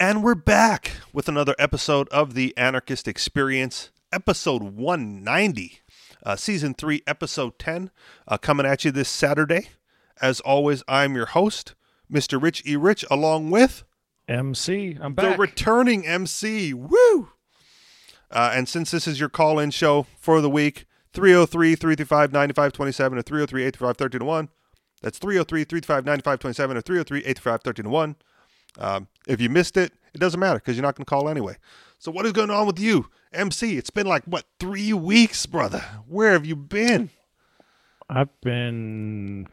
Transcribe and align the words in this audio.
And 0.00 0.22
we're 0.22 0.36
back 0.36 0.92
with 1.12 1.28
another 1.28 1.56
episode 1.58 2.08
of 2.10 2.34
the 2.34 2.56
Anarchist 2.56 3.08
Experience, 3.08 3.90
episode 4.12 4.62
190, 4.62 5.80
uh, 6.22 6.36
season 6.36 6.74
3, 6.74 7.02
episode 7.04 7.58
10, 7.58 7.90
uh, 8.28 8.38
coming 8.38 8.64
at 8.64 8.84
you 8.84 8.92
this 8.92 9.08
Saturday. 9.08 9.70
As 10.20 10.38
always, 10.38 10.84
I'm 10.86 11.16
your 11.16 11.26
host, 11.26 11.74
Mr. 12.08 12.40
Rich 12.40 12.62
E. 12.64 12.76
Rich, 12.76 13.04
along 13.10 13.50
with 13.50 13.82
MC. 14.28 14.96
I'm 15.00 15.14
back. 15.14 15.32
the 15.32 15.36
returning 15.36 16.06
MC. 16.06 16.72
Woo! 16.72 17.30
Uh, 18.30 18.52
and 18.54 18.68
since 18.68 18.92
this 18.92 19.08
is 19.08 19.18
your 19.18 19.28
call 19.28 19.58
in 19.58 19.72
show 19.72 20.06
for 20.20 20.40
the 20.40 20.50
week, 20.50 20.86
303 21.12 21.74
335 21.74 22.32
9527 22.32 23.18
or 23.18 23.22
303 23.22 23.62
835 23.62 24.00
1301. 24.00 24.48
That's 25.02 25.18
303 25.18 25.64
335 25.64 26.04
9527 26.04 26.76
or 26.76 26.80
303 26.82 27.18
835 27.18 27.52
1301. 27.64 28.16
Um, 28.76 29.08
if 29.26 29.40
you 29.40 29.48
missed 29.48 29.76
it, 29.76 29.92
it 30.14 30.18
doesn't 30.18 30.38
matter 30.38 30.58
because 30.58 30.76
you're 30.76 30.82
not 30.82 30.96
going 30.96 31.04
to 31.04 31.08
call 31.10 31.28
anyway. 31.28 31.56
So, 31.98 32.10
what 32.10 32.26
is 32.26 32.32
going 32.32 32.50
on 32.50 32.66
with 32.66 32.78
you, 32.78 33.08
MC? 33.32 33.76
It's 33.76 33.90
been 33.90 34.06
like, 34.06 34.24
what, 34.24 34.44
three 34.60 34.92
weeks, 34.92 35.46
brother? 35.46 35.84
Where 36.06 36.32
have 36.32 36.46
you 36.46 36.56
been? 36.56 37.10
I've 38.08 38.40
been 38.40 39.48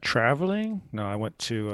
traveling. 0.00 0.82
No, 0.92 1.04
I 1.04 1.16
went 1.16 1.38
to 1.40 1.70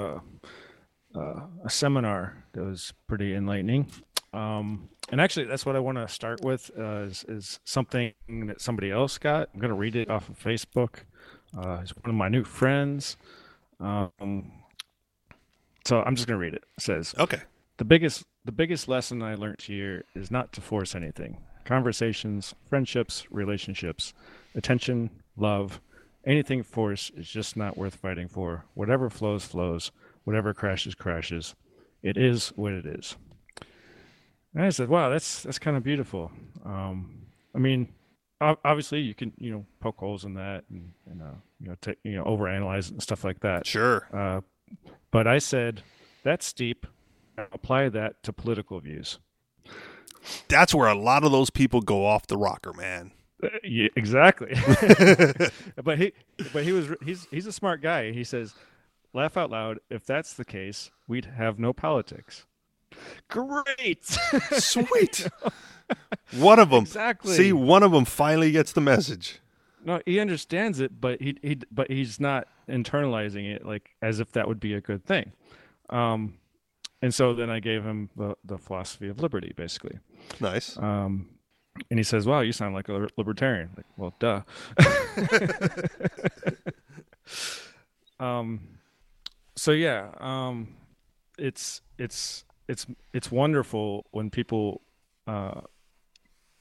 uh, 1.16 1.18
uh, 1.18 1.40
a 1.64 1.70
seminar 1.70 2.44
that 2.52 2.64
was 2.64 2.92
pretty 3.06 3.34
enlightening. 3.34 3.90
Um, 4.32 4.88
and 5.10 5.20
actually, 5.20 5.46
that's 5.46 5.64
what 5.64 5.76
I 5.76 5.80
want 5.80 5.98
to 5.98 6.08
start 6.08 6.42
with 6.42 6.70
uh, 6.78 7.02
is, 7.02 7.24
is 7.28 7.60
something 7.64 8.12
that 8.28 8.60
somebody 8.60 8.90
else 8.90 9.18
got. 9.18 9.48
I'm 9.54 9.60
going 9.60 9.70
to 9.70 9.76
read 9.76 9.96
it 9.96 10.10
off 10.10 10.28
of 10.28 10.38
Facebook. 10.38 11.00
Uh, 11.56 11.78
it's 11.82 11.94
one 11.96 12.10
of 12.10 12.14
my 12.14 12.28
new 12.28 12.44
friends. 12.44 13.16
Um, 13.78 14.52
so 15.86 16.02
I'm 16.02 16.16
just 16.16 16.26
going 16.26 16.38
to 16.38 16.44
read 16.44 16.54
it. 16.54 16.64
It 16.76 16.82
says, 16.82 17.14
Okay. 17.18 17.40
The 17.78 17.84
biggest 17.84 18.24
the 18.44 18.52
biggest 18.52 18.88
lesson 18.88 19.22
I 19.22 19.34
learned 19.34 19.60
here 19.60 20.04
is 20.14 20.30
not 20.30 20.52
to 20.54 20.60
force 20.60 20.94
anything. 20.94 21.38
Conversations, 21.64 22.54
friendships, 22.68 23.26
relationships, 23.30 24.14
attention, 24.54 25.10
love, 25.36 25.80
anything 26.24 26.62
forced 26.62 27.12
is 27.16 27.28
just 27.28 27.56
not 27.56 27.76
worth 27.76 27.96
fighting 27.96 28.28
for. 28.28 28.64
Whatever 28.74 29.10
flows 29.10 29.44
flows, 29.44 29.90
whatever 30.24 30.54
crashes 30.54 30.94
crashes. 30.94 31.54
It 32.02 32.16
is 32.16 32.48
what 32.56 32.72
it 32.72 32.86
is. 32.86 33.16
And 34.54 34.64
I 34.64 34.70
said, 34.70 34.88
"Wow, 34.88 35.10
that's 35.10 35.42
that's 35.42 35.58
kind 35.58 35.76
of 35.76 35.82
beautiful." 35.82 36.30
Um, 36.64 37.26
I 37.54 37.58
mean, 37.58 37.88
obviously 38.40 39.00
you 39.00 39.14
can 39.14 39.32
you 39.38 39.50
know 39.50 39.66
poke 39.80 39.98
holes 39.98 40.24
in 40.24 40.34
that 40.34 40.64
and, 40.70 40.92
and 41.10 41.22
uh, 41.22 41.34
you 41.60 41.68
know 41.68 41.76
take 41.80 41.98
you 42.04 42.16
know 42.16 42.24
overanalyze 42.24 42.86
it 42.86 42.92
and 42.92 43.02
stuff 43.02 43.24
like 43.24 43.40
that. 43.40 43.66
Sure. 43.66 44.06
Uh, 44.12 44.40
but 45.10 45.26
I 45.26 45.38
said, 45.38 45.82
that's 46.22 46.46
steep. 46.46 46.86
Apply 47.38 47.88
that 47.90 48.22
to 48.22 48.32
political 48.32 48.80
views. 48.80 49.18
That's 50.48 50.74
where 50.74 50.88
a 50.88 50.94
lot 50.94 51.24
of 51.24 51.32
those 51.32 51.50
people 51.50 51.80
go 51.80 52.04
off 52.06 52.26
the 52.26 52.36
rocker, 52.36 52.72
man. 52.72 53.12
Uh, 53.42 53.48
yeah, 53.62 53.88
exactly. 53.96 54.54
but 55.84 55.98
he, 55.98 56.12
but 56.52 56.64
he 56.64 56.72
was, 56.72 56.88
he's, 57.04 57.26
he's 57.30 57.46
a 57.46 57.52
smart 57.52 57.82
guy. 57.82 58.12
He 58.12 58.24
says, 58.24 58.54
laugh 59.12 59.36
out 59.36 59.50
loud. 59.50 59.78
If 59.90 60.06
that's 60.06 60.32
the 60.32 60.44
case, 60.44 60.90
we'd 61.06 61.26
have 61.26 61.58
no 61.58 61.72
politics. 61.72 62.46
Great. 63.28 64.04
Sweet. 64.52 65.28
one 66.38 66.58
of 66.58 66.70
them. 66.70 66.82
Exactly. 66.82 67.34
See, 67.34 67.52
one 67.52 67.82
of 67.82 67.92
them 67.92 68.04
finally 68.04 68.52
gets 68.52 68.72
the 68.72 68.80
message. 68.80 69.40
No, 69.86 70.00
he 70.04 70.18
understands 70.18 70.80
it, 70.80 71.00
but 71.00 71.22
he, 71.22 71.38
he, 71.42 71.60
but 71.70 71.88
he's 71.90 72.18
not 72.18 72.48
internalizing 72.68 73.48
it 73.48 73.64
like 73.64 73.94
as 74.02 74.18
if 74.18 74.32
that 74.32 74.48
would 74.48 74.58
be 74.58 74.74
a 74.74 74.80
good 74.80 75.04
thing. 75.04 75.32
Um, 75.90 76.34
and 77.00 77.14
so 77.14 77.32
then 77.32 77.50
I 77.50 77.60
gave 77.60 77.84
him 77.84 78.10
the, 78.16 78.36
the 78.44 78.58
philosophy 78.58 79.08
of 79.08 79.20
liberty, 79.20 79.52
basically. 79.56 80.00
Nice. 80.40 80.76
Um, 80.76 81.28
and 81.88 82.00
he 82.00 82.02
says, 82.02 82.26
"Wow, 82.26 82.40
you 82.40 82.52
sound 82.52 82.74
like 82.74 82.88
a 82.88 83.06
libertarian." 83.16 83.70
Like, 83.76 83.86
well, 83.96 84.14
duh. 84.18 84.42
um, 88.24 88.60
so 89.54 89.72
yeah, 89.72 90.08
um, 90.18 90.74
it's 91.38 91.82
it's 91.98 92.44
it's 92.66 92.86
it's 93.12 93.30
wonderful 93.30 94.06
when 94.10 94.30
people 94.30 94.80
uh, 95.26 95.60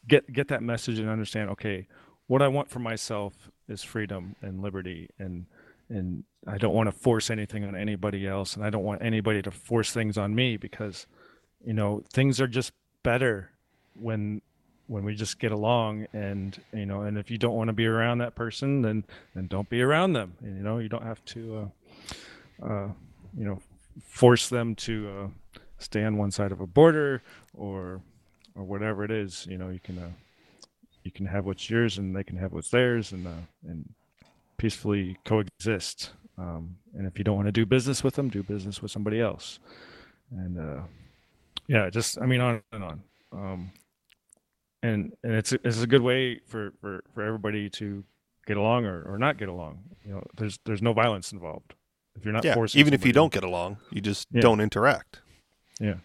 get 0.06 0.32
get 0.32 0.50
that 0.50 0.62
message 0.62 1.00
and 1.00 1.10
understand. 1.10 1.50
Okay, 1.52 1.88
what 2.28 2.42
I 2.42 2.48
want 2.48 2.70
for 2.70 2.80
myself 2.80 3.50
is 3.68 3.84
freedom 3.84 4.36
and 4.42 4.62
liberty, 4.62 5.10
and 5.20 5.46
and 5.90 6.24
I 6.48 6.58
don't 6.58 6.74
want 6.74 6.88
to 6.88 6.92
force 6.92 7.30
anything 7.30 7.64
on 7.64 7.76
anybody 7.76 8.28
else, 8.28 8.56
and 8.56 8.66
I 8.66 8.70
don't 8.70 8.84
want 8.84 9.02
anybody 9.02 9.42
to 9.44 9.52
force 9.52 9.92
things 9.92 10.18
on 10.18 10.34
me 10.34 10.58
because, 10.58 11.06
you 11.64 11.74
know, 11.74 12.04
things 12.12 12.42
are 12.42 12.48
just 12.48 12.72
better 13.04 13.52
when 13.94 14.42
when 14.88 15.04
we 15.04 15.16
just 15.16 15.40
get 15.40 15.52
along 15.52 16.06
and 16.14 16.62
you 16.74 16.86
know 16.86 17.02
and 17.02 17.18
if 17.18 17.32
you 17.32 17.38
don't 17.38 17.56
want 17.56 17.70
to 17.70 17.74
be 17.74 17.88
around 17.88 18.20
that 18.20 18.36
person 18.36 18.82
then 18.82 19.04
then 19.34 19.48
don't 19.48 19.70
be 19.70 19.82
around 19.82 20.14
them 20.14 20.34
and, 20.42 20.58
you 20.58 20.64
know 20.64 20.78
you 20.78 20.90
don't 20.90 21.04
have 21.04 21.24
to 21.26 21.72
uh, 22.62 22.66
uh, 22.66 22.88
you 23.36 23.46
know 23.46 23.60
force 24.04 24.50
them 24.50 24.76
to 24.76 25.10
uh, 25.10 25.60
stay 25.80 26.04
on 26.04 26.18
one 26.18 26.30
side 26.30 26.52
of 26.52 26.62
a 26.62 26.68
border 26.68 27.22
or 27.56 28.02
or 28.56 28.64
whatever 28.64 29.04
it 29.04 29.10
is 29.10 29.48
you 29.50 29.58
know 29.58 29.70
you 29.70 29.80
can 29.80 29.98
uh, 29.98 30.10
you 31.06 31.12
can 31.12 31.26
have 31.26 31.46
what's 31.46 31.70
yours 31.70 31.98
and 31.98 32.16
they 32.16 32.24
can 32.24 32.36
have 32.38 32.52
what's 32.52 32.70
theirs 32.70 33.12
and 33.14 33.26
uh, 33.28 33.32
and 33.68 33.88
peacefully 34.58 35.18
coexist 35.26 36.12
um, 36.38 36.76
and 36.94 37.06
if 37.08 37.18
you 37.18 37.24
don't 37.24 37.36
want 37.36 37.48
to 37.48 37.52
do 37.52 37.66
business 37.66 38.04
with 38.04 38.16
them 38.16 38.30
do 38.30 38.44
business 38.44 38.82
with 38.82 38.92
somebody 38.92 39.22
else 39.22 39.60
and 40.32 40.60
uh, 40.60 40.82
yeah 41.68 41.90
just 41.90 42.20
i 42.22 42.26
mean 42.26 42.42
on 42.42 42.62
and 42.72 42.84
on 42.84 43.02
um, 43.32 43.72
and 44.84 45.14
and 45.24 45.34
it's 45.34 45.52
a, 45.52 45.60
it's 45.64 45.82
a 45.82 45.88
good 45.88 46.02
way 46.02 46.40
for, 46.48 46.74
for, 46.82 47.04
for 47.14 47.24
everybody 47.24 47.70
to 47.72 48.04
get 48.46 48.58
along 48.58 48.86
or, 48.86 49.02
or 49.04 49.18
not 49.18 49.38
get 49.38 49.50
along. 49.50 49.80
You 50.06 50.14
know, 50.14 50.24
there's 50.38 50.60
there's 50.66 50.82
no 50.82 50.94
violence 50.94 51.32
involved. 51.32 51.74
If 52.16 52.24
you're 52.24 52.34
not 52.34 52.44
Yeah. 52.46 52.54
forcing, 52.54 52.80
Even 52.80 52.94
if 52.94 53.04
you 53.06 53.12
don't 53.12 53.34
get 53.34 53.44
along, 53.44 53.78
you 53.92 54.00
just 54.00 54.28
Yeah. 54.32 54.42
don't 54.42 54.62
interact. 54.62 55.22
yeah. 55.80 55.96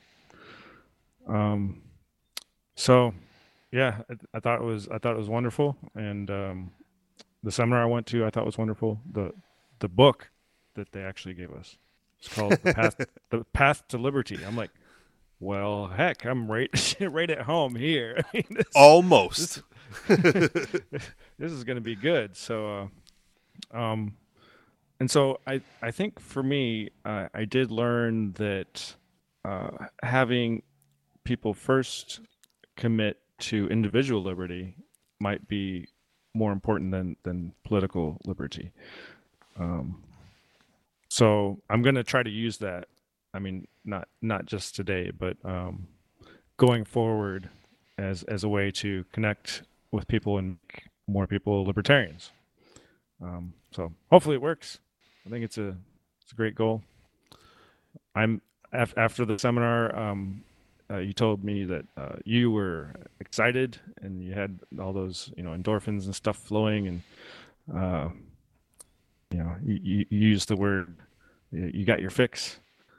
Um, 1.28 1.82
so 2.76 3.12
yeah, 3.72 4.02
I, 4.10 4.14
I 4.34 4.40
thought 4.40 4.60
it 4.60 4.64
was 4.64 4.88
I 4.88 4.98
thought 4.98 5.14
it 5.14 5.18
was 5.18 5.28
wonderful, 5.28 5.76
and 5.94 6.30
um, 6.30 6.70
the 7.42 7.52
seminar 7.52 7.82
I 7.82 7.86
went 7.86 8.06
to 8.08 8.24
I 8.24 8.30
thought 8.30 8.44
was 8.46 8.58
wonderful. 8.58 9.00
The 9.10 9.32
the 9.78 9.88
book 9.88 10.30
that 10.74 10.92
they 10.92 11.02
actually 11.02 11.34
gave 11.34 11.50
us 11.52 11.76
it's 12.18 12.28
called 12.28 12.52
the 12.52 12.74
path 12.74 12.96
the 13.30 13.44
path 13.52 13.86
to 13.88 13.98
liberty. 13.98 14.38
I'm 14.46 14.56
like, 14.56 14.70
well, 15.40 15.86
heck, 15.88 16.24
I'm 16.24 16.50
right 16.50 16.96
right 17.00 17.30
at 17.30 17.42
home 17.42 17.74
here. 17.74 18.20
I 18.34 18.36
mean, 18.36 18.44
this- 18.50 18.66
Almost. 18.74 19.62
this 20.08 21.52
is 21.52 21.64
going 21.64 21.76
to 21.76 21.80
be 21.82 21.96
good. 21.96 22.36
So, 22.36 22.90
uh, 23.74 23.76
um, 23.76 24.16
and 25.00 25.10
so 25.10 25.40
I, 25.46 25.62
I 25.82 25.90
think 25.90 26.20
for 26.20 26.42
me, 26.42 26.90
uh, 27.04 27.28
I 27.34 27.44
did 27.44 27.70
learn 27.70 28.32
that 28.34 28.94
uh, 29.44 29.70
having 30.02 30.62
people 31.24 31.54
first 31.54 32.20
commit 32.76 33.18
to 33.40 33.68
individual 33.68 34.22
liberty 34.22 34.74
might 35.20 35.46
be 35.48 35.88
more 36.34 36.52
important 36.52 36.90
than 36.90 37.16
than 37.22 37.52
political 37.64 38.18
liberty. 38.24 38.72
Um, 39.58 40.02
so 41.08 41.60
I'm 41.68 41.82
going 41.82 41.96
to 41.96 42.04
try 42.04 42.22
to 42.22 42.30
use 42.30 42.58
that. 42.58 42.86
I 43.34 43.38
mean, 43.38 43.66
not 43.84 44.08
not 44.22 44.46
just 44.46 44.74
today, 44.76 45.10
but 45.10 45.36
um, 45.44 45.88
going 46.56 46.84
forward 46.84 47.48
as 47.98 48.22
as 48.24 48.44
a 48.44 48.48
way 48.48 48.70
to 48.70 49.04
connect 49.12 49.62
with 49.92 50.06
people 50.08 50.38
and 50.38 50.58
make 50.72 50.84
more 51.08 51.26
people 51.26 51.64
libertarians. 51.64 52.30
Um, 53.22 53.54
so 53.72 53.92
hopefully 54.10 54.36
it 54.36 54.42
works. 54.42 54.78
I 55.26 55.30
think 55.30 55.44
it's 55.44 55.58
a 55.58 55.76
it's 56.22 56.32
a 56.32 56.36
great 56.36 56.54
goal. 56.54 56.82
I'm 58.14 58.40
af- 58.72 58.94
after 58.96 59.24
the 59.24 59.38
seminar. 59.38 59.94
Um, 59.96 60.44
uh, 60.90 60.98
you 60.98 61.12
told 61.12 61.44
me 61.44 61.64
that 61.64 61.84
uh, 61.96 62.16
you 62.24 62.50
were 62.50 62.92
excited 63.20 63.78
and 64.02 64.22
you 64.22 64.32
had 64.32 64.58
all 64.80 64.92
those 64.92 65.32
you 65.36 65.42
know 65.42 65.50
endorphins 65.50 66.04
and 66.06 66.14
stuff 66.14 66.36
flowing 66.36 66.88
and 66.88 67.02
uh, 67.74 68.08
you 69.30 69.38
know 69.38 69.54
you, 69.64 70.04
you 70.08 70.18
used 70.18 70.48
the 70.48 70.56
word 70.56 70.96
you 71.52 71.70
you 71.72 71.84
got 71.84 72.00
your 72.00 72.10
fix. 72.10 72.58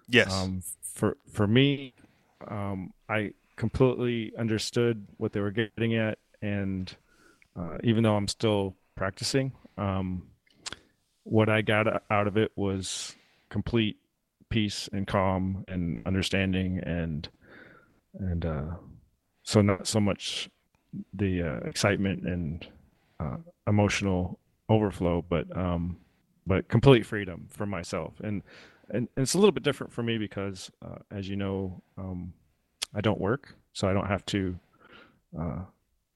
Yes. 0.09 0.33
Um, 0.33 0.61
for 0.81 1.17
for 1.31 1.47
me, 1.47 1.93
um, 2.47 2.93
I 3.09 3.33
completely 3.55 4.33
understood 4.37 5.07
what 5.17 5.33
they 5.33 5.39
were 5.39 5.51
getting 5.51 5.95
at, 5.95 6.17
and 6.41 6.93
uh, 7.57 7.77
even 7.83 8.03
though 8.03 8.15
I'm 8.15 8.27
still 8.27 8.75
practicing, 8.95 9.53
um, 9.77 10.27
what 11.23 11.49
I 11.49 11.61
got 11.61 12.03
out 12.09 12.27
of 12.27 12.37
it 12.37 12.51
was 12.55 13.15
complete 13.49 13.97
peace 14.49 14.89
and 14.91 15.07
calm 15.07 15.63
and 15.67 16.05
understanding, 16.05 16.79
and 16.79 17.27
and 18.19 18.45
uh, 18.45 18.63
so 19.43 19.61
not 19.61 19.87
so 19.87 19.99
much 19.99 20.49
the 21.13 21.41
uh, 21.41 21.57
excitement 21.67 22.23
and 22.27 22.67
uh, 23.19 23.37
emotional 23.67 24.39
overflow, 24.69 25.23
but 25.27 25.45
um, 25.57 25.97
but 26.45 26.67
complete 26.67 27.05
freedom 27.05 27.47
for 27.49 27.65
myself 27.65 28.13
and 28.21 28.41
and, 28.89 29.07
and 29.15 29.23
it's 29.23 29.33
a 29.35 29.37
little 29.37 29.53
bit 29.53 29.63
different 29.63 29.93
for 29.93 30.03
me 30.03 30.17
because 30.17 30.69
uh, 30.85 30.97
as 31.11 31.29
you 31.29 31.35
know 31.37 31.81
um, 31.97 32.33
I 32.93 32.99
don't 33.01 33.19
work, 33.21 33.55
so 33.73 33.87
I 33.87 33.93
don't 33.93 34.07
have 34.07 34.25
to 34.27 34.59
uh, 35.39 35.59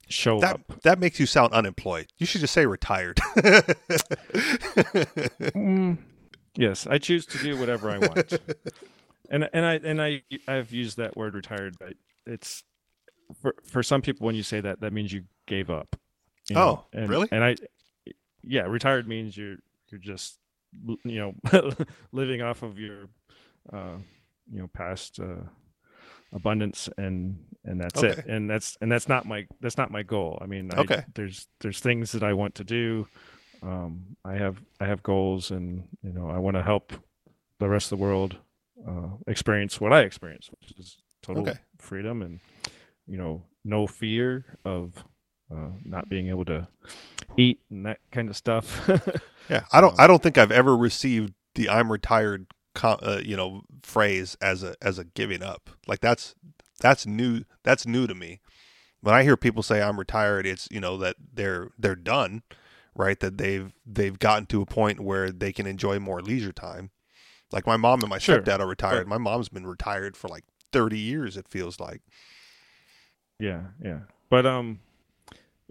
show 0.09 0.39
That 0.39 0.55
up. 0.55 0.81
that 0.83 0.99
makes 0.99 1.19
you 1.19 1.25
sound 1.25 1.53
unemployed. 1.53 2.07
You 2.17 2.25
should 2.25 2.41
just 2.41 2.53
say 2.53 2.65
retired. 2.65 3.19
Mm, 5.55 5.97
yes, 6.55 6.87
I 6.87 6.97
choose 6.97 7.25
to 7.27 7.37
do 7.37 7.57
whatever 7.57 7.89
I 7.89 7.97
want, 7.99 8.33
and 9.29 9.49
and 9.53 9.65
I 9.65 9.73
and 9.75 10.01
I 10.01 10.21
I've 10.47 10.71
used 10.71 10.97
that 10.97 11.15
word 11.15 11.35
retired, 11.35 11.75
but 11.79 11.93
it's 12.25 12.63
for 13.41 13.55
for 13.63 13.83
some 13.83 14.01
people 14.01 14.25
when 14.25 14.35
you 14.35 14.43
say 14.43 14.61
that, 14.61 14.81
that 14.81 14.93
means 14.93 15.11
you 15.11 15.23
gave 15.47 15.69
up. 15.69 15.95
you 16.49 16.55
Oh, 16.57 16.85
and, 16.93 17.09
really? 17.09 17.27
And 17.31 17.43
I, 17.43 17.55
yeah, 18.43 18.63
retired 18.63 19.07
means 19.07 19.35
you're 19.35 19.57
you're 19.89 19.99
just 19.99 20.39
you 21.03 21.33
know 21.53 21.71
living 22.11 22.41
off 22.41 22.63
of 22.63 22.79
your 22.79 23.07
uh, 23.71 23.97
you 24.51 24.59
know 24.59 24.67
past 24.73 25.19
uh, 25.19 25.43
abundance 26.33 26.89
and 26.97 27.37
and 27.63 27.79
that's 27.79 28.03
it 28.03 28.25
and 28.27 28.49
that's 28.49 28.77
and 28.81 28.91
that's 28.91 29.07
not 29.07 29.25
my 29.25 29.45
that's 29.61 29.77
not 29.77 29.89
my 29.89 30.03
goal 30.03 30.37
i 30.41 30.45
mean 30.45 30.69
I, 30.71 30.81
Okay. 30.81 31.03
there's 31.15 31.47
there's 31.61 31.79
things 31.79 32.11
that 32.11 32.23
i 32.23 32.33
want 32.33 32.55
to 32.55 32.63
do 32.63 33.07
um 33.63 34.17
i 34.25 34.33
have 34.33 34.61
i 34.81 34.85
have 34.85 35.01
goals 35.01 35.51
and 35.51 35.87
you 36.03 36.11
know 36.11 36.29
i 36.29 36.37
want 36.37 36.57
to 36.57 36.61
help 36.63 36.91
the 37.59 37.69
rest 37.69 37.91
of 37.91 37.97
the 37.97 38.03
world 38.03 38.37
uh 38.87 39.09
experience 39.27 39.81
what 39.81 39.93
i 39.93 40.01
experience 40.01 40.49
which 40.61 40.73
is 40.79 40.97
total 41.23 41.41
Okay. 41.41 41.59
freedom 41.79 42.21
and 42.21 42.39
you 43.07 43.17
know 43.17 43.43
no 43.65 43.87
fear 43.87 44.45
of 44.65 45.03
uh, 45.55 45.69
not 45.85 46.09
being 46.09 46.29
able 46.29 46.45
to 46.45 46.67
eat 47.37 47.59
and 47.69 47.85
that 47.85 47.99
kind 48.11 48.29
of 48.29 48.37
stuff 48.37 48.89
Yeah, 49.49 49.65
I 49.71 49.81
don't. 49.81 49.93
Um, 49.93 49.99
I 49.99 50.07
don't 50.07 50.23
think 50.23 50.37
I've 50.37 50.51
ever 50.51 50.75
received 50.75 51.33
the 51.55 51.69
"I'm 51.69 51.91
retired," 51.91 52.47
uh, 52.83 53.21
you 53.23 53.37
know, 53.37 53.61
phrase 53.83 54.35
as 54.41 54.63
a 54.63 54.75
as 54.81 54.97
a 54.99 55.03
giving 55.05 55.43
up. 55.43 55.69
Like 55.87 55.99
that's 56.01 56.35
that's 56.79 57.05
new. 57.05 57.43
That's 57.63 57.85
new 57.85 58.07
to 58.07 58.15
me. 58.15 58.41
When 59.01 59.15
I 59.15 59.23
hear 59.23 59.37
people 59.37 59.63
say 59.63 59.81
I'm 59.81 59.99
retired, 59.99 60.47
it's 60.47 60.67
you 60.71 60.79
know 60.79 60.97
that 60.97 61.17
they're 61.33 61.69
they're 61.77 61.95
done, 61.95 62.43
right? 62.95 63.19
That 63.19 63.37
they've 63.37 63.73
they've 63.85 64.17
gotten 64.19 64.47
to 64.47 64.61
a 64.61 64.65
point 64.65 64.99
where 65.01 65.31
they 65.31 65.53
can 65.53 65.67
enjoy 65.67 65.99
more 65.99 66.21
leisure 66.21 66.53
time. 66.53 66.91
Like 67.51 67.65
my 67.67 67.77
mom 67.77 68.01
and 68.01 68.09
my 68.09 68.17
Sure, 68.17 68.41
stepdad 68.41 68.59
are 68.59 68.67
retired. 68.67 69.05
but- 69.05 69.07
my 69.07 69.17
mom's 69.17 69.49
been 69.49 69.67
retired 69.67 70.17
for 70.17 70.27
like 70.27 70.43
30 70.71 70.99
years. 70.99 71.37
It 71.37 71.47
feels 71.47 71.79
like. 71.79 72.01
Yeah, 73.39 73.63
yeah. 73.83 73.99
But 74.29 74.45
um, 74.45 74.79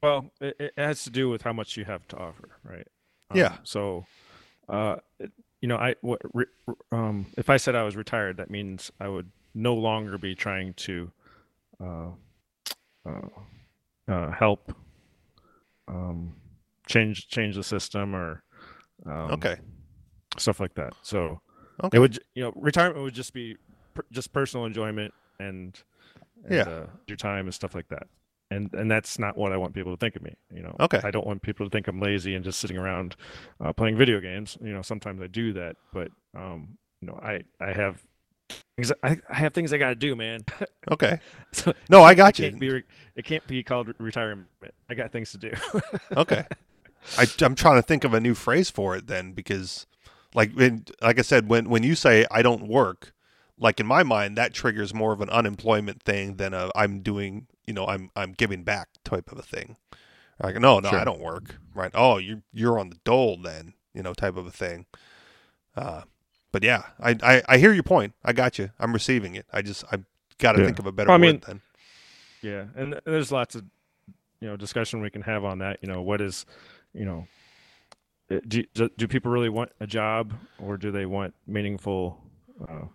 well, 0.02 0.30
it, 0.40 0.56
it 0.58 0.72
has 0.76 1.02
to 1.04 1.10
do 1.10 1.28
with 1.28 1.42
how 1.42 1.52
much 1.52 1.76
you 1.76 1.84
have 1.84 2.06
to 2.08 2.16
offer, 2.16 2.50
right? 2.62 2.86
Um, 3.30 3.38
Yeah. 3.38 3.56
So, 3.64 4.06
uh, 4.68 4.96
you 5.60 5.68
know, 5.68 5.76
I 5.76 5.94
what, 6.02 6.20
re, 6.32 6.44
um, 6.92 7.26
if 7.36 7.48
I 7.48 7.56
said 7.56 7.74
I 7.74 7.82
was 7.84 7.96
retired, 7.96 8.36
that 8.36 8.50
means 8.50 8.90
I 9.00 9.08
would 9.08 9.30
no 9.54 9.74
longer 9.74 10.18
be 10.18 10.34
trying 10.34 10.74
to, 10.74 11.10
uh, 11.82 12.10
uh, 13.06 13.28
uh 14.08 14.30
help, 14.32 14.72
um, 15.88 16.36
change 16.86 17.28
change 17.28 17.56
the 17.56 17.62
system 17.64 18.14
or, 18.14 18.42
um, 19.06 19.30
Okay. 19.32 19.56
stuff 20.38 20.60
like 20.60 20.74
that. 20.74 20.92
So 21.02 21.40
Okay. 21.82 21.96
it 21.96 22.00
would, 22.00 22.18
you 22.34 22.42
know, 22.44 22.52
retirement 22.56 23.02
would 23.02 23.14
just 23.14 23.32
be 23.32 23.56
per, 23.94 24.02
just 24.12 24.32
personal 24.32 24.66
enjoyment 24.66 25.12
and, 25.40 25.78
and 26.44 26.54
Yeah. 26.54 26.62
uh, 26.62 26.86
your 27.06 27.16
time 27.16 27.46
and 27.46 27.54
stuff 27.54 27.74
like 27.74 27.88
that. 27.88 28.06
And 28.50 28.72
and 28.74 28.90
that's 28.90 29.18
not 29.18 29.36
what 29.36 29.52
I 29.52 29.56
want 29.56 29.74
people 29.74 29.92
to 29.92 29.96
think 29.96 30.14
of 30.16 30.22
me. 30.22 30.34
You 30.52 30.62
know, 30.62 30.76
Okay. 30.78 31.00
I 31.02 31.10
don't 31.10 31.26
want 31.26 31.42
people 31.42 31.66
to 31.66 31.70
think 31.70 31.88
I'm 31.88 32.00
lazy 32.00 32.34
and 32.34 32.44
just 32.44 32.60
sitting 32.60 32.76
around 32.76 33.16
uh, 33.60 33.72
playing 33.72 33.96
video 33.96 34.20
games. 34.20 34.56
You 34.62 34.72
know, 34.74 34.82
sometimes 34.82 35.20
I 35.22 35.26
do 35.26 35.52
that, 35.54 35.76
but 35.92 36.08
um, 36.36 36.76
you 37.00 37.08
know, 37.08 37.18
I 37.22 37.42
I 37.60 37.72
have 37.72 38.02
I, 39.02 39.18
I 39.30 39.34
have 39.34 39.54
things 39.54 39.72
I 39.72 39.78
got 39.78 39.88
to 39.88 39.94
do, 39.94 40.14
man. 40.14 40.44
Okay. 40.90 41.18
so 41.52 41.72
No, 41.88 42.02
I 42.02 42.12
it 42.12 42.16
got 42.16 42.38
you. 42.38 42.48
can't 42.50 42.60
be 42.60 42.70
re- 42.70 42.84
it 43.16 43.24
can't 43.24 43.46
be 43.46 43.62
called 43.62 43.88
re- 43.88 43.94
retirement. 43.98 44.46
I 44.90 44.94
got 44.94 45.10
things 45.10 45.32
to 45.32 45.38
do. 45.38 45.52
Okay. 46.16 46.44
I, 47.18 47.26
I'm 47.40 47.54
trying 47.54 47.76
to 47.76 47.82
think 47.82 48.04
of 48.04 48.12
a 48.14 48.20
new 48.20 48.34
phrase 48.34 48.68
for 48.70 48.94
it 48.96 49.06
then 49.06 49.32
because, 49.32 49.86
like, 50.34 50.52
when, 50.52 50.84
like 51.00 51.18
I 51.18 51.22
said, 51.22 51.48
when 51.48 51.68
when 51.70 51.82
you 51.82 51.94
say 51.94 52.26
I 52.30 52.42
don't 52.42 52.66
work, 52.68 53.12
like 53.58 53.78
in 53.80 53.86
my 53.86 54.02
mind 54.02 54.36
that 54.36 54.52
triggers 54.52 54.92
more 54.92 55.12
of 55.12 55.20
an 55.20 55.30
unemployment 55.30 56.02
thing 56.02 56.36
than 56.36 56.52
a 56.54 56.70
I'm 56.74 57.00
doing, 57.00 57.46
you 57.66 57.72
know, 57.72 57.86
I'm 57.86 58.10
I'm 58.16 58.32
giving 58.32 58.64
back 58.64 58.88
type 59.04 59.30
of 59.32 59.38
a 59.38 59.42
thing. 59.42 59.76
Like, 60.42 60.56
no, 60.56 60.80
no, 60.80 60.90
Sure. 60.90 60.98
I 60.98 61.04
don't 61.04 61.20
work. 61.20 61.56
Right? 61.74 61.92
Oh, 61.94 62.18
you 62.18 62.42
you're 62.52 62.78
on 62.78 62.90
the 62.90 62.98
dole 63.04 63.36
then, 63.40 63.74
you 63.94 64.02
know, 64.02 64.12
type 64.12 64.36
of 64.36 64.46
a 64.46 64.50
thing. 64.50 64.86
Uh, 65.76 66.02
but 66.52 66.62
yeah, 66.62 66.82
I, 67.00 67.16
I 67.22 67.42
I 67.48 67.58
hear 67.58 67.72
your 67.72 67.82
point. 67.84 68.14
I 68.24 68.32
got 68.32 68.58
you. 68.58 68.70
I'm 68.78 68.92
receiving 68.92 69.34
it. 69.36 69.46
I 69.52 69.62
just 69.62 69.84
I 69.92 69.98
got 70.38 70.52
to 70.52 70.58
Yeah. 70.60 70.66
think 70.66 70.78
of 70.80 70.86
a 70.86 70.92
better 70.92 71.08
Well, 71.08 71.16
I 71.18 71.20
word 71.20 71.26
mean- 71.32 71.42
then. 71.46 71.60
Yeah, 72.42 72.64
and 72.76 73.00
there's 73.06 73.32
lots 73.32 73.54
of 73.54 73.64
you 74.40 74.48
know 74.48 74.56
discussion 74.56 75.00
we 75.00 75.08
can 75.10 75.22
have 75.22 75.44
on 75.44 75.58
that. 75.60 75.78
You 75.80 75.88
know, 75.88 76.02
what 76.02 76.20
is 76.20 76.44
you 76.92 77.04
know, 77.04 77.26
do 78.28 78.64
do 78.74 78.88
do 78.96 79.08
people 79.08 79.30
really 79.30 79.48
want 79.48 79.70
a 79.80 79.86
job 79.86 80.34
or 80.58 80.76
do 80.76 80.90
they 80.90 81.06
want 81.06 81.34
meaningful? 81.46 82.20
Uh, 82.60 82.86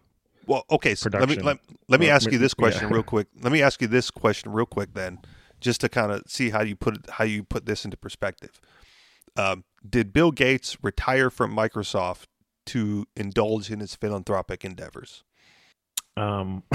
Well, 0.48 0.66
okay. 0.72 0.96
So 0.96 1.10
let 1.12 1.30
me 1.30 1.36
let, 1.36 1.60
let 1.88 2.00
me 2.00 2.10
Or 2.10 2.14
ask 2.14 2.32
you 2.32 2.38
this 2.38 2.54
yeah. 2.58 2.64
question 2.64 2.90
real 2.90 3.04
quick. 3.14 3.28
Let 3.42 3.52
me 3.52 3.62
ask 3.62 3.82
you 3.82 3.88
this 3.88 4.10
question 4.12 4.52
real 4.52 4.66
quick 4.66 4.94
then, 4.94 5.20
just 5.62 5.82
to 5.82 5.90
kind 5.90 6.12
of 6.12 6.24
see 6.28 6.50
how 6.50 6.62
you 6.62 6.76
put 6.76 6.98
it, 6.98 7.10
how 7.12 7.24
you 7.26 7.44
put 7.44 7.66
this 7.66 7.86
into 7.86 7.98
perspective. 7.98 8.60
Um, 9.38 9.64
did 9.88 10.12
Bill 10.12 10.32
Gates 10.32 10.78
retire 10.82 11.30
from 11.30 11.56
Microsoft 11.56 12.26
to 12.68 13.06
indulge 13.16 13.72
in 13.72 13.80
his 13.80 13.96
philanthropic 13.96 14.66
endeavors? 14.66 15.24
Um, 16.18 16.64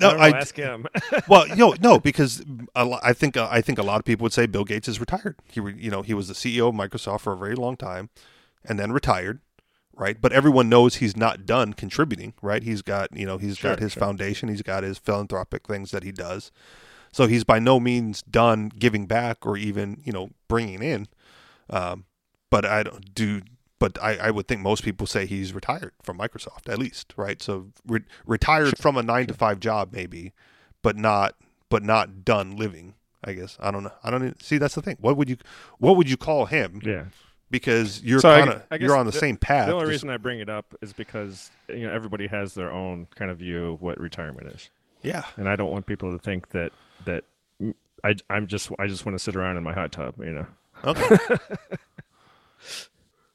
No, 0.00 0.10
I, 0.10 0.12
know, 0.30 0.36
I- 0.36 0.40
ask 0.40 0.56
him. 0.56 0.86
well, 1.28 1.46
you 1.48 1.56
know, 1.56 1.74
no, 1.80 1.98
because 1.98 2.42
I 2.74 3.12
think 3.12 3.36
uh, 3.36 3.48
I 3.50 3.60
think 3.60 3.78
a 3.78 3.82
lot 3.82 3.98
of 3.98 4.04
people 4.04 4.24
would 4.24 4.32
say 4.32 4.46
Bill 4.46 4.64
Gates 4.64 4.88
is 4.88 5.00
retired. 5.00 5.36
He, 5.50 5.60
re- 5.60 5.76
you 5.76 5.90
know, 5.90 6.02
he 6.02 6.14
was 6.14 6.28
the 6.28 6.34
CEO 6.34 6.68
of 6.68 6.74
Microsoft 6.74 7.20
for 7.20 7.32
a 7.32 7.36
very 7.36 7.54
long 7.54 7.76
time, 7.76 8.10
and 8.64 8.78
then 8.78 8.92
retired, 8.92 9.40
right? 9.94 10.20
But 10.20 10.32
everyone 10.32 10.68
knows 10.68 10.96
he's 10.96 11.16
not 11.16 11.46
done 11.46 11.72
contributing, 11.72 12.34
right? 12.42 12.62
He's 12.62 12.82
got, 12.82 13.16
you 13.16 13.26
know, 13.26 13.38
he's 13.38 13.58
got 13.58 13.80
his 13.80 13.92
sure. 13.92 14.00
foundation, 14.00 14.48
he's 14.48 14.62
got 14.62 14.82
his 14.82 14.98
philanthropic 14.98 15.66
things 15.66 15.90
that 15.90 16.02
he 16.02 16.12
does, 16.12 16.52
so 17.12 17.26
he's 17.26 17.44
by 17.44 17.58
no 17.58 17.78
means 17.80 18.22
done 18.22 18.70
giving 18.78 19.06
back 19.06 19.44
or 19.46 19.56
even, 19.56 20.00
you 20.04 20.12
know, 20.12 20.30
bringing 20.48 20.82
in. 20.82 21.08
Um, 21.70 22.04
but 22.50 22.64
I 22.64 22.82
don't 22.82 23.14
do. 23.14 23.42
But 23.82 24.00
I, 24.00 24.16
I 24.28 24.30
would 24.30 24.46
think 24.46 24.60
most 24.60 24.84
people 24.84 25.08
say 25.08 25.26
he's 25.26 25.52
retired 25.52 25.90
from 26.04 26.16
Microsoft, 26.16 26.68
at 26.68 26.78
least, 26.78 27.12
right? 27.16 27.42
So 27.42 27.66
re- 27.84 28.04
retired 28.24 28.78
from 28.78 28.96
a 28.96 29.02
nine 29.02 29.26
to 29.26 29.34
five 29.34 29.58
job, 29.58 29.92
maybe, 29.92 30.32
but 30.82 30.96
not 30.96 31.34
but 31.68 31.82
not 31.82 32.24
done 32.24 32.54
living. 32.56 32.94
I 33.24 33.32
guess 33.32 33.56
I 33.58 33.72
don't 33.72 33.82
know. 33.82 33.90
I 34.04 34.10
don't 34.10 34.22
even, 34.22 34.38
see. 34.40 34.58
That's 34.58 34.76
the 34.76 34.82
thing. 34.82 34.98
What 35.00 35.16
would 35.16 35.28
you 35.28 35.36
what 35.78 35.96
would 35.96 36.08
you 36.08 36.16
call 36.16 36.46
him? 36.46 36.80
yeah. 36.84 37.06
Because 37.50 38.00
you're 38.04 38.20
So 38.20 38.28
kind 38.34 38.50
of 38.70 38.80
you're 38.80 38.96
on 38.96 39.04
the, 39.04 39.10
the- 39.12 39.18
same 39.18 39.36
path. 39.36 39.66
The 39.66 39.72
only 39.74 39.86
just- 39.86 39.90
reason 40.04 40.10
I 40.10 40.16
bring 40.16 40.38
it 40.38 40.48
up 40.48 40.74
is 40.80 40.92
because 40.92 41.50
you 41.68 41.84
know 41.86 41.92
everybody 41.92 42.28
has 42.28 42.54
their 42.54 42.70
own 42.70 43.08
kind 43.16 43.32
of 43.32 43.38
view 43.38 43.72
of 43.72 43.82
what 43.82 43.98
retirement 43.98 44.46
is, 44.46 44.70
yeah, 45.02 45.24
and 45.36 45.48
I 45.48 45.56
don't 45.56 45.72
want 45.72 45.86
people 45.86 46.12
to 46.12 46.18
think 46.18 46.50
that 46.50 46.70
that 47.04 47.24
I 48.04 48.14
I'm 48.30 48.46
just 48.46 48.70
I 48.78 48.86
just 48.86 49.04
want 49.04 49.18
to 49.18 49.22
sit 49.22 49.34
around 49.34 49.56
in 49.56 49.64
my 49.64 49.72
hot 49.72 49.90
tub, 49.90 50.14
you 50.18 50.32
know. 50.32 50.46
okay, 50.84 51.16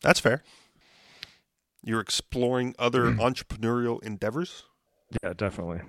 that's 0.01 0.19
fair. 0.19 0.43
You're 1.83 2.01
exploring 2.01 2.75
other 2.77 3.05
entrepreneurial 3.11 4.01
endeavors. 4.03 4.63
Yeah, 5.23 5.33
definitely. 5.33 5.81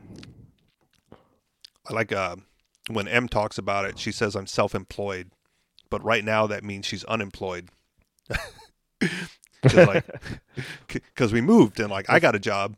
I 1.88 1.92
like 1.92 2.12
uh, 2.12 2.36
when 2.90 3.08
M 3.08 3.28
talks 3.28 3.58
about 3.58 3.84
it. 3.84 3.98
She 3.98 4.12
says 4.12 4.36
I'm 4.36 4.46
self-employed, 4.46 5.30
but 5.90 6.04
right 6.04 6.24
now 6.24 6.46
that 6.46 6.62
means 6.62 6.86
she's 6.86 7.04
unemployed. 7.04 7.68
Because 9.60 9.88
like, 11.18 11.32
we 11.32 11.40
moved 11.40 11.80
and 11.80 11.90
like 11.90 12.08
I 12.08 12.20
got 12.20 12.34
a 12.34 12.38
job, 12.38 12.76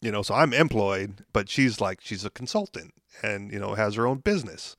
you 0.00 0.10
know, 0.10 0.22
so 0.22 0.34
I'm 0.34 0.52
employed, 0.54 1.24
but 1.32 1.48
she's 1.48 1.80
like 1.80 2.00
she's 2.02 2.24
a 2.24 2.30
consultant 2.30 2.94
and 3.22 3.52
you 3.52 3.58
know 3.58 3.74
has 3.74 3.94
her 3.96 4.06
own 4.06 4.18
business. 4.18 4.76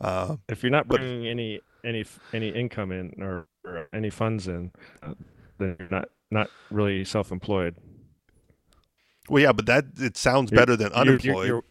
Uh, 0.00 0.36
If 0.48 0.62
you're 0.62 0.70
not 0.72 0.88
But- 0.88 1.00
bringing 1.00 1.26
any 1.26 1.60
any 1.84 2.04
any 2.32 2.48
income 2.48 2.90
in 2.92 3.22
or, 3.22 3.46
or 3.64 3.88
any 3.92 4.08
funds 4.10 4.48
in, 4.48 4.72
then 5.58 5.76
you're 5.78 5.88
not 5.90 6.08
not 6.30 6.50
really 6.70 7.04
self-employed. 7.04 7.76
well, 9.28 9.42
yeah, 9.42 9.52
but 9.52 9.66
that 9.66 9.84
it 9.98 10.16
sounds 10.16 10.50
You're- 10.50 10.60
better 10.60 10.76
than 10.76 10.88
You're- 10.92 11.04
you're- 11.04 11.12
unemployed. 11.18 11.46
you're- 11.48 11.62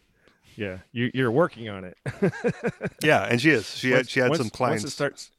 yeah, 0.56 0.78
you, 0.92 1.10
you're 1.14 1.32
working 1.32 1.68
on 1.68 1.84
it. 1.84 1.96
yeah, 3.02 3.24
and 3.24 3.40
she 3.40 3.50
is. 3.50 3.68
She 3.76 3.90
had 3.90 4.08
she 4.08 4.20
had 4.20 4.28
once- 4.30 4.38
some 4.38 4.50
clients. 4.50 4.84
Once 4.84 4.92
it 4.92 4.94
starts, 4.94 5.30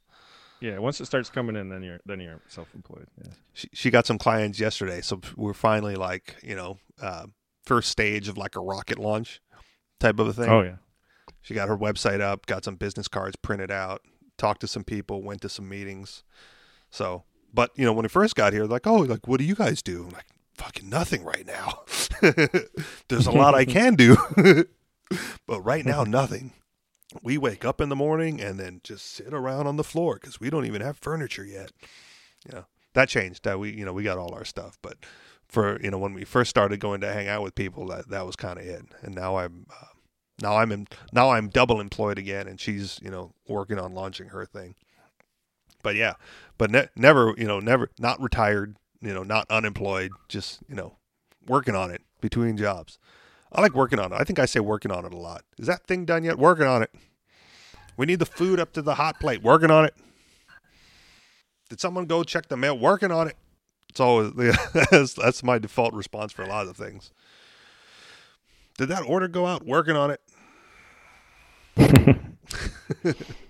yeah, 0.60 0.78
once 0.78 1.00
it 1.00 1.06
starts 1.06 1.30
coming 1.30 1.56
in, 1.56 1.70
then 1.70 1.84
you're 1.84 2.00
then 2.06 2.20
you're 2.20 2.42
self-employed. 2.50 3.08
Yeah. 3.24 3.32
she, 3.54 3.70
she 3.74 3.90
got 3.92 4.06
some 4.06 4.18
clients 4.18 4.60
yesterday, 4.60 5.00
so 5.02 5.22
we're 5.38 5.54
finally 5.54 5.96
like 5.96 6.36
you 6.44 6.56
know 6.56 6.80
uh, 7.02 7.28
first 7.66 7.90
stage 7.90 8.28
of 8.28 8.38
like 8.38 8.58
a 8.58 8.60
rocket 8.60 9.00
launch 9.00 9.40
type 10.02 10.20
of 10.20 10.28
a 10.28 10.34
thing. 10.34 10.50
Oh 10.50 10.62
yeah. 10.64 10.76
She 11.42 11.54
got 11.54 11.70
her 11.70 11.78
website 11.78 12.20
up, 12.22 12.46
got 12.46 12.66
some 12.66 12.76
business 12.76 13.08
cards 13.08 13.36
printed 13.38 13.72
out, 13.72 14.02
talked 14.38 14.62
to 14.62 14.68
some 14.68 14.84
people, 14.84 15.22
went 15.24 15.42
to 15.44 15.50
some 15.50 15.70
meetings. 15.70 16.24
So, 16.90 17.24
but 17.56 17.72
you 17.76 17.86
know, 17.86 17.94
when 17.94 18.04
we 18.04 18.10
first 18.10 18.36
got 18.36 18.54
here, 18.54 18.66
like, 18.66 18.86
oh, 18.86 18.98
like, 18.98 19.28
what 19.28 19.40
do 19.40 19.46
you 19.46 19.56
guys 19.56 19.82
do? 19.82 20.06
I'm 20.08 20.12
like, 20.12 20.28
fucking 20.56 20.90
nothing 20.90 21.24
right 21.24 21.46
now. 21.46 21.84
There's 23.08 23.28
a 23.28 23.32
lot 23.32 23.56
I 23.56 23.66
can 23.66 23.96
do. 23.96 24.18
but 25.48 25.62
right 25.62 25.86
now, 25.86 26.04
nothing. 26.04 26.54
We 27.24 27.38
wake 27.38 27.64
up 27.64 27.80
in 27.80 27.90
the 27.90 27.96
morning 27.96 28.42
and 28.42 28.60
then 28.60 28.82
just 28.84 29.06
sit 29.06 29.34
around 29.34 29.68
on 29.68 29.78
the 29.78 29.84
floor 29.84 30.16
because 30.16 30.40
we 30.40 30.50
don't 30.50 30.66
even 30.66 30.82
have 30.82 30.98
furniture 30.98 31.46
yet. 31.46 31.72
Know, 32.52 32.66
that 32.94 33.10
changed. 33.10 33.44
That 33.44 33.60
we, 33.60 33.72
you 33.72 33.86
know, 33.86 33.94
we 33.94 34.04
got 34.04 34.18
all 34.18 34.34
our 34.34 34.46
stuff, 34.46 34.78
but 34.82 34.98
for 35.48 35.80
you 35.82 35.92
know 35.92 35.98
when 35.98 36.14
we 36.14 36.24
first 36.26 36.50
started 36.50 36.80
going 36.80 37.02
to 37.02 37.12
hang 37.12 37.28
out 37.28 37.42
with 37.42 37.56
people, 37.56 37.88
that 37.88 38.10
that 38.10 38.26
was 38.26 38.36
kind 38.36 38.60
of 38.60 38.66
it. 38.66 38.84
And 39.02 39.16
now 39.16 39.38
I'm 39.38 39.66
uh, 39.70 39.88
now 40.42 40.58
I'm 40.58 40.72
in, 40.72 40.88
now 41.12 41.32
I'm 41.32 41.50
double 41.50 41.80
employed 41.80 42.20
again, 42.20 42.48
and 42.48 42.60
she's 42.60 43.00
you 43.02 43.10
know 43.10 43.34
working 43.48 43.80
on 43.80 43.94
launching 43.94 44.30
her 44.30 44.46
thing. 44.46 44.76
But 45.86 45.96
yeah, 45.96 46.14
but 46.58 46.72
ne- 46.72 46.90
never 46.96 47.36
you 47.38 47.46
know 47.46 47.60
never 47.60 47.92
not 48.00 48.20
retired, 48.20 48.76
you 49.02 49.14
know 49.14 49.22
not 49.22 49.46
unemployed, 49.52 50.10
just 50.28 50.62
you 50.68 50.74
know 50.74 50.96
working 51.46 51.76
on 51.76 51.92
it 51.92 52.02
between 52.22 52.58
jobs. 52.58 52.98
I 53.52 53.62
like 53.62 53.76
working 53.76 54.00
on 54.00 54.12
it. 54.12 54.16
I 54.20 54.24
think 54.24 54.40
I 54.40 54.46
say 54.46 54.60
working 54.60 54.90
on 54.90 55.06
it 55.06 55.14
a 55.14 55.18
lot. 55.18 55.44
Is 55.60 55.68
that 55.68 55.86
thing 55.86 56.04
done 56.04 56.24
yet? 56.24 56.40
Working 56.40 56.66
on 56.66 56.82
it. 56.82 56.90
We 57.98 58.08
need 58.08 58.18
the 58.18 58.26
food 58.26 58.60
up 58.60 58.74
to 58.74 58.82
the 58.82 58.96
hot 58.96 59.20
plate. 59.20 59.44
Working 59.44 59.70
on 59.70 59.86
it. 59.86 59.94
Did 61.70 61.80
someone 61.80 62.08
go 62.08 62.24
check 62.24 62.48
the 62.48 62.58
mail? 62.58 62.76
Working 62.76 63.12
on 63.12 63.28
it. 63.28 63.36
It's 63.88 64.00
always 64.00 64.34
that's, 64.90 65.14
that's 65.14 65.44
my 65.44 65.60
default 65.60 65.94
response 65.94 66.32
for 66.32 66.42
a 66.42 66.48
lot 66.48 66.66
of 66.68 66.76
things. 66.76 67.12
Did 68.80 68.90
that 68.90 69.04
order 69.04 69.28
go 69.28 69.46
out? 69.46 69.64
Working 69.68 69.96
on 69.96 70.18
it. 71.78 72.18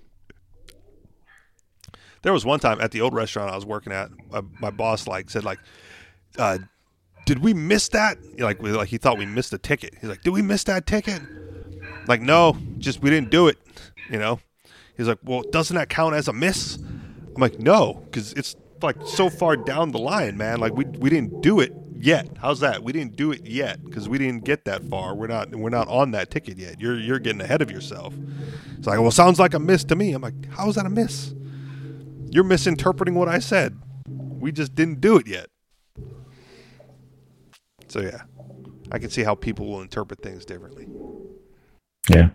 there 2.26 2.34
was 2.34 2.44
one 2.44 2.60
time 2.60 2.82
at 2.82 2.90
the 2.90 3.02
old 3.02 3.14
restaurant 3.14 3.52
I 3.52 3.56
was 3.56 3.68
working 3.68 3.94
at, 3.94 4.10
my, 4.32 4.42
my 4.60 4.72
boss 4.72 5.08
like 5.08 5.30
said 5.30 5.44
like, 5.44 5.60
uh, 6.40 6.58
"Did 7.28 7.38
we 7.38 7.54
miss 7.54 7.88
that?" 7.90 8.18
Like, 8.40 8.60
we, 8.64 8.72
like 8.72 8.90
he 8.90 8.98
thought 8.98 9.20
we 9.20 9.28
missed 9.28 9.54
a 9.54 9.60
ticket. 9.60 9.94
He's 10.02 10.10
like, 10.10 10.24
"Did 10.24 10.32
we 10.32 10.42
miss 10.42 10.64
that 10.64 10.88
ticket?" 10.88 11.22
Like, 12.08 12.22
no, 12.22 12.58
just 12.80 13.00
we 13.04 13.12
didn't 13.12 13.30
do 13.30 13.48
it. 13.48 13.60
You 14.10 14.18
know. 14.18 14.40
He's 14.98 15.08
like, 15.08 15.20
"Well, 15.24 15.44
doesn't 15.52 15.76
that 15.76 15.90
count 15.90 16.16
as 16.16 16.28
a 16.28 16.34
miss?" 16.34 16.78
I'm 16.78 17.36
like, 17.38 17.60
"No, 17.60 18.02
because 18.06 18.34
it's 18.34 18.56
like 18.82 18.96
so 19.06 19.30
far 19.30 19.56
down 19.56 19.92
the 19.92 20.00
line, 20.00 20.36
man. 20.36 20.60
Like 20.60 20.74
we 20.74 20.86
we 20.86 21.12
didn't 21.12 21.44
do 21.44 21.60
it 21.60 21.74
yet. 21.96 22.28
How's 22.42 22.60
that? 22.62 22.84
We 22.84 22.92
didn't 22.92 23.16
do 23.16 23.34
it 23.34 23.46
yet 23.46 23.86
because 23.86 24.10
we 24.10 24.18
didn't 24.18 24.46
get 24.46 24.66
that 24.66 24.84
far. 24.86 25.14
We're 25.14 25.28
not 25.28 25.56
we're 25.56 25.70
not 25.70 25.88
on 25.90 26.10
that 26.12 26.32
ticket 26.32 26.58
yet. 26.58 26.82
You're 26.82 26.98
you're 26.98 27.20
getting 27.20 27.42
ahead 27.42 27.62
of 27.62 27.70
yourself. 27.70 28.16
It's 28.80 28.88
like, 28.88 29.00
well, 29.00 29.12
sounds 29.12 29.40
like 29.40 29.54
a 29.54 29.60
miss 29.60 29.84
to 29.84 29.96
me. 29.96 30.14
I'm 30.14 30.24
like, 30.24 30.50
how 30.50 30.68
is 30.70 30.76
that 30.76 30.88
a 30.88 30.90
miss? 30.90 31.36
You're 32.36 32.44
misinterpreting 32.44 33.16
what 33.16 33.30
I 33.30 33.40
said. 33.40 33.78
We 34.42 34.52
just 34.52 34.76
didn't 34.76 35.00
do 35.00 35.16
it 35.16 35.26
yet. 35.26 35.48
So 37.88 38.02
yeah, 38.02 38.24
I 38.92 39.00
can 39.00 39.10
see 39.10 39.24
how 39.24 39.36
people 39.36 39.68
will 39.68 39.82
interpret 39.82 40.20
things 40.22 40.44
differently. 40.44 40.86
Yeah. 42.10 42.32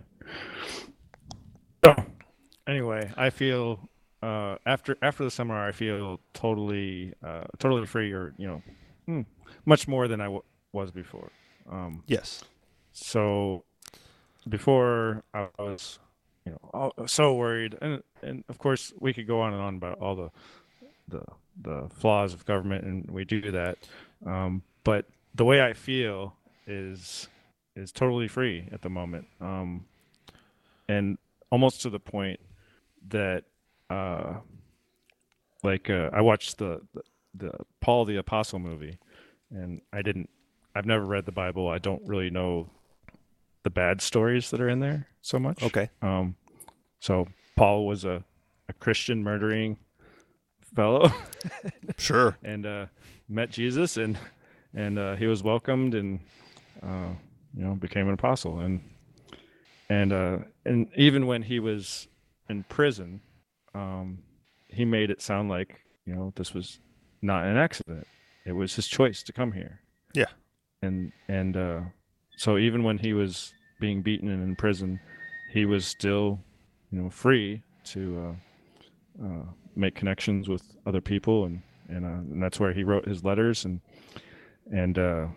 So, 1.85 1.93
anyway, 2.65 3.11
I 3.15 3.29
feel 3.29 3.87
uh, 4.23 4.55
after 4.65 4.97
after 5.03 5.23
the 5.23 5.29
seminar, 5.29 5.67
I 5.67 5.71
feel 5.71 6.19
totally 6.33 7.13
uh, 7.23 7.43
totally 7.59 7.85
free, 7.85 8.11
or 8.11 8.33
you 8.39 8.47
know, 8.47 8.63
hmm, 9.05 9.21
much 9.67 9.87
more 9.87 10.07
than 10.07 10.19
I 10.19 10.25
w- 10.25 10.41
was 10.73 10.89
before. 10.89 11.31
Um, 11.71 12.03
Yes. 12.07 12.43
so 12.91 13.65
before 14.49 15.23
I 15.35 15.49
was, 15.59 15.99
you 16.45 16.51
know, 16.51 16.69
all, 16.73 17.07
so 17.07 17.35
worried, 17.35 17.77
and 17.81 18.01
and 18.21 18.43
of 18.49 18.57
course 18.57 18.93
we 18.99 19.13
could 19.13 19.27
go 19.27 19.41
on 19.41 19.53
and 19.53 19.61
on 19.61 19.75
about 19.75 19.99
all 19.99 20.15
the 20.15 20.31
the 21.07 21.23
the 21.61 21.89
flaws 21.93 22.33
of 22.33 22.45
government, 22.45 22.83
and 22.83 23.09
we 23.11 23.25
do 23.25 23.51
that. 23.51 23.77
Um, 24.25 24.63
but 24.83 25.05
the 25.35 25.45
way 25.45 25.61
I 25.61 25.73
feel 25.73 26.35
is 26.65 27.27
is 27.75 27.91
totally 27.91 28.27
free 28.27 28.67
at 28.71 28.81
the 28.81 28.89
moment, 28.89 29.27
um, 29.39 29.85
and 30.87 31.17
almost 31.51 31.81
to 31.81 31.89
the 31.89 31.99
point 31.99 32.39
that 33.09 33.43
uh, 33.89 34.35
like 35.63 35.89
uh, 35.89 36.09
I 36.11 36.21
watched 36.21 36.57
the, 36.57 36.81
the 36.93 37.01
the 37.35 37.51
Paul 37.79 38.05
the 38.05 38.17
Apostle 38.17 38.59
movie, 38.59 38.97
and 39.51 39.81
I 39.93 40.01
didn't. 40.01 40.29
I've 40.73 40.85
never 40.85 41.05
read 41.05 41.25
the 41.25 41.31
Bible. 41.31 41.67
I 41.67 41.77
don't 41.77 42.01
really 42.05 42.29
know 42.29 42.69
the 43.63 43.69
bad 43.69 44.01
stories 44.01 44.49
that 44.51 44.61
are 44.61 44.69
in 44.69 44.79
there 44.79 45.07
so 45.21 45.39
much. 45.39 45.61
Okay. 45.63 45.89
Um, 46.01 46.35
so 46.99 47.27
Paul 47.55 47.85
was 47.87 48.05
a 48.05 48.23
a 48.69 48.73
Christian 48.73 49.21
murdering 49.23 49.77
fellow, 50.75 51.11
Sure. 51.97 52.37
and 52.43 52.65
uh, 52.65 52.85
met 53.27 53.49
Jesus, 53.51 53.97
and 53.97 54.17
and 54.73 54.97
uh, 54.97 55.15
he 55.15 55.27
was 55.27 55.43
welcomed, 55.43 55.93
and 55.95 56.19
uh, 56.81 57.09
you 57.53 57.63
know 57.63 57.75
became 57.75 58.07
an 58.07 58.13
apostle, 58.13 58.59
and 58.59 58.81
and 59.89 60.13
uh, 60.13 60.37
and 60.65 60.87
even 60.95 61.27
when 61.27 61.41
he 61.41 61.59
was 61.59 62.07
in 62.49 62.63
prison, 62.63 63.21
um, 63.75 64.19
he 64.69 64.85
made 64.85 65.09
it 65.09 65.21
sound 65.21 65.49
like 65.49 65.81
you 66.05 66.15
know 66.15 66.31
this 66.35 66.53
was 66.53 66.79
not 67.21 67.45
an 67.45 67.57
accident; 67.57 68.07
it 68.45 68.53
was 68.53 68.75
his 68.75 68.87
choice 68.87 69.21
to 69.23 69.33
come 69.33 69.51
here. 69.51 69.81
Yeah. 70.13 70.25
and 70.81 71.11
and 71.27 71.57
uh, 71.57 71.81
so 72.41 72.57
even 72.57 72.81
when 72.81 72.97
he 72.97 73.13
was 73.13 73.53
being 73.79 74.01
beaten 74.01 74.27
and 74.27 74.41
in 74.41 74.55
prison, 74.55 74.99
he 75.53 75.63
was 75.67 75.85
still 75.85 76.39
you 76.91 76.99
know 76.99 77.07
free 77.07 77.61
to 77.83 78.35
uh, 79.21 79.23
uh, 79.23 79.43
make 79.75 79.93
connections 79.93 80.49
with 80.49 80.63
other 80.87 81.01
people, 81.01 81.45
and 81.45 81.61
and, 81.87 82.03
uh, 82.03 82.33
and 82.33 82.41
that's 82.41 82.59
where 82.59 82.73
he 82.73 82.83
wrote 82.83 83.07
his 83.07 83.23
letters 83.23 83.63
and 83.65 83.79
and 84.73 84.97
uh, 84.97 85.27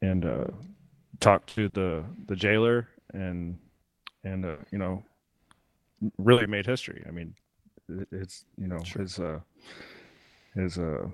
and 0.00 0.24
uh, 0.24 0.46
talked 1.20 1.54
to 1.54 1.68
the 1.68 2.02
the 2.28 2.34
jailer 2.34 2.88
and 3.12 3.58
and 4.24 4.46
uh, 4.46 4.56
you 4.72 4.78
know 4.78 5.04
really 6.16 6.46
made 6.46 6.64
history. 6.64 7.04
I 7.06 7.10
mean, 7.10 7.34
it's 8.10 8.46
you 8.56 8.68
know 8.68 8.82
Sure. 8.84 9.02
his 9.02 9.18
uh, 9.18 9.40
his 10.54 10.78
uh, 10.78 11.08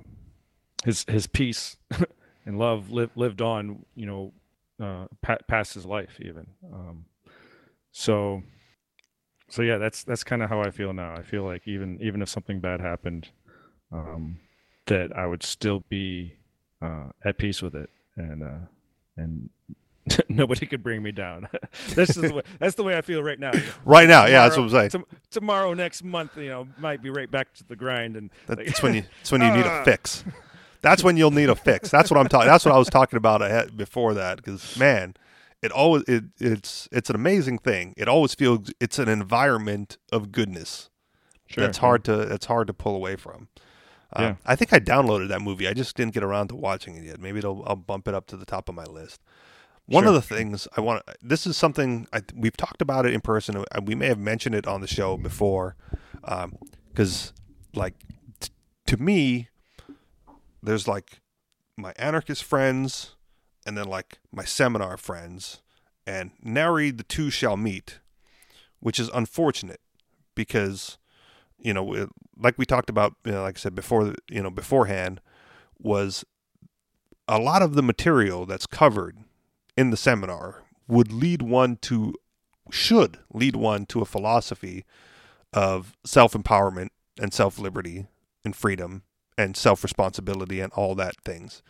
his 0.85 1.05
his 1.09 1.27
peace 1.27 1.77
and 2.47 2.57
love 2.57 2.93
lived 2.93 3.17
lived 3.17 3.43
on. 3.43 3.85
You 3.97 4.07
know, 4.07 4.33
uh, 4.81 5.07
pa- 5.23 5.39
past 5.49 5.75
his 5.75 5.87
life 5.87 6.19
even. 6.21 6.47
Um, 6.73 7.05
so 7.93 8.43
so 9.49 9.63
yeah, 9.63 9.79
that's 9.79 10.05
that's 10.05 10.25
kind 10.25 10.43
of 10.43 10.49
how 10.49 10.61
I 10.61 10.71
feel 10.71 10.93
now. 10.93 11.15
I 11.15 11.23
feel 11.23 11.45
like 11.45 11.67
even 11.69 11.99
even 12.01 12.23
if 12.23 12.29
something 12.29 12.61
bad 12.61 12.81
happened, 12.81 13.29
um, 13.93 14.39
that 14.87 15.17
I 15.17 15.27
would 15.27 15.43
still 15.43 15.85
be 15.89 16.35
uh, 16.83 17.11
at 17.25 17.39
peace 17.39 17.63
with 17.63 17.75
it, 17.75 17.91
and 18.17 18.43
uh, 18.43 18.67
and 19.17 19.51
nobody 20.29 20.67
could 20.67 20.83
bring 20.83 21.03
me 21.03 21.13
down. 21.13 21.49
that's 21.95 22.15
just 22.15 22.21
the 22.23 22.35
way, 22.35 22.43
that's 22.59 22.75
the 22.75 22.83
way 22.83 22.97
I 22.97 23.01
feel 23.01 23.23
right 23.23 23.39
now. 23.39 23.53
Right 23.85 24.09
now, 24.09 24.27
yeah, 24.27 24.43
that's 24.45 24.57
what 24.57 24.65
I'm 24.65 24.71
saying. 24.71 24.91
Tom- 24.91 25.07
tomorrow, 25.31 25.73
next 25.75 26.03
month, 26.03 26.37
you 26.37 26.49
know, 26.49 26.67
might 26.79 27.03
be 27.03 27.11
right 27.11 27.31
back 27.31 27.53
to 27.55 27.65
the 27.65 27.77
grind, 27.77 28.17
and 28.17 28.31
That's 28.47 28.83
when 28.83 28.95
you. 28.95 29.03
That's 29.19 29.31
when 29.33 29.43
you 29.43 29.51
need 29.53 29.67
a 29.67 29.71
Ah. 29.71 29.85
fix. 29.85 30.25
That's 30.85 31.03
when 31.03 31.17
you'll 31.17 31.31
need 31.33 31.49
a 31.49 31.57
fix. 31.57 31.91
That's 31.91 32.11
what 32.11 32.19
I'm 32.21 32.29
talking. 32.29 32.47
That's 32.47 32.65
what 32.65 32.75
I 32.75 32.79
was 32.79 32.89
talking 32.89 33.17
about 33.17 33.43
ahead, 33.43 33.77
before 33.77 34.15
that. 34.15 34.37
Because 34.37 34.77
man, 34.79 35.15
it 35.63 35.73
always 35.73 36.05
it, 36.07 36.25
it's 36.39 36.89
it's 36.93 37.11
an 37.11 37.17
amazing 37.17 37.59
thing. 37.59 37.95
It 37.97 38.07
always 38.09 38.35
feels 38.35 38.71
it's 38.81 38.99
an 38.99 39.09
environment 39.09 39.99
of 40.13 40.31
goodness. 40.31 40.91
Sure, 41.47 41.65
that's 41.65 41.79
hard 41.79 42.05
to 42.05 42.17
that's 42.27 42.47
hard 42.47 42.67
to 42.69 42.75
pull 42.75 42.95
away 42.95 43.17
from. 43.17 43.49
Uh, 44.13 44.21
Yeah. 44.23 44.35
I 44.47 44.55
think 44.57 44.73
I 44.73 44.79
downloaded 44.79 45.29
that 45.29 45.41
movie. 45.43 45.67
I 45.67 45.73
just 45.73 45.97
didn't 45.97 46.15
get 46.15 46.23
around 46.23 46.49
to 46.49 46.55
watching 46.55 46.95
it 46.97 47.03
yet. 47.05 47.21
Maybe 47.21 47.39
it'll, 47.39 47.65
I'll 47.67 47.75
bump 47.77 48.07
it 48.07 48.15
up 48.15 48.27
to 48.29 48.37
the 48.37 48.45
top 48.47 48.69
of 48.69 48.75
my 48.75 48.85
list. 48.85 49.21
One 49.87 50.07
of 50.07 50.15
the 50.15 50.23
things 50.23 50.67
I 50.77 50.81
want 50.81 51.03
this 51.21 51.47
is 51.47 51.57
something 51.59 52.07
I, 52.13 52.23
we've 52.35 52.57
talked 52.57 52.81
about 52.81 53.05
it 53.07 53.13
in 53.13 53.21
person. 53.21 53.65
We 53.83 53.95
may 53.95 54.07
have 54.07 54.19
mentioned 54.19 54.55
it 54.55 54.67
on 54.67 54.81
the 54.81 54.87
show 54.87 55.17
before, 55.19 55.77
because 56.89 57.35
like 57.75 57.95
t- 58.41 58.51
to 58.87 58.97
me, 58.97 59.49
there's 60.65 60.89
like 60.89 61.21
my 61.77 61.93
anarchist 61.97 62.45
friends, 62.45 63.15
and 63.67 63.77
then 63.77 63.87
like 63.87 64.19
my 64.33 64.45
seminar 64.45 64.97
friends, 64.97 65.63
and 66.07 66.33
nary 66.43 66.91
the 66.91 67.03
two 67.05 67.31
shall 67.31 67.57
meet, 67.57 67.99
which 68.81 68.99
is 69.01 69.09
unfortunate 69.15 69.81
because 70.35 70.99
you 71.59 71.73
know, 71.73 71.95
it- 71.95 72.11
like 72.37 72.59
we 72.59 72.67
talked 72.67 72.91
about, 72.91 73.15
you 73.25 73.33
know, 73.33 73.43
like 73.43 73.57
I 73.57 73.61
said 73.61 73.75
before, 73.75 74.15
you 74.29 74.43
know, 74.43 74.51
beforehand, 74.51 75.21
was 75.79 76.25
a 77.27 77.39
lot 77.39 77.63
of 77.63 77.75
the 77.75 77.83
material 77.83 78.45
that's 78.45 78.67
covered 78.67 79.17
in 79.77 79.91
the 79.91 79.97
seminar 79.97 80.65
would 80.89 81.11
lead 81.11 81.41
one 81.41 81.77
to, 81.77 82.13
should 82.71 83.19
lead 83.33 83.57
one 83.57 83.87
to 83.87 84.03
a 84.03 84.05
philosophy 84.05 84.85
of 85.55 85.97
self 86.05 86.33
empowerment 86.35 86.89
and 87.19 87.33
self 87.33 87.59
liberty 87.59 88.07
and 88.45 88.55
freedom 88.55 89.05
and 89.37 89.57
self 89.57 89.83
responsibility 89.83 90.61
and 90.61 90.73
all 90.73 90.95
that 90.97 91.15
things. 91.25 91.63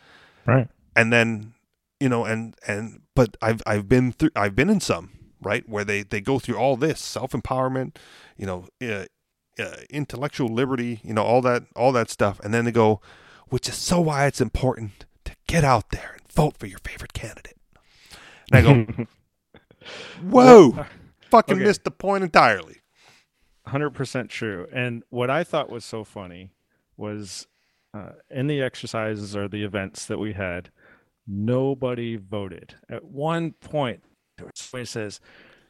right. 0.47 0.68
And 0.97 1.12
then, 1.12 1.54
you 1.99 2.09
know, 2.09 2.25
and 2.25 2.54
and 2.66 3.02
but 3.14 3.37
I've 3.42 3.62
I've 3.66 3.88
been 3.88 4.12
through 4.12 4.30
I've 4.37 4.54
been 4.54 4.71
in 4.71 4.80
some 4.80 5.11
right 5.40 5.68
where 5.68 5.85
they 5.85 6.02
they 6.02 6.21
go 6.21 6.38
through 6.38 6.56
all 6.56 6.76
this 6.76 7.00
self 7.00 7.33
empowerment, 7.33 7.97
you 8.37 8.47
know, 8.47 8.66
uh, 8.83 9.06
uh, 9.59 9.76
intellectual 9.90 10.49
liberty, 10.49 11.00
you 11.02 11.14
know, 11.14 11.23
all 11.23 11.42
that 11.42 11.64
all 11.76 11.92
that 11.92 12.11
stuff, 12.11 12.40
and 12.40 12.52
then 12.54 12.64
they 12.64 12.73
go, 12.73 13.00
which 13.49 13.68
is 13.68 13.75
so 13.75 14.00
why 14.00 14.26
it's 14.26 14.40
important 14.40 15.04
to 15.25 15.33
get 15.47 15.64
out 15.64 15.90
there 15.90 16.16
and 16.18 16.33
vote 16.33 16.56
for 16.56 16.66
your 16.66 16.78
favorite 16.78 17.12
candidate. 17.12 17.56
And 18.52 18.68
I 18.68 18.85
go, 18.85 19.06
Whoa! 20.23 20.87
Fucking 21.30 21.56
okay. 21.56 21.64
missed 21.64 21.85
the 21.85 21.90
point 21.90 22.25
entirely. 22.25 22.80
Hundred 23.66 23.90
percent 23.90 24.30
true. 24.30 24.66
And 24.73 25.02
what 25.11 25.30
I 25.30 25.42
thought 25.44 25.71
was 25.71 25.85
so 25.85 26.04
funny 26.04 26.52
was 26.97 27.47
uh, 27.94 28.12
in 28.30 28.46
the 28.48 28.60
exercises 28.60 29.36
or 29.36 29.48
the 29.48 29.62
events 29.62 30.06
that 30.06 30.18
we 30.18 30.32
had, 30.32 30.70
nobody 31.26 32.16
voted. 32.16 32.74
At 32.88 33.04
one 33.04 33.52
point, 33.52 34.02
somebody 34.54 34.86
says, 34.86 35.20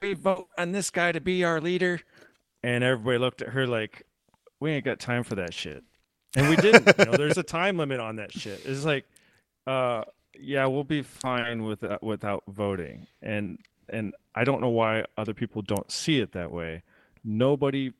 "We 0.00 0.14
vote 0.14 0.48
on 0.56 0.72
this 0.72 0.90
guy 0.90 1.12
to 1.12 1.20
be 1.20 1.44
our 1.44 1.60
leader," 1.60 2.00
and 2.62 2.82
everybody 2.82 3.18
looked 3.18 3.42
at 3.42 3.50
her 3.50 3.66
like, 3.66 4.04
"We 4.60 4.72
ain't 4.72 4.84
got 4.84 4.98
time 4.98 5.22
for 5.22 5.34
that 5.34 5.52
shit." 5.52 5.84
And 6.36 6.48
we 6.48 6.56
didn't. 6.56 6.98
you 6.98 7.04
know, 7.04 7.16
there's 7.16 7.38
a 7.38 7.42
time 7.42 7.76
limit 7.76 8.00
on 8.00 8.16
that 8.16 8.32
shit. 8.32 8.62
It's 8.64 8.84
like, 8.84 9.04
uh, 9.66 10.04
yeah, 10.38 10.66
we'll 10.66 10.84
be 10.84 11.02
fine 11.02 11.62
with 11.62 11.84
uh, 11.84 11.98
without 12.02 12.42
voting. 12.48 13.06
And 13.22 13.58
and 13.88 14.14
I 14.34 14.44
don't 14.44 14.60
know 14.60 14.70
why 14.70 15.04
other 15.16 15.34
people 15.34 15.62
don't 15.62 15.90
see 15.92 16.20
it 16.20 16.32
that 16.32 16.50
way. 16.50 16.82
Nobody 17.22 17.92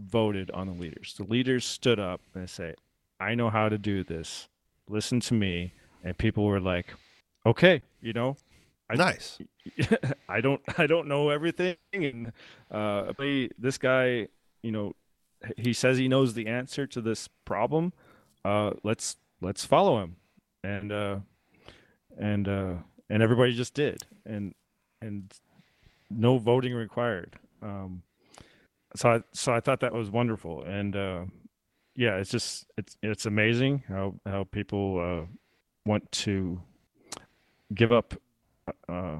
voted 0.00 0.50
on 0.52 0.66
the 0.68 0.72
leaders. 0.72 1.14
The 1.16 1.24
leaders 1.24 1.64
stood 1.64 1.98
up 1.98 2.20
and 2.34 2.48
say, 2.48 2.74
"I 3.22 3.34
know 3.34 3.50
how 3.50 3.68
to 3.68 3.78
do 3.78 4.04
this. 4.04 4.48
Listen 4.88 5.20
to 5.20 5.34
me." 5.34 5.72
And 6.04 6.16
people 6.18 6.44
were 6.44 6.60
like, 6.60 6.94
"Okay, 7.46 7.82
you 8.00 8.12
know, 8.12 8.36
I- 8.90 8.96
Nice. 8.96 9.38
I 10.28 10.40
don't 10.40 10.60
I 10.78 10.86
don't 10.86 11.08
know 11.08 11.30
everything 11.30 11.76
and 11.92 12.32
uh 12.70 13.12
but 13.16 13.26
this 13.58 13.78
guy, 13.78 14.28
you 14.62 14.72
know, 14.72 14.94
he 15.56 15.72
says 15.72 15.98
he 15.98 16.08
knows 16.08 16.34
the 16.34 16.46
answer 16.46 16.86
to 16.88 17.00
this 17.00 17.28
problem. 17.44 17.92
Uh 18.44 18.72
let's 18.82 19.16
let's 19.40 19.64
follow 19.64 20.02
him. 20.02 20.16
And 20.64 20.92
uh 20.92 21.16
and 22.18 22.48
uh 22.48 22.74
and 23.08 23.22
everybody 23.22 23.54
just 23.54 23.74
did. 23.74 24.02
And 24.26 24.54
and 25.00 25.32
no 26.10 26.38
voting 26.38 26.74
required. 26.74 27.36
Um 27.62 28.02
so 28.96 29.10
I 29.10 29.22
so 29.32 29.52
I 29.54 29.60
thought 29.60 29.80
that 29.80 29.94
was 29.94 30.10
wonderful 30.10 30.62
and 30.64 30.94
uh 30.96 31.24
yeah, 31.96 32.16
it's 32.16 32.30
just 32.30 32.66
it's 32.78 32.96
it's 33.02 33.26
amazing 33.26 33.84
how 33.88 34.14
how 34.26 34.44
people 34.44 35.00
uh 35.00 35.26
want 35.86 36.10
to 36.12 36.60
give 37.74 37.92
up 37.92 38.14
uh 38.88 39.16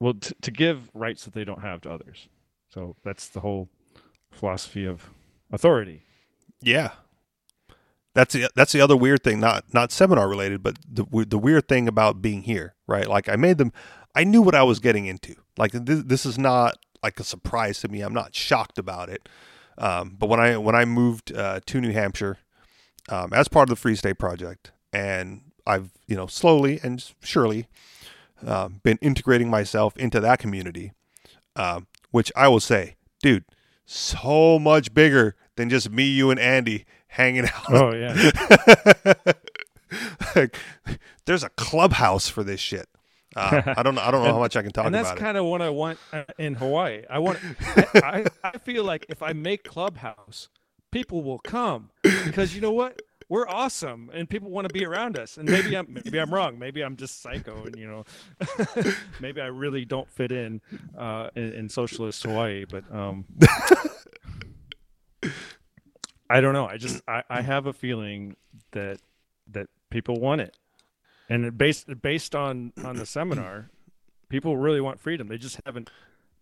well 0.00 0.14
t- 0.14 0.34
to 0.42 0.50
give 0.50 0.90
rights 0.94 1.24
that 1.24 1.34
they 1.34 1.44
don't 1.44 1.62
have 1.62 1.80
to 1.82 1.90
others 1.90 2.28
so 2.68 2.96
that's 3.04 3.28
the 3.28 3.40
whole 3.40 3.68
philosophy 4.30 4.84
of 4.86 5.10
authority 5.52 6.02
Yeah. 6.62 6.90
That's 8.14 8.34
the 8.34 8.48
that's 8.54 8.72
the 8.72 8.80
other 8.80 8.96
weird 8.96 9.24
thing, 9.24 9.40
not 9.40 9.74
not 9.74 9.90
seminar 9.92 10.28
related, 10.28 10.62
but 10.62 10.78
the 10.88 11.04
the 11.28 11.38
weird 11.38 11.68
thing 11.68 11.88
about 11.88 12.22
being 12.22 12.42
here, 12.42 12.74
right? 12.86 13.08
Like 13.08 13.28
I 13.28 13.36
made 13.36 13.58
them, 13.58 13.72
I 14.14 14.24
knew 14.24 14.40
what 14.40 14.54
I 14.54 14.62
was 14.62 14.78
getting 14.78 15.06
into. 15.06 15.34
Like 15.58 15.72
this, 15.72 16.02
this 16.04 16.26
is 16.26 16.38
not 16.38 16.76
like 17.02 17.18
a 17.20 17.24
surprise 17.24 17.80
to 17.80 17.88
me. 17.88 18.02
I'm 18.02 18.14
not 18.14 18.34
shocked 18.34 18.78
about 18.78 19.08
it. 19.08 19.28
Um, 19.78 20.16
but 20.18 20.28
when 20.28 20.40
I 20.40 20.56
when 20.56 20.74
I 20.74 20.84
moved 20.84 21.32
uh, 21.34 21.60
to 21.66 21.80
New 21.80 21.92
Hampshire 21.92 22.38
um, 23.08 23.32
as 23.32 23.48
part 23.48 23.68
of 23.68 23.76
the 23.76 23.80
Free 23.80 23.96
State 23.96 24.18
Project, 24.18 24.72
and 24.92 25.42
I've 25.66 25.90
you 26.06 26.16
know 26.16 26.26
slowly 26.26 26.80
and 26.82 27.04
surely 27.22 27.66
um, 28.46 28.80
been 28.82 28.98
integrating 29.00 29.50
myself 29.50 29.96
into 29.96 30.20
that 30.20 30.38
community, 30.38 30.92
um, 31.56 31.86
which 32.10 32.30
I 32.36 32.48
will 32.48 32.60
say, 32.60 32.96
dude, 33.22 33.44
so 33.86 34.58
much 34.58 34.94
bigger 34.94 35.36
than 35.56 35.70
just 35.70 35.90
me, 35.90 36.04
you, 36.04 36.30
and 36.30 36.40
Andy 36.40 36.84
hanging 37.08 37.44
out. 37.44 37.70
oh 37.70 37.94
yeah 37.94 38.32
like, 40.36 40.56
there's 41.26 41.44
a 41.44 41.48
clubhouse 41.50 42.28
for 42.28 42.42
this 42.42 42.60
shit. 42.60 42.88
Uh, 43.36 43.74
I 43.76 43.82
don't 43.82 43.94
know. 43.94 44.02
I 44.02 44.10
don't 44.10 44.22
know 44.24 44.32
how 44.32 44.38
much 44.38 44.56
I 44.56 44.62
can 44.62 44.70
talk 44.72 44.86
about. 44.86 44.86
and 44.86 44.94
that's 44.94 45.18
kind 45.18 45.36
of 45.36 45.44
what 45.46 45.60
i 45.62 45.70
want 45.70 45.98
uh, 46.12 46.24
in 46.38 46.54
hawaii. 46.54 47.02
I 47.10 47.18
want 47.18 47.38
I, 47.60 47.86
I, 47.94 48.24
I 48.54 48.58
feel 48.58 48.84
like 48.84 49.06
if 49.08 49.22
i 49.22 49.32
make 49.32 49.64
clubhouse 49.64 50.48
people 50.90 51.22
will 51.22 51.40
come 51.40 51.90
because 52.24 52.54
you 52.54 52.60
know 52.60 52.70
what? 52.70 53.02
We're 53.28 53.48
awesome 53.48 54.10
and 54.12 54.28
people 54.30 54.50
want 54.50 54.68
to 54.68 54.72
be 54.72 54.84
around 54.84 55.18
us. 55.18 55.38
And 55.38 55.48
maybe 55.50 55.76
i'm 55.76 55.92
maybe 56.04 56.18
i'm 56.20 56.32
wrong. 56.32 56.58
Maybe 56.58 56.82
i'm 56.82 56.96
just 56.96 57.22
psycho 57.22 57.64
and 57.64 57.74
you 57.76 57.86
know 57.86 58.04
maybe 59.20 59.40
i 59.40 59.46
really 59.46 59.84
don't 59.84 60.08
fit 60.08 60.30
in 60.30 60.60
uh 60.96 61.30
in, 61.34 61.52
in 61.54 61.68
socialist 61.68 62.22
hawaii 62.22 62.64
but 62.70 62.84
um 62.94 63.24
i 66.30 66.40
don't 66.40 66.52
know. 66.52 66.66
I 66.66 66.76
just 66.76 67.02
I, 67.08 67.22
I 67.28 67.40
have 67.42 67.66
a 67.66 67.72
feeling 67.72 68.36
that 68.72 68.98
that 69.50 69.68
people 69.90 70.20
want 70.20 70.40
it 70.40 70.54
and 71.28 71.44
it 71.44 71.58
based 71.58 72.02
based 72.02 72.34
on 72.34 72.72
on 72.84 72.96
the 72.96 73.06
seminar 73.06 73.70
people 74.28 74.56
really 74.56 74.80
want 74.80 74.98
freedom 75.00 75.28
they 75.28 75.38
just 75.38 75.60
haven't 75.64 75.90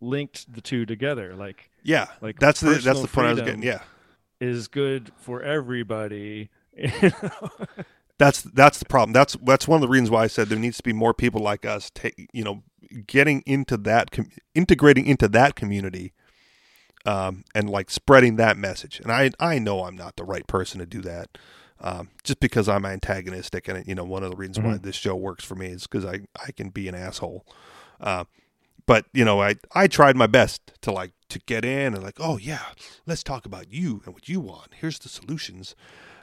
linked 0.00 0.52
the 0.52 0.60
two 0.60 0.84
together 0.84 1.34
like 1.34 1.70
yeah, 1.82 2.08
like 2.20 2.38
that's 2.38 2.60
the 2.60 2.74
that's 2.74 3.00
the 3.00 3.08
point 3.08 3.28
I 3.28 3.32
was 3.32 3.42
getting. 3.42 3.62
Yeah, 3.62 3.82
is 4.40 4.68
good 4.68 5.12
for 5.16 5.42
everybody 5.42 6.50
you 6.76 6.90
know? 7.02 7.50
that's 8.18 8.42
that's 8.42 8.78
the 8.78 8.84
problem. 8.84 9.12
That's 9.12 9.36
that's 9.42 9.66
one 9.66 9.76
of 9.76 9.82
the 9.82 9.88
reasons 9.88 10.10
why 10.10 10.24
I 10.24 10.26
said 10.26 10.48
there 10.48 10.58
needs 10.58 10.76
to 10.78 10.82
be 10.82 10.92
more 10.92 11.14
people 11.14 11.40
like 11.40 11.64
us. 11.64 11.90
Take 11.90 12.28
you 12.32 12.44
know, 12.44 12.62
getting 13.06 13.42
into 13.46 13.76
that, 13.78 14.10
com- 14.10 14.30
integrating 14.54 15.06
into 15.06 15.28
that 15.28 15.54
community, 15.54 16.12
um, 17.04 17.44
and 17.54 17.68
like 17.68 17.90
spreading 17.90 18.36
that 18.36 18.56
message. 18.56 19.00
And 19.00 19.10
I 19.10 19.30
I 19.40 19.58
know 19.58 19.84
I'm 19.84 19.96
not 19.96 20.16
the 20.16 20.24
right 20.24 20.46
person 20.46 20.78
to 20.78 20.86
do 20.86 21.00
that. 21.02 21.36
Um, 21.84 22.10
just 22.22 22.38
because 22.38 22.68
I'm 22.68 22.86
antagonistic, 22.86 23.66
and 23.66 23.84
you 23.86 23.94
know, 23.96 24.04
one 24.04 24.22
of 24.22 24.30
the 24.30 24.36
reasons 24.36 24.60
why 24.60 24.74
Mhm. 24.74 24.82
this 24.82 24.94
show 24.94 25.16
works 25.16 25.44
for 25.44 25.56
me 25.56 25.66
is 25.66 25.82
because 25.82 26.04
I 26.04 26.20
I 26.40 26.52
can 26.52 26.68
be 26.70 26.86
an 26.88 26.94
asshole. 26.94 27.44
Uh, 28.00 28.24
but 28.86 29.06
you 29.12 29.24
know, 29.24 29.42
I 29.42 29.56
I 29.74 29.88
tried 29.88 30.16
my 30.16 30.28
best 30.28 30.72
to 30.82 30.92
like 30.92 31.12
to 31.28 31.40
get 31.40 31.64
in 31.64 31.94
and 31.94 32.02
like, 32.02 32.18
oh 32.20 32.38
yeah, 32.38 32.66
let's 33.04 33.22
talk 33.24 33.44
about 33.46 33.72
you 33.72 34.00
and 34.04 34.14
what 34.14 34.28
you 34.28 34.38
want. 34.40 34.74
Here's 34.80 34.98
the 35.00 35.08
solutions, 35.08 35.74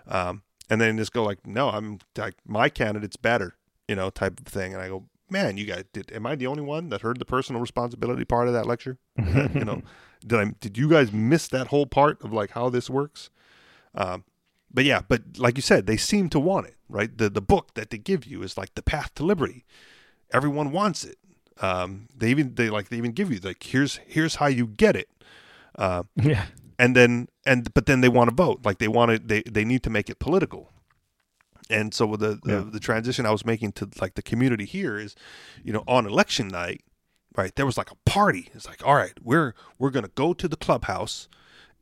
um, 0.07 0.43
and 0.69 0.79
then 0.79 0.97
just 0.97 1.11
go 1.11 1.23
like, 1.25 1.45
no, 1.45 1.69
I'm 1.69 1.99
like 2.17 2.35
my 2.45 2.69
candidate's 2.69 3.17
better, 3.17 3.57
you 3.87 3.95
know, 3.95 4.09
type 4.09 4.39
of 4.39 4.45
thing. 4.47 4.73
And 4.73 4.81
I 4.81 4.87
go, 4.87 5.07
man, 5.29 5.57
you 5.57 5.65
guys 5.65 5.83
did. 5.91 6.09
Am 6.13 6.25
I 6.25 6.35
the 6.35 6.47
only 6.47 6.63
one 6.63 6.87
that 6.89 7.01
heard 7.01 7.19
the 7.19 7.25
personal 7.25 7.59
responsibility 7.59 8.23
part 8.23 8.47
of 8.47 8.53
that 8.53 8.65
lecture? 8.65 8.97
you 9.17 9.65
know, 9.65 9.81
did 10.25 10.39
I 10.39 10.45
did 10.61 10.77
you 10.77 10.87
guys 10.89 11.11
miss 11.11 11.49
that 11.49 11.67
whole 11.67 11.85
part 11.85 12.21
of 12.23 12.31
like 12.31 12.51
how 12.51 12.69
this 12.69 12.89
works? 12.89 13.29
Um, 13.95 14.23
but 14.73 14.85
yeah, 14.85 15.01
but 15.07 15.21
like 15.37 15.57
you 15.57 15.61
said, 15.61 15.85
they 15.87 15.97
seem 15.97 16.29
to 16.29 16.39
want 16.39 16.67
it, 16.67 16.75
right? 16.87 17.15
The 17.17 17.29
the 17.29 17.41
book 17.41 17.73
that 17.75 17.89
they 17.89 17.97
give 17.97 18.25
you 18.25 18.43
is 18.43 18.57
like 18.57 18.75
the 18.75 18.83
path 18.83 19.13
to 19.15 19.23
liberty. 19.23 19.65
Everyone 20.31 20.71
wants 20.71 21.03
it. 21.03 21.17
Um, 21.61 22.07
they 22.15 22.29
even 22.29 22.55
they 22.55 22.69
like 22.69 22.89
they 22.89 22.97
even 22.97 23.11
give 23.11 23.31
you 23.31 23.39
like 23.39 23.63
here's 23.63 23.99
here's 24.07 24.35
how 24.35 24.47
you 24.47 24.67
get 24.67 24.95
it. 24.95 25.09
Uh, 25.75 26.03
yeah 26.15 26.45
and 26.77 26.95
then 26.95 27.27
and 27.45 27.73
but 27.73 27.85
then 27.87 27.99
they 28.01 28.07
want 28.09 28.29
to 28.29 28.35
vote 28.35 28.61
like 28.63 28.77
they 28.77 28.87
want 28.87 29.11
to 29.11 29.19
they 29.19 29.41
they 29.43 29.65
need 29.65 29.83
to 29.83 29.89
make 29.89 30.09
it 30.09 30.17
political 30.19 30.71
and 31.69 31.93
so 31.93 32.05
with 32.05 32.21
the, 32.21 32.39
the 32.43 32.53
Yeah. 32.53 32.63
the 32.71 32.79
transition 32.79 33.25
i 33.25 33.31
was 33.31 33.45
making 33.45 33.73
to 33.73 33.89
like 34.01 34.15
the 34.15 34.21
community 34.21 34.63
here 34.65 34.97
is 34.97 35.13
you 35.63 35.73
know 35.73 35.83
on 35.87 36.05
election 36.05 36.47
night 36.47 36.81
right 37.35 37.53
there 37.55 37.65
was 37.65 37.77
like 37.77 37.91
a 37.91 37.95
party 38.09 38.49
it's 38.53 38.65
like 38.65 38.85
all 38.85 38.95
right 38.95 39.13
we're 39.21 39.53
we're 39.77 39.89
gonna 39.89 40.09
go 40.15 40.33
to 40.33 40.47
the 40.47 40.55
clubhouse 40.55 41.27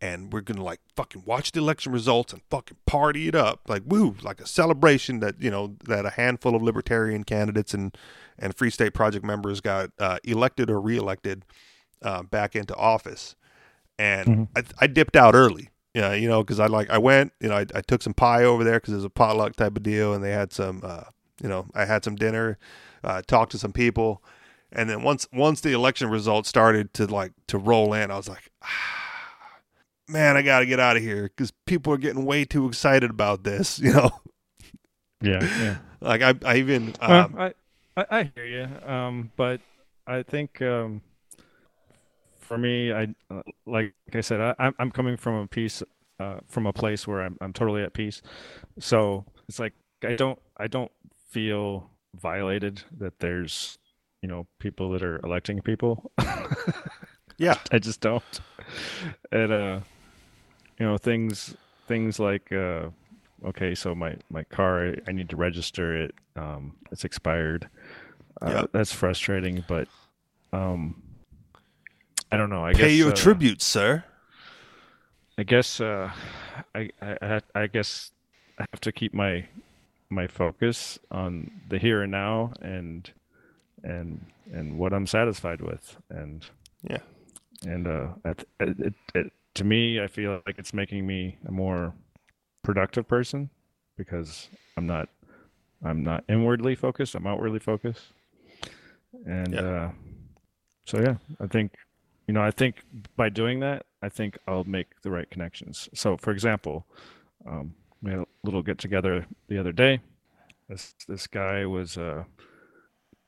and 0.02 0.32
we're 0.32 0.42
gonna 0.42 0.64
like 0.64 0.80
fucking 0.96 1.24
watch 1.26 1.52
the 1.52 1.60
election 1.60 1.92
results 1.92 2.34
and 2.34 2.42
fucking 2.50 2.78
party 2.86 3.28
it 3.28 3.36
up. 3.36 3.62
Like 3.68 3.84
woo 3.86 4.16
like 4.22 4.40
a 4.42 4.48
celebration 4.48 5.20
that 5.20 5.42
you 5.42 5.50
know 5.52 5.76
that 5.86 6.06
a 6.06 6.12
handful 6.12 6.56
of 6.56 6.62
libertarian 6.62 7.24
candidates 7.24 7.74
and 7.74 7.98
and 8.40 8.56
free 8.56 8.70
state 8.70 8.94
project 8.94 9.26
members 9.26 9.62
got 9.62 9.90
uh, 10.00 10.20
elected 10.24 10.70
or 10.70 10.80
reelected 10.80 11.44
uh, 12.04 12.24
back 12.24 12.56
into 12.56 12.76
office. 12.76 13.36
And 14.00 14.28
Mhm. 14.28 14.48
I, 14.56 14.64
I 14.86 14.88
dipped 14.88 15.16
out 15.16 15.34
early 15.36 15.70
yeah 15.94 16.14
you 16.14 16.28
know 16.28 16.44
because 16.44 16.60
i 16.60 16.68
like 16.68 16.90
i 16.90 16.98
went 16.98 17.32
you 17.40 17.48
know 17.48 17.56
I, 17.56 17.66
I 17.74 17.82
took 17.82 18.04
some 18.04 18.14
pie 18.14 18.44
over 18.44 18.64
there 18.64 18.76
because 18.76 18.92
it 18.94 18.98
was 18.98 19.06
a 19.06 19.10
potluck 19.10 19.56
type 19.56 19.76
of 19.78 19.84
deal 19.84 20.14
and 20.14 20.22
they 20.24 20.32
had 20.32 20.52
some 20.52 20.82
uh, 20.84 21.06
you 21.42 21.48
know 21.50 21.66
i 21.74 21.86
had 21.86 22.04
some 22.04 22.16
dinner 22.16 22.58
uh, 23.04 23.22
talked 23.26 23.52
to 23.54 23.58
some 23.58 23.72
people. 23.72 24.22
And 24.72 24.90
then 24.90 25.02
once 25.02 25.28
once 25.32 25.62
the 25.62 25.72
election 25.72 26.10
results 26.10 26.50
started 26.50 26.94
to 26.96 27.08
like 27.08 27.32
to 27.48 27.58
roll 27.58 27.94
in 27.94 28.12
i 28.12 28.18
was 28.18 28.28
like 28.28 28.52
ah, 28.62 29.07
man 30.10 30.38
i 30.38 30.42
gotta 30.42 30.66
get 30.66 30.80
out 30.80 30.98
of 30.98 31.04
here 31.04 31.24
because 31.24 31.52
people 31.66 31.94
are 31.94 31.98
getting 31.98 32.26
way 32.26 32.46
too 32.46 32.68
excited 32.68 33.10
about 33.10 33.44
this 33.44 33.80
you 33.84 33.92
know 33.92 34.12
yeah 35.22 35.40
yeah 35.42 35.78
like 36.00 36.22
i, 36.22 36.34
I 36.46 36.58
even 36.58 36.94
um, 37.02 37.36
I, 37.38 37.48
I 37.48 37.54
I 37.98 38.32
hear 38.36 38.46
you. 38.46 38.90
Um, 38.90 39.32
but 39.36 39.60
I 40.06 40.22
think 40.24 40.62
um, 40.62 41.02
for 42.40 42.58
me, 42.58 42.94
I 42.94 43.08
like 43.66 43.94
I 44.14 44.22
said, 44.22 44.40
I, 44.40 44.56
I'm 44.60 44.76
I'm 44.80 44.92
coming 44.92 45.18
from 45.18 45.36
a 45.36 45.48
piece, 45.48 45.82
uh, 46.20 46.38
from 46.48 46.68
a 46.68 46.74
place 46.74 47.08
where 47.08 47.22
I'm 47.22 47.38
I'm 47.42 47.54
totally 47.54 47.84
at 47.84 47.94
peace. 47.94 48.22
So 48.80 49.26
it's 49.50 49.60
like 49.60 49.74
I 50.04 50.16
don't 50.16 50.40
I 50.58 50.68
don't 50.68 50.92
feel 51.30 51.90
violated 52.16 52.84
that 53.00 53.20
there's 53.20 53.80
you 54.22 54.30
know 54.30 54.46
people 54.60 54.92
that 54.92 55.02
are 55.02 55.20
electing 55.26 55.62
people. 55.62 56.12
yeah 57.38 57.58
I 57.72 57.80
just 57.80 58.00
don't. 58.00 58.42
And 59.32 59.52
uh, 59.52 59.80
you 60.80 60.86
know 60.86 60.98
things 60.98 61.56
things 61.88 62.20
like 62.20 62.52
uh, 62.52 62.90
okay, 63.46 63.76
so 63.76 63.96
my 63.96 64.16
my 64.30 64.44
car 64.44 64.88
I, 64.90 64.96
I 65.08 65.12
need 65.12 65.30
to 65.30 65.36
register 65.36 65.96
it. 65.96 66.16
Um, 66.36 66.76
it's 66.92 67.04
expired. 67.06 67.70
Uh, 68.42 68.50
Yeah. 68.50 68.64
That's 68.72 68.94
frustrating, 68.94 69.64
but 69.68 69.88
um, 70.54 71.02
I 72.32 72.38
don't 72.38 72.50
know. 72.50 72.64
I 72.64 72.74
guess 72.74 72.82
Pay 72.82 72.88
guess, 72.90 72.98
your 73.00 73.12
uh, 73.12 73.16
tribute, 73.16 73.62
sir. 73.62 74.04
I 75.38 75.44
guess 75.44 75.80
uh, 75.80 76.12
I, 76.74 76.90
I 77.02 77.18
I 77.22 77.42
I 77.56 77.68
guess 77.68 78.12
I 78.60 78.66
have 78.72 78.82
to 78.82 78.92
keep 78.92 79.14
my 79.14 79.46
my 80.10 80.28
focus 80.28 80.98
on 81.12 81.52
the 81.70 81.78
here 81.78 82.02
and 82.02 82.12
now 82.12 82.54
and 82.62 83.12
and 83.84 84.26
and 84.52 84.78
what 84.80 84.94
I'm 84.94 85.06
satisfied 85.06 85.62
with 85.62 85.98
and 86.10 86.46
Yeah. 86.82 87.00
and 87.66 87.88
uh 87.88 88.08
it, 88.26 88.48
it, 88.60 88.94
it, 89.14 89.34
to 89.58 89.64
me 89.64 90.00
I 90.02 90.08
feel 90.08 90.42
like 90.46 90.58
it's 90.60 90.74
making 90.74 91.06
me 91.06 91.38
a 91.48 91.52
more 91.52 91.94
productive 92.64 93.08
person 93.08 93.50
because 93.98 94.50
I'm 94.78 94.86
not 94.88 95.10
I'm 95.84 96.04
not 96.04 96.24
inwardly 96.30 96.76
focused 96.76 97.16
I'm 97.16 97.28
outwardly 97.28 97.60
focused. 97.60 98.04
And 99.26 99.54
Yeah. 99.54 99.62
uh 99.62 99.90
so 100.86 101.00
yeah 101.02 101.16
I 101.40 101.48
think 101.48 101.74
you 102.28 102.34
know 102.34 102.42
I 102.42 102.52
think 102.52 102.84
by 103.16 103.30
doing 103.30 103.60
that 103.62 103.86
I 104.02 104.10
think 104.10 104.38
I'll 104.48 104.64
make 104.64 105.02
the 105.02 105.10
right 105.12 105.30
connections. 105.30 105.90
So 105.94 106.18
for 106.18 106.32
example 106.32 106.86
um 107.48 107.74
we 108.04 108.12
had 108.12 108.20
a 108.20 108.28
little 108.44 108.62
get 108.62 108.78
together 108.78 109.26
the 109.48 109.58
other 109.58 109.72
day. 109.72 110.02
This 110.70 110.94
this 111.08 111.26
guy 111.26 111.66
was 111.66 111.98
uh 111.98 112.26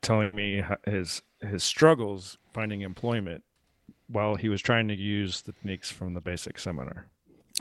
telling 0.02 0.32
me 0.36 0.64
his 0.86 1.24
his 1.42 1.64
struggles 1.64 2.38
finding 2.54 2.82
employment 2.82 3.44
while 4.10 4.36
he 4.36 4.50
was 4.50 4.62
trying 4.62 4.88
to 4.88 4.96
use 4.96 5.42
the 5.42 5.52
techniques 5.52 5.92
from 5.92 6.14
the 6.14 6.22
basic 6.22 6.60
seminar. 6.60 7.08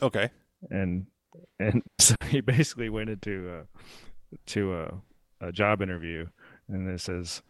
Okay. 0.03 0.31
and 0.71 1.07
and 1.61 1.83
so 1.99 2.15
he 2.29 2.41
basically 2.41 2.89
went 2.89 3.11
into 3.11 3.51
a 3.51 4.37
to 4.47 4.75
a, 4.75 5.49
a 5.49 5.53
job 5.53 5.83
interview 5.83 6.27
and 6.69 6.89
they 6.89 6.99
says 6.99 7.43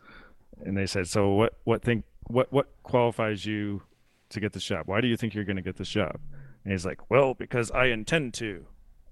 and 0.64 0.76
they 0.76 0.87
said 0.87 1.06
so 1.08 1.30
what 1.30 1.54
what 1.64 1.82
think 1.82 2.04
what 2.26 2.52
what 2.52 2.68
qualifies 2.82 3.46
you 3.46 3.82
to 4.30 4.40
get 4.40 4.52
this 4.52 4.64
job? 4.64 4.82
Why 4.87 5.00
do 5.00 5.08
you 5.08 5.16
think 5.16 5.34
you're 5.34 5.44
going 5.44 5.56
to 5.56 5.62
get 5.62 5.76
this 5.76 5.88
job? 5.88 6.18
And 6.64 6.72
he's 6.72 6.84
like 6.84 7.11
well 7.11 7.34
because 7.34 7.70
i 7.70 7.87
intend 7.87 8.34
to. 8.34 8.66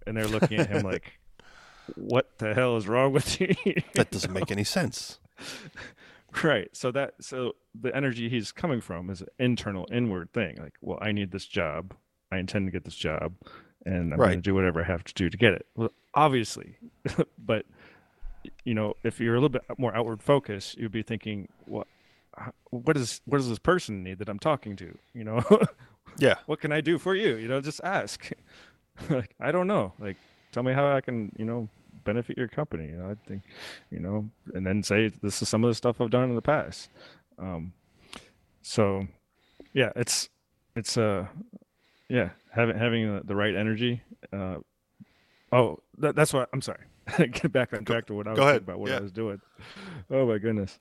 And 0.06 0.16
they're 0.16 0.28
looking 0.28 0.60
at 0.60 0.68
him 0.68 0.82
like 0.84 1.18
what 1.96 2.38
the 2.38 2.54
hell 2.54 2.76
is 2.76 2.86
wrong 2.86 3.12
with 3.12 3.40
you? 3.40 3.54
That 3.94 4.10
doesn't 4.10 4.32
make 4.32 4.50
any 4.52 4.64
sense. 4.64 5.18
Right. 6.42 6.68
So 6.72 6.90
that 6.92 7.14
so 7.20 7.52
the 7.78 7.94
energy 7.94 8.28
he's 8.28 8.52
coming 8.52 8.80
from 8.80 9.10
is 9.10 9.20
an 9.20 9.28
internal 9.38 9.86
inward 9.92 10.32
thing 10.32 10.56
like 10.56 10.74
well 10.80 10.98
i 11.02 11.12
need 11.12 11.30
this 11.30 11.46
job. 11.46 11.94
I 12.32 12.38
intend 12.38 12.66
to 12.66 12.70
get 12.72 12.84
this 12.84 12.94
job 12.96 13.34
and 13.84 14.12
i'm 14.12 14.18
going 14.18 14.30
to 14.32 14.36
do 14.42 14.54
whatever 14.54 14.80
i 14.80 14.84
have 14.84 15.04
to 15.04 15.14
do 15.14 15.28
to 15.30 15.36
get 15.36 15.52
it. 15.52 15.66
Well 15.76 15.92
obviously 16.14 16.76
but 17.38 17.66
you 18.64 18.74
know 18.74 18.94
if 19.04 19.20
you're 19.20 19.34
a 19.34 19.38
little 19.38 19.48
bit 19.48 19.62
more 19.78 19.94
outward 19.94 20.22
focused 20.22 20.76
you'd 20.78 20.92
be 20.92 21.02
thinking 21.02 21.48
what 21.66 21.86
what 22.70 22.96
is 22.96 23.20
what 23.26 23.38
does 23.38 23.48
this 23.48 23.58
person 23.58 24.02
need 24.02 24.18
that 24.18 24.28
i'm 24.28 24.38
talking 24.38 24.76
to? 24.76 24.96
You 25.14 25.24
know? 25.24 25.42
Yeah. 26.18 26.36
what 26.46 26.60
can 26.60 26.72
i 26.72 26.80
do 26.80 26.96
for 26.98 27.14
you? 27.14 27.36
You 27.36 27.48
know 27.48 27.60
just 27.60 27.80
ask. 27.84 28.30
Like 29.10 29.34
i 29.38 29.52
don't 29.52 29.66
know. 29.66 29.92
Like 29.98 30.16
tell 30.52 30.62
me 30.62 30.72
how 30.72 30.90
i 30.90 31.02
can 31.02 31.30
you 31.38 31.44
know 31.44 31.68
benefit 32.06 32.38
your 32.38 32.48
company 32.48 32.86
you 32.86 32.96
know 32.96 33.10
i 33.10 33.28
think 33.28 33.42
you 33.90 33.98
know 33.98 34.26
and 34.54 34.66
then 34.66 34.82
say 34.82 35.08
this 35.22 35.42
is 35.42 35.48
some 35.48 35.62
of 35.64 35.68
the 35.68 35.74
stuff 35.74 36.00
i've 36.00 36.08
done 36.10 36.30
in 36.30 36.34
the 36.34 36.40
past 36.42 36.88
um 37.38 37.72
so 38.62 39.06
yeah 39.74 39.90
it's 39.96 40.28
it's 40.74 40.96
uh 40.96 41.26
yeah 42.08 42.30
having 42.52 42.78
having 42.78 43.14
the, 43.16 43.22
the 43.24 43.36
right 43.36 43.54
energy 43.54 44.00
uh 44.32 44.56
oh 45.52 45.78
that, 45.98 46.14
that's 46.16 46.32
what 46.32 46.48
i'm 46.52 46.62
sorry 46.62 46.84
get 47.18 47.52
back 47.52 47.72
on 47.72 47.84
track 47.84 48.06
to 48.06 48.14
what 48.14 48.26
i 48.26 48.30
was 48.30 48.38
ahead. 48.38 48.56
about 48.62 48.78
what 48.78 48.90
Yeah. 48.90 48.98
i 48.98 49.00
was 49.00 49.12
doing 49.12 49.40
oh 50.10 50.26
my 50.26 50.38
goodness 50.38 50.78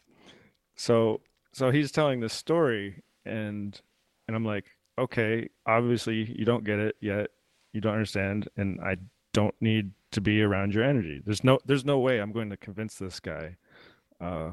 so 0.76 1.22
so 1.54 1.72
he's 1.72 1.92
telling 1.92 2.20
this 2.20 2.34
story 2.34 3.02
and 3.26 3.80
and 4.28 4.36
i'm 4.36 4.46
like 4.46 4.66
okay 4.98 5.50
obviously 5.66 6.24
you 6.38 6.46
don't 6.46 6.64
get 6.64 6.80
it 6.80 6.96
yet 7.02 7.28
you 7.74 7.82
don't 7.82 7.94
understand 7.94 8.48
and 8.58 8.80
i 8.82 8.96
don't 9.34 9.56
need 9.60 9.92
to 10.16 10.22
be 10.22 10.42
around 10.42 10.74
your 10.74 10.84
energy. 10.84 11.22
There's 11.24 11.44
no 11.44 11.60
there's 11.66 11.86
no 11.86 12.00
way 12.00 12.20
i'm 12.20 12.32
going 12.32 12.50
to 12.50 12.58
convince 12.58 12.96
this 12.96 13.20
guy 13.20 13.58
uh 14.20 14.52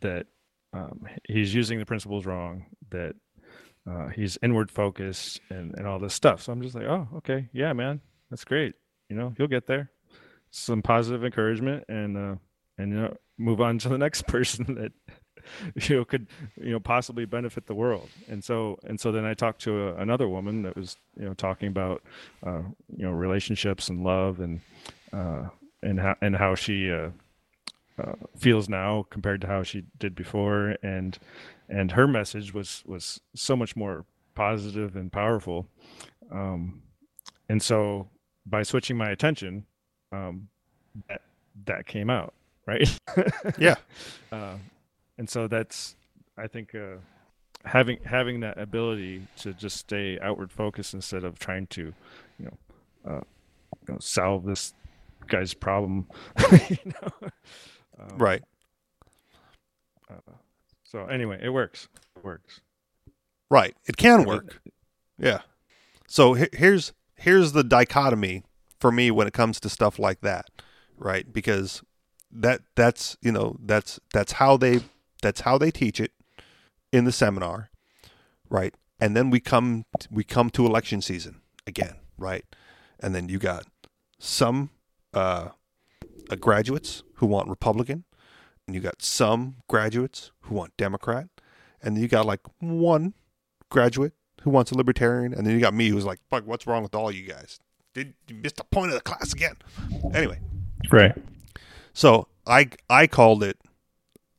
that 0.00 0.26
um, 0.72 1.06
he's 1.28 1.54
using 1.54 1.78
the 1.78 1.86
principles 1.86 2.26
wrong 2.26 2.66
that 2.90 3.14
uh, 3.88 4.08
he's 4.08 4.38
inward 4.42 4.70
focused 4.70 5.40
and, 5.50 5.74
and 5.76 5.86
all 5.86 5.98
this 5.98 6.14
stuff. 6.14 6.42
So 6.42 6.52
i'm 6.52 6.62
just 6.62 6.74
like 6.74 6.86
oh 6.86 7.08
okay. 7.16 7.48
Yeah 7.52 7.72
man. 7.72 8.00
That's 8.30 8.44
great. 8.44 8.74
You 9.10 9.16
know 9.16 9.34
you'll 9.38 9.48
get 9.48 9.66
there. 9.66 9.90
Some 10.50 10.82
positive 10.82 11.24
encouragement 11.24 11.84
and 11.88 12.16
uh 12.16 12.34
and 12.78 12.92
you 12.92 13.00
know 13.00 13.16
move 13.36 13.60
on 13.60 13.78
to 13.78 13.88
the 13.88 13.98
next 13.98 14.26
person 14.28 14.74
that 14.76 14.92
you 15.74 15.96
know 15.96 16.04
could 16.04 16.26
you 16.56 16.72
know 16.72 16.80
possibly 16.80 17.24
benefit 17.24 17.66
the 17.66 17.74
world. 17.74 18.08
And 18.28 18.42
so 18.42 18.78
and 18.84 18.98
so 19.00 19.12
then 19.12 19.24
i 19.24 19.34
talked 19.34 19.60
to 19.62 19.88
a, 19.88 19.94
another 19.96 20.28
woman 20.28 20.62
that 20.62 20.76
was 20.76 20.96
you 21.18 21.24
know 21.24 21.34
talking 21.34 21.68
about 21.68 22.02
uh 22.46 22.62
you 22.96 23.04
know 23.04 23.10
relationships 23.12 23.88
and 23.88 24.04
love 24.04 24.40
and 24.40 24.60
uh 25.12 25.48
and 25.82 26.00
how 26.00 26.14
and 26.20 26.36
how 26.36 26.54
she 26.54 26.90
uh, 26.90 27.10
uh 28.02 28.14
feels 28.36 28.68
now 28.68 29.06
compared 29.10 29.40
to 29.42 29.46
how 29.46 29.62
she 29.62 29.84
did 29.98 30.14
before. 30.14 30.76
And 30.82 31.18
and 31.68 31.92
her 31.92 32.06
message 32.06 32.52
was 32.54 32.82
was 32.86 33.20
so 33.34 33.56
much 33.56 33.76
more 33.76 34.04
positive 34.34 34.96
and 34.96 35.12
powerful. 35.12 35.66
Um 36.32 36.82
and 37.48 37.62
so 37.62 38.08
by 38.46 38.62
switching 38.62 38.96
my 38.96 39.10
attention 39.10 39.66
um 40.12 40.48
that 41.08 41.22
that 41.66 41.86
came 41.86 42.10
out 42.10 42.34
right? 42.66 42.98
Yeah. 43.58 43.74
uh, 44.32 44.54
and 45.18 45.28
so 45.28 45.46
that's 45.48 45.96
i 46.36 46.46
think 46.46 46.74
uh, 46.74 46.96
having 47.64 47.98
having 48.04 48.40
that 48.40 48.58
ability 48.58 49.22
to 49.36 49.52
just 49.54 49.76
stay 49.76 50.18
outward 50.20 50.52
focused 50.52 50.94
instead 50.94 51.24
of 51.24 51.38
trying 51.38 51.66
to 51.68 51.92
you 52.38 52.44
know, 52.46 52.58
uh, 53.10 53.20
you 53.86 53.94
know 53.94 53.98
solve 54.00 54.44
this 54.44 54.74
guy's 55.26 55.54
problem 55.54 56.06
you 56.68 56.76
know? 56.84 57.28
Um, 57.98 58.18
Right. 58.18 58.42
so 60.82 61.06
anyway 61.06 61.38
it 61.42 61.50
works 61.50 61.88
it 62.16 62.24
works 62.24 62.60
Right. 63.50 63.76
It 63.86 63.96
can 63.96 64.24
work. 64.24 64.60
Yeah. 65.18 65.42
So 66.08 66.34
here's 66.34 66.92
here's 67.14 67.52
the 67.52 67.62
dichotomy 67.62 68.42
for 68.80 68.90
me 68.90 69.10
when 69.10 69.26
it 69.26 69.32
comes 69.32 69.60
to 69.60 69.68
stuff 69.68 69.98
like 69.98 70.22
that, 70.22 70.46
right? 70.96 71.32
Because 71.32 71.82
that 72.32 72.62
that's 72.74 73.16
you 73.22 73.30
know 73.30 73.56
that's 73.64 74.00
that's 74.12 74.32
how 74.32 74.56
they 74.56 74.80
that's 75.24 75.40
how 75.40 75.58
they 75.58 75.70
teach 75.70 76.00
it 76.00 76.12
in 76.92 77.04
the 77.04 77.12
seminar, 77.12 77.70
right? 78.48 78.74
And 79.00 79.16
then 79.16 79.30
we 79.30 79.40
come 79.40 79.84
we 80.10 80.22
come 80.22 80.50
to 80.50 80.64
election 80.64 81.02
season 81.02 81.40
again, 81.66 81.96
right? 82.16 82.44
And 83.00 83.14
then 83.14 83.28
you 83.28 83.38
got 83.38 83.66
some 84.18 84.70
uh, 85.12 85.48
uh, 86.30 86.36
graduates 86.36 87.02
who 87.16 87.26
want 87.26 87.48
Republican, 87.48 88.04
and 88.66 88.74
you 88.74 88.80
got 88.80 89.02
some 89.02 89.56
graduates 89.68 90.30
who 90.42 90.54
want 90.54 90.76
Democrat, 90.76 91.28
and 91.82 91.96
then 91.96 92.02
you 92.02 92.08
got 92.08 92.26
like 92.26 92.40
one 92.60 93.14
graduate 93.70 94.12
who 94.42 94.50
wants 94.50 94.70
a 94.70 94.76
libertarian, 94.76 95.34
and 95.34 95.46
then 95.46 95.54
you 95.54 95.60
got 95.60 95.74
me 95.74 95.88
who's 95.88 96.04
like, 96.04 96.20
"Fuck, 96.30 96.46
what's 96.46 96.66
wrong 96.66 96.82
with 96.82 96.94
all 96.94 97.10
you 97.10 97.26
guys? 97.26 97.58
Did 97.94 98.14
you 98.28 98.36
miss 98.36 98.52
the 98.52 98.64
point 98.64 98.88
of 98.92 98.94
the 98.94 99.00
class 99.00 99.32
again?" 99.32 99.56
Anyway, 100.14 100.38
right 100.92 101.16
so 101.94 102.28
I 102.46 102.68
I 102.90 103.06
called 103.06 103.42
it, 103.42 103.56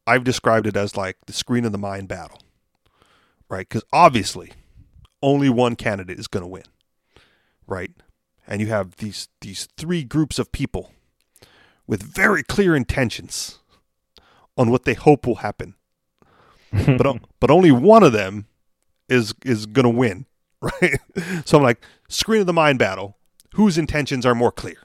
I've 0.08 0.24
described 0.24 0.68
it 0.68 0.76
as 0.76 0.96
like 0.96 1.18
the 1.26 1.34
screen 1.34 1.66
of 1.66 1.72
the 1.72 1.78
mind 1.78 2.08
battle, 2.08 2.40
right? 3.50 3.68
Because 3.68 3.84
obviously, 3.92 4.52
only 5.22 5.50
one 5.50 5.76
candidate 5.76 6.20
is 6.20 6.28
going 6.28 6.44
to 6.44 6.48
win, 6.48 6.64
right? 7.68 7.92
And 8.48 8.62
you 8.62 8.68
have 8.68 8.98
these 8.98 9.30
these 9.42 9.68
three 9.78 10.04
groups 10.04 10.38
of 10.38 10.52
people 10.52 10.92
with 11.88 12.04
very 12.04 12.44
clear 12.44 12.76
intentions 12.76 13.60
on 14.58 14.70
what 14.70 14.86
they 14.86 14.94
hope 14.94 15.26
will 15.26 15.36
happen, 15.36 15.76
but 16.72 17.18
but 17.40 17.52
only 17.52 17.72
one 17.72 18.04
of 18.04 18.14
them 18.14 18.46
is 19.10 19.34
is 19.44 19.66
going 19.66 19.84
to 19.84 19.90
win, 19.90 20.26
right? 20.62 21.00
So 21.46 21.58
I'm 21.58 21.64
like, 21.64 21.82
screen 22.08 22.42
of 22.42 22.48
the 22.48 22.54
mind 22.54 22.80
battle. 22.80 23.18
Whose 23.56 23.78
intentions 23.78 24.26
are 24.26 24.36
more 24.36 24.52
clear? 24.52 24.80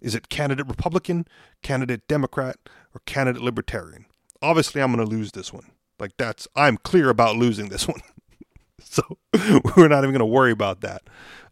Is 0.00 0.14
it 0.14 0.28
candidate 0.28 0.68
Republican, 0.68 1.26
candidate 1.62 2.06
Democrat, 2.06 2.56
or 2.94 3.00
candidate 3.06 3.42
Libertarian? 3.42 4.06
Obviously, 4.42 4.82
I'm 4.82 4.92
going 4.92 5.06
to 5.06 5.10
lose 5.10 5.32
this 5.32 5.52
one. 5.52 5.66
Like 5.98 6.16
that's 6.16 6.48
I'm 6.56 6.76
clear 6.78 7.10
about 7.10 7.36
losing 7.36 7.68
this 7.68 7.86
one. 7.86 8.00
so 8.80 9.02
we're 9.76 9.88
not 9.88 10.04
even 10.04 10.10
going 10.10 10.18
to 10.18 10.26
worry 10.26 10.50
about 10.50 10.80
that. 10.80 11.02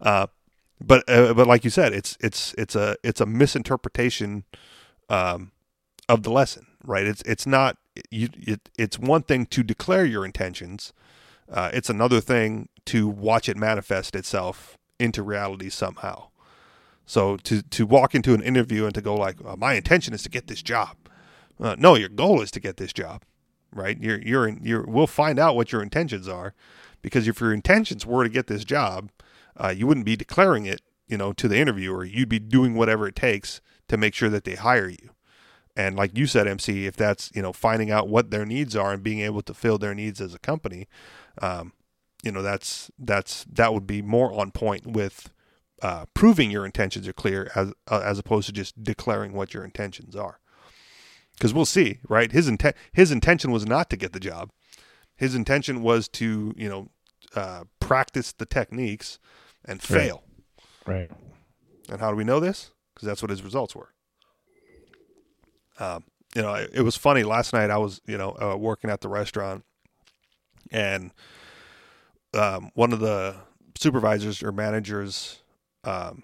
Uh, 0.01 0.27
but 0.81 1.09
uh, 1.09 1.35
but 1.35 1.47
like 1.47 1.63
you 1.63 1.71
said, 1.71 1.93
it's 1.93 2.17
it's 2.21 2.55
it's 2.59 2.75
a 2.75 2.97
it's 3.05 3.21
a 3.21 3.27
misinterpretation 3.27 4.45
um, 5.09 5.53
of 6.09 6.23
the 6.23 6.31
lesson, 6.31 6.67
right? 6.85 7.07
It's 7.07 7.23
it's 7.23 7.47
not 7.47 7.77
you. 8.11 8.29
It, 8.35 8.71
it's 8.79 8.99
one 8.99 9.23
thing 9.23 9.47
to 9.47 9.63
declare 9.63 10.05
your 10.05 10.25
intentions. 10.25 10.93
Uh, 11.51 11.71
it's 11.73 11.91
another 11.91 12.21
thing 12.21 12.69
to 12.87 13.09
watch 13.09 13.49
it 13.49 13.57
manifest 13.57 14.17
itself 14.17 14.79
into 14.99 15.23
reality 15.23 15.69
somehow. 15.69 16.29
So 17.07 17.37
to 17.39 17.63
to 17.63 17.87
walk 17.87 18.15
into 18.15 18.35
an 18.35 18.43
interview 18.43 18.85
and 18.85 18.95
to 18.95 19.03
go 19.03 19.15
like, 19.15 19.37
my 19.59 19.75
intention 19.75 20.15
is 20.15 20.23
to 20.23 20.29
get 20.31 20.47
this 20.47 20.63
job. 20.63 20.97
Uh, 21.61 21.77
no, 21.79 21.95
your 21.95 22.09
goal 22.09 22.41
is 22.43 22.51
to 22.53 22.61
get 22.61 22.77
this 22.79 22.93
job. 22.93 23.23
right? 23.73 23.99
You're 24.01 24.21
you're 24.23 24.49
you're 24.63 24.85
we'll 24.87 25.07
find 25.07 25.39
out 25.39 25.57
what 25.57 25.73
your 25.73 25.83
intentions 25.83 26.29
are, 26.29 26.55
because 27.03 27.29
if 27.29 27.41
your 27.41 27.53
intentions 27.53 28.07
were 28.07 28.25
to 28.25 28.31
get 28.31 28.47
this 28.47 28.65
job, 28.65 29.11
uh, 29.57 29.69
you 29.77 29.87
wouldn't 29.87 30.07
be 30.07 30.17
declaring 30.17 30.67
it, 30.67 30.81
you 31.09 31.17
know, 31.17 31.33
to 31.35 31.49
the 31.49 31.59
interviewer. 31.59 32.05
You'd 32.05 32.29
be 32.29 32.39
doing 32.39 32.75
whatever 32.75 33.07
it 33.07 33.17
takes 33.17 33.61
to 33.89 33.97
make 33.97 34.15
sure 34.15 34.29
that 34.31 34.45
they 34.45 34.55
hire 34.57 34.89
you. 34.89 35.11
And 35.77 35.97
like 35.97 36.17
you 36.17 36.27
said, 36.27 36.47
MC, 36.49 36.87
if 36.87 36.97
that's 36.97 37.31
you 37.35 37.43
know 37.43 37.53
finding 37.53 37.91
out 37.91 38.09
what 38.09 38.31
their 38.31 38.47
needs 38.47 38.75
are 38.77 38.93
and 38.93 39.03
being 39.03 39.21
able 39.21 39.43
to 39.43 39.55
fill 39.55 39.79
their 39.79 39.95
needs 39.95 40.21
as 40.21 40.35
a 40.35 40.39
company, 40.39 40.89
um, 41.41 41.73
you 42.23 42.33
know 42.33 42.43
that's 42.43 42.91
that's 42.99 43.45
that 43.53 43.73
would 43.73 43.87
be 43.87 44.03
more 44.03 44.33
on 44.33 44.51
point 44.51 44.87
with 44.87 45.31
uh, 45.83 46.07
proving 46.15 46.51
your 46.51 46.67
intentions 46.67 47.07
are 47.09 47.13
clear 47.13 47.51
as 47.55 47.73
uh, 47.89 48.03
as 48.05 48.19
opposed 48.19 48.47
to 48.49 48.53
just 48.53 48.83
declaring 48.83 49.33
what 49.33 49.55
your 49.55 49.65
intentions 49.65 50.17
are. 50.17 50.40
Because 51.41 51.55
we'll 51.55 51.65
see, 51.65 52.01
right? 52.07 52.31
His 52.31 52.49
intent 52.49 52.77
his 52.93 53.11
intention 53.11 53.51
was 53.51 53.65
not 53.65 53.89
to 53.89 53.97
get 53.97 54.13
the 54.13 54.21
job. 54.21 54.51
His 55.17 55.35
intention 55.35 55.83
was 55.83 56.07
to 56.09 56.53
you 56.55 56.69
know 56.69 56.91
uh, 57.35 57.65
practice 57.81 58.33
the 58.33 58.45
techniques 58.45 59.19
and 59.65 59.83
fail. 59.83 60.23
Right. 60.85 61.11
And 61.89 61.99
how 61.99 62.11
do 62.11 62.17
we 62.17 62.25
know 62.25 62.41
this? 62.41 62.73
Because 62.95 63.07
that's 63.07 63.23
what 63.23 63.31
his 63.31 63.43
results 63.43 63.75
were. 63.75 63.89
Um, 65.79 66.05
you 66.35 66.43
know, 66.43 66.53
it, 66.53 66.71
it 66.75 66.83
was 66.83 66.97
funny 66.97 67.23
last 67.23 67.55
night. 67.55 67.71
I 67.71 67.79
was 67.79 68.03
you 68.07 68.19
know 68.19 68.37
uh, 68.39 68.57
working 68.59 68.91
at 68.91 69.01
the 69.01 69.09
restaurant, 69.09 69.65
and 70.71 71.11
um, 72.35 72.71
one 72.75 72.93
of 72.93 73.01
the 73.01 73.35
supervisors 73.79 74.43
or 74.43 74.53
managers 74.53 75.41
um, 75.85 76.23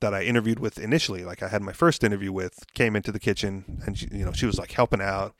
that 0.00 0.14
I 0.14 0.22
interviewed 0.22 0.58
with 0.58 0.78
initially, 0.78 1.24
like 1.24 1.42
I 1.42 1.48
had 1.48 1.62
my 1.62 1.72
first 1.72 2.04
interview 2.04 2.32
with, 2.32 2.64
came 2.74 2.94
into 2.94 3.10
the 3.10 3.18
kitchen 3.18 3.82
and 3.84 3.98
she, 3.98 4.08
you 4.12 4.24
know 4.24 4.32
she 4.32 4.46
was 4.46 4.58
like 4.58 4.72
helping 4.72 5.00
out, 5.00 5.34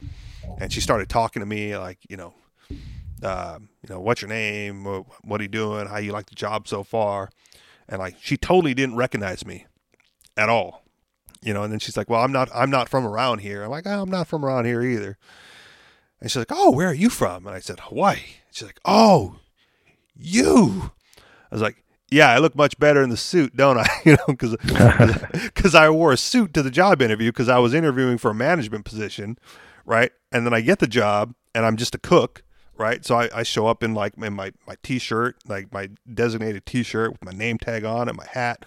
and 0.59 0.73
she 0.73 0.81
started 0.81 1.09
talking 1.09 1.40
to 1.40 1.47
me 1.47 1.77
like 1.77 1.99
you 2.09 2.16
know, 2.16 2.35
uh, 3.23 3.59
you 3.61 3.88
know 3.88 4.01
what's 4.01 4.23
your 4.23 4.29
name, 4.29 4.85
what, 4.85 5.07
what 5.23 5.40
are 5.40 5.44
you 5.44 5.49
doing, 5.49 5.87
how 5.87 5.99
you 5.99 6.12
like 6.12 6.27
the 6.27 6.35
job 6.35 6.66
so 6.66 6.83
far, 6.83 7.31
and 7.88 7.99
like 7.99 8.16
she 8.21 8.37
totally 8.37 8.75
didn't 8.75 8.97
recognize 8.97 9.47
me 9.47 9.66
at 10.37 10.49
all, 10.49 10.85
you 11.42 11.55
know. 11.55 11.62
And 11.62 11.73
then 11.73 11.79
she's 11.79 11.97
like, 11.97 12.11
well, 12.11 12.23
I'm 12.23 12.33
not 12.33 12.49
I'm 12.55 12.71
not 12.71 12.88
from 12.88 13.07
around 13.07 13.38
here. 13.38 13.62
I'm 13.62 13.71
like, 13.71 13.87
oh, 13.87 14.03
I'm 14.03 14.11
not 14.11 14.27
from 14.27 14.44
around 14.44 14.64
here 14.64 14.83
either. 14.83 15.16
And 16.21 16.31
she's 16.31 16.37
like, 16.38 16.51
oh, 16.51 16.73
where 16.73 16.88
are 16.88 16.94
you 16.94 17.11
from? 17.11 17.47
And 17.47 17.55
I 17.55 17.61
said, 17.61 17.79
Hawaii. 17.81 18.18
She's 18.51 18.66
like, 18.66 18.81
oh, 18.85 19.37
you. 20.16 20.90
I 21.51 21.55
was 21.55 21.62
like, 21.62 21.85
yeah, 22.11 22.31
I 22.31 22.38
look 22.38 22.55
much 22.55 22.79
better 22.79 23.03
in 23.03 23.11
the 23.11 23.16
suit, 23.16 23.57
don't 23.57 23.79
I? 23.79 23.87
You 24.05 24.12
know, 24.12 24.27
because 24.29 24.57
because 24.57 25.75
I 25.75 25.90
wore 25.90 26.12
a 26.12 26.16
suit 26.16 26.55
to 26.55 26.62
the 26.62 26.71
job 26.71 27.03
interview 27.03 27.31
because 27.31 27.49
I 27.49 27.59
was 27.59 27.75
interviewing 27.75 28.16
for 28.16 28.31
a 28.31 28.35
management 28.35 28.85
position, 28.85 29.38
right? 29.85 30.12
And 30.33 30.47
then 30.47 30.55
I 30.55 30.61
get 30.61 30.79
the 30.79 30.87
job 30.87 31.35
and 31.55 31.66
I'm 31.66 31.77
just 31.77 31.94
a 31.94 31.99
cook, 31.99 32.42
right? 32.79 33.05
So 33.05 33.16
I, 33.16 33.29
I 33.35 33.42
show 33.42 33.66
up 33.66 33.83
in 33.83 33.92
like 33.94 34.14
in 34.16 34.33
my 34.33 34.53
my 34.66 34.77
t-shirt, 34.83 35.37
like 35.47 35.73
my 35.73 35.90
designated 36.12 36.64
t-shirt 36.64 37.12
with 37.12 37.25
my 37.25 37.33
name 37.33 37.59
tag 37.59 37.85
on 37.85 38.09
and 38.09 38.16
my 38.16 38.27
hat. 38.31 38.64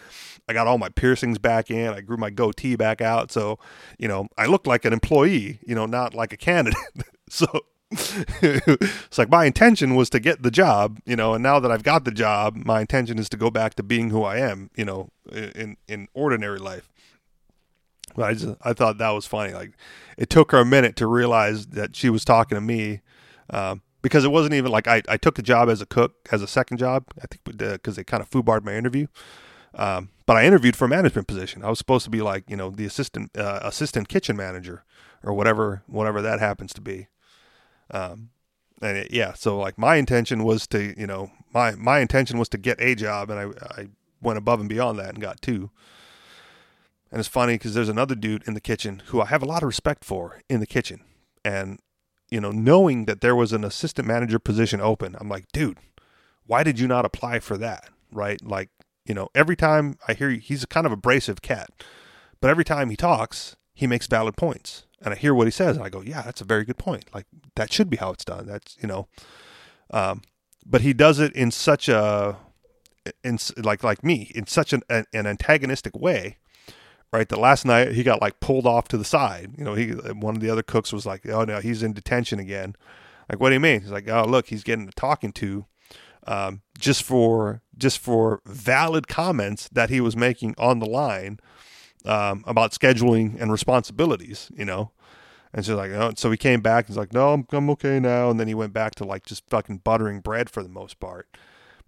I 0.47 0.53
got 0.53 0.67
all 0.67 0.77
my 0.77 0.89
piercings 0.89 1.39
back 1.39 1.71
in. 1.71 1.93
I 1.93 2.01
grew 2.01 2.17
my 2.17 2.29
goatee 2.29 2.75
back 2.75 3.01
out, 3.01 3.31
so 3.31 3.57
you 3.97 4.07
know 4.07 4.27
I 4.37 4.45
look 4.45 4.67
like 4.67 4.85
an 4.85 4.93
employee, 4.93 5.59
you 5.65 5.73
know, 5.73 5.87
not 5.87 6.13
like 6.13 6.33
a 6.33 6.37
candidate. 6.37 6.77
so 7.29 7.47
it's 8.41 9.17
like 9.17 9.29
my 9.29 9.45
intention 9.45 9.95
was 9.95 10.09
to 10.11 10.19
get 10.19 10.43
the 10.43 10.51
job, 10.51 10.99
you 11.05 11.15
know, 11.15 11.33
and 11.33 11.43
now 11.43 11.59
that 11.59 11.71
I've 11.71 11.83
got 11.83 12.05
the 12.05 12.11
job, 12.11 12.55
my 12.55 12.79
intention 12.79 13.19
is 13.19 13.27
to 13.29 13.37
go 13.37 13.51
back 13.51 13.73
to 13.75 13.83
being 13.83 14.11
who 14.11 14.23
I 14.23 14.37
am, 14.37 14.69
you 14.75 14.85
know, 14.85 15.09
in 15.31 15.75
in 15.87 16.07
ordinary 16.13 16.59
life. 16.59 16.89
But 18.15 18.23
I 18.23 18.33
just 18.33 18.55
I 18.61 18.73
thought 18.73 18.97
that 18.97 19.09
was 19.09 19.25
funny. 19.25 19.53
Like 19.53 19.73
it 20.17 20.29
took 20.29 20.51
her 20.51 20.59
a 20.59 20.65
minute 20.65 20.95
to 20.97 21.07
realize 21.07 21.67
that 21.67 21.95
she 21.95 22.09
was 22.09 22.23
talking 22.23 22.55
to 22.55 22.61
me, 22.61 23.01
um, 23.49 23.81
because 24.01 24.23
it 24.23 24.31
wasn't 24.31 24.53
even 24.53 24.71
like 24.71 24.87
I, 24.87 25.01
I 25.09 25.17
took 25.17 25.35
the 25.35 25.41
job 25.41 25.69
as 25.69 25.81
a 25.81 25.85
cook 25.85 26.29
as 26.31 26.41
a 26.41 26.47
second 26.47 26.77
job. 26.77 27.05
I 27.21 27.27
think 27.27 27.57
because 27.57 27.97
they 27.97 28.05
kind 28.05 28.23
of 28.23 28.29
foobarred 28.29 28.63
my 28.63 28.75
interview. 28.75 29.07
Um, 29.73 30.09
but 30.25 30.37
I 30.37 30.45
interviewed 30.45 30.75
for 30.75 30.85
a 30.85 30.89
management 30.89 31.27
position. 31.27 31.63
I 31.63 31.69
was 31.69 31.77
supposed 31.77 32.05
to 32.05 32.09
be 32.09 32.21
like 32.21 32.49
you 32.49 32.55
know 32.55 32.69
the 32.69 32.85
assistant 32.85 33.37
uh, 33.37 33.59
assistant 33.63 34.07
kitchen 34.07 34.37
manager 34.37 34.83
or 35.23 35.33
whatever 35.33 35.83
whatever 35.87 36.21
that 36.21 36.39
happens 36.39 36.73
to 36.73 36.81
be. 36.81 37.07
Um, 37.91 38.29
and 38.81 38.97
it, 38.97 39.11
yeah, 39.11 39.33
so 39.33 39.57
like 39.57 39.77
my 39.77 39.97
intention 39.97 40.43
was 40.43 40.65
to, 40.67 40.99
you 40.99 41.05
know, 41.05 41.31
my 41.53 41.71
my 41.75 41.99
intention 41.99 42.39
was 42.39 42.49
to 42.49 42.57
get 42.57 42.81
a 42.81 42.95
job, 42.95 43.29
and 43.29 43.39
I 43.39 43.81
I 43.81 43.87
went 44.21 44.37
above 44.37 44.59
and 44.59 44.69
beyond 44.69 44.97
that 44.99 45.09
and 45.09 45.21
got 45.21 45.41
two. 45.41 45.69
And 47.11 47.19
it's 47.19 47.27
funny 47.27 47.55
because 47.55 47.73
there's 47.73 47.89
another 47.89 48.15
dude 48.15 48.47
in 48.47 48.53
the 48.53 48.61
kitchen 48.61 49.03
who 49.07 49.21
I 49.21 49.25
have 49.25 49.43
a 49.43 49.45
lot 49.45 49.63
of 49.63 49.67
respect 49.67 50.05
for 50.05 50.41
in 50.49 50.59
the 50.61 50.65
kitchen, 50.65 51.01
and 51.45 51.79
you 52.29 52.39
know, 52.39 52.51
knowing 52.51 53.05
that 53.05 53.21
there 53.21 53.35
was 53.35 53.51
an 53.51 53.63
assistant 53.63 54.07
manager 54.07 54.39
position 54.39 54.79
open, 54.79 55.15
I'm 55.19 55.27
like, 55.29 55.51
dude, 55.51 55.77
why 56.47 56.63
did 56.63 56.79
you 56.79 56.87
not 56.87 57.05
apply 57.05 57.39
for 57.39 57.57
that? 57.57 57.89
Right? 58.11 58.41
Like, 58.43 58.69
you 59.05 59.13
know, 59.13 59.27
every 59.35 59.57
time 59.57 59.97
I 60.07 60.13
hear 60.13 60.29
he's 60.31 60.63
a 60.63 60.67
kind 60.67 60.85
of 60.85 60.93
abrasive 60.93 61.41
cat, 61.41 61.69
but 62.39 62.49
every 62.49 62.63
time 62.63 62.89
he 62.89 62.95
talks, 62.95 63.57
he 63.73 63.85
makes 63.85 64.07
valid 64.07 64.37
points 64.37 64.85
and 65.03 65.13
I 65.13 65.17
hear 65.17 65.33
what 65.33 65.47
he 65.47 65.51
says, 65.51 65.75
and 65.75 65.85
I 65.85 65.89
go, 65.89 66.01
yeah, 66.01 66.21
that's 66.21 66.41
a 66.41 66.45
very 66.45 66.63
good 66.63 66.77
point. 66.77 67.05
Like 67.13 67.25
that 67.55 67.73
should 67.73 67.89
be 67.89 67.97
how 67.97 68.11
it's 68.11 68.25
done. 68.25 68.45
That's 68.45 68.77
you 68.81 68.87
know, 68.87 69.07
um, 69.91 70.21
but 70.65 70.81
he 70.81 70.93
does 70.93 71.19
it 71.19 71.33
in 71.33 71.51
such 71.51 71.89
a, 71.89 72.37
in 73.23 73.39
like 73.57 73.83
like 73.83 74.03
me, 74.03 74.31
in 74.35 74.47
such 74.47 74.73
an 74.73 74.83
an 74.89 75.05
antagonistic 75.13 75.95
way, 75.95 76.37
right? 77.11 77.27
That 77.27 77.39
last 77.39 77.65
night 77.65 77.93
he 77.93 78.03
got 78.03 78.21
like 78.21 78.39
pulled 78.39 78.67
off 78.67 78.87
to 78.89 78.97
the 78.97 79.05
side. 79.05 79.55
You 79.57 79.63
know, 79.63 79.73
he 79.73 79.89
one 79.89 80.35
of 80.35 80.41
the 80.41 80.49
other 80.49 80.63
cooks 80.63 80.93
was 80.93 81.05
like, 81.05 81.27
oh 81.27 81.43
no, 81.43 81.59
he's 81.59 81.83
in 81.83 81.93
detention 81.93 82.39
again. 82.39 82.75
Like, 83.29 83.39
what 83.39 83.49
do 83.49 83.55
you 83.55 83.59
mean? 83.59 83.81
He's 83.81 83.91
like, 83.91 84.09
oh 84.09 84.25
look, 84.25 84.47
he's 84.47 84.63
getting 84.63 84.87
a 84.87 84.91
talking 84.91 85.31
to. 85.33 85.65
Um, 86.27 86.61
just 86.77 87.01
for 87.01 87.63
just 87.75 87.97
for 87.97 88.41
valid 88.45 89.07
comments 89.07 89.67
that 89.69 89.89
he 89.89 89.99
was 89.99 90.15
making 90.15 90.53
on 90.59 90.77
the 90.77 90.85
line 90.85 91.39
um, 92.05 92.43
about 92.47 92.71
scheduling 92.71 93.39
and 93.39 93.51
responsibilities, 93.51 94.51
you 94.55 94.65
know. 94.65 94.91
And 95.53 95.65
so 95.65 95.75
like, 95.75 95.91
oh, 95.91 96.13
so 96.15 96.31
he 96.31 96.37
came 96.37 96.61
back. 96.61 96.85
And 96.85 96.93
he's 96.93 96.97
like, 96.97 97.13
no, 97.13 97.33
I'm, 97.33 97.45
I'm 97.51 97.69
okay 97.71 97.99
now. 97.99 98.29
And 98.29 98.39
then 98.39 98.47
he 98.47 98.53
went 98.53 98.73
back 98.73 98.95
to 98.95 99.03
like 99.03 99.25
just 99.25 99.43
fucking 99.49 99.79
buttering 99.79 100.21
bread 100.21 100.49
for 100.49 100.63
the 100.63 100.69
most 100.69 100.99
part. 100.99 101.27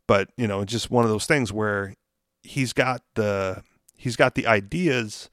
But 0.08 0.30
you 0.38 0.48
know, 0.48 0.66
just 0.66 0.92
one 0.92 1.06
of 1.06 1.10
those 1.10 1.26
things 1.26 1.54
where 1.54 1.96
he's 2.42 2.74
got 2.74 3.02
the 3.16 3.64
he's 3.96 4.16
got 4.16 4.36
the 4.36 4.46
ideas 4.46 5.30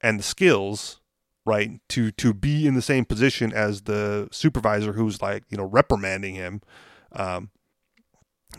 and 0.00 0.18
the 0.18 0.24
skills 0.24 1.00
right 1.44 1.80
to 1.88 2.10
to 2.12 2.34
be 2.34 2.66
in 2.66 2.74
the 2.74 2.82
same 2.82 3.04
position 3.04 3.52
as 3.52 3.82
the 3.82 4.28
supervisor 4.32 4.94
who's 4.94 5.22
like 5.22 5.44
you 5.50 5.56
know 5.56 5.64
reprimanding 5.64 6.34
him 6.34 6.60
um, 7.12 7.50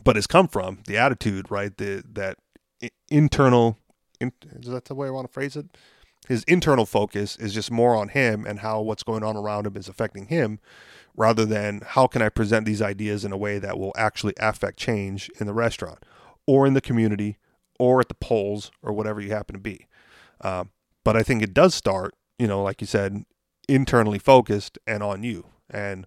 but 0.04 0.16
has 0.16 0.28
come 0.28 0.48
from 0.48 0.80
the 0.88 0.98
attitude 0.98 1.50
right 1.52 1.78
the 1.78 2.04
that 2.08 2.38
internal 3.10 3.78
in, 4.20 4.32
is 4.60 4.70
that 4.70 4.86
the 4.86 4.96
way 4.96 5.08
I 5.08 5.12
want 5.12 5.28
to 5.28 5.34
phrase 5.34 5.56
it? 5.56 5.66
His 6.28 6.44
internal 6.44 6.86
focus 6.86 7.38
is 7.38 7.54
just 7.54 7.72
more 7.72 7.96
on 7.96 8.10
him 8.10 8.46
and 8.46 8.60
how 8.60 8.82
what's 8.82 9.04
going 9.04 9.24
on 9.24 9.38
around 9.38 9.66
him 9.66 9.78
is 9.78 9.88
affecting 9.88 10.26
him, 10.26 10.60
rather 11.16 11.46
than 11.46 11.82
how 11.86 12.08
can 12.08 12.22
I 12.22 12.30
present 12.30 12.66
these 12.66 12.82
ideas 12.82 13.24
in 13.24 13.32
a 13.32 13.38
way 13.38 13.60
that 13.60 13.80
will 13.80 13.94
actually 13.96 14.34
affect 14.40 14.78
change 14.78 15.30
in 15.40 15.48
the 15.48 15.54
restaurant, 15.54 16.00
or 16.46 16.68
in 16.68 16.74
the 16.74 16.82
community, 16.82 17.38
or 17.80 18.02
at 18.02 18.10
the 18.10 18.16
polls, 18.16 18.72
or 18.82 18.92
whatever 18.92 19.22
you 19.22 19.30
happen 19.30 19.54
to 19.54 19.60
be. 19.60 19.88
Um, 20.42 20.72
but 21.04 21.16
I 21.16 21.24
think 21.24 21.42
it 21.42 21.54
does 21.54 21.74
start, 21.74 22.14
you 22.38 22.48
know, 22.48 22.62
like 22.62 22.82
you 22.82 22.88
said, 22.88 23.24
internally 23.70 24.20
focused 24.20 24.78
and 24.86 25.02
on 25.02 25.24
you, 25.24 25.46
and 25.70 26.06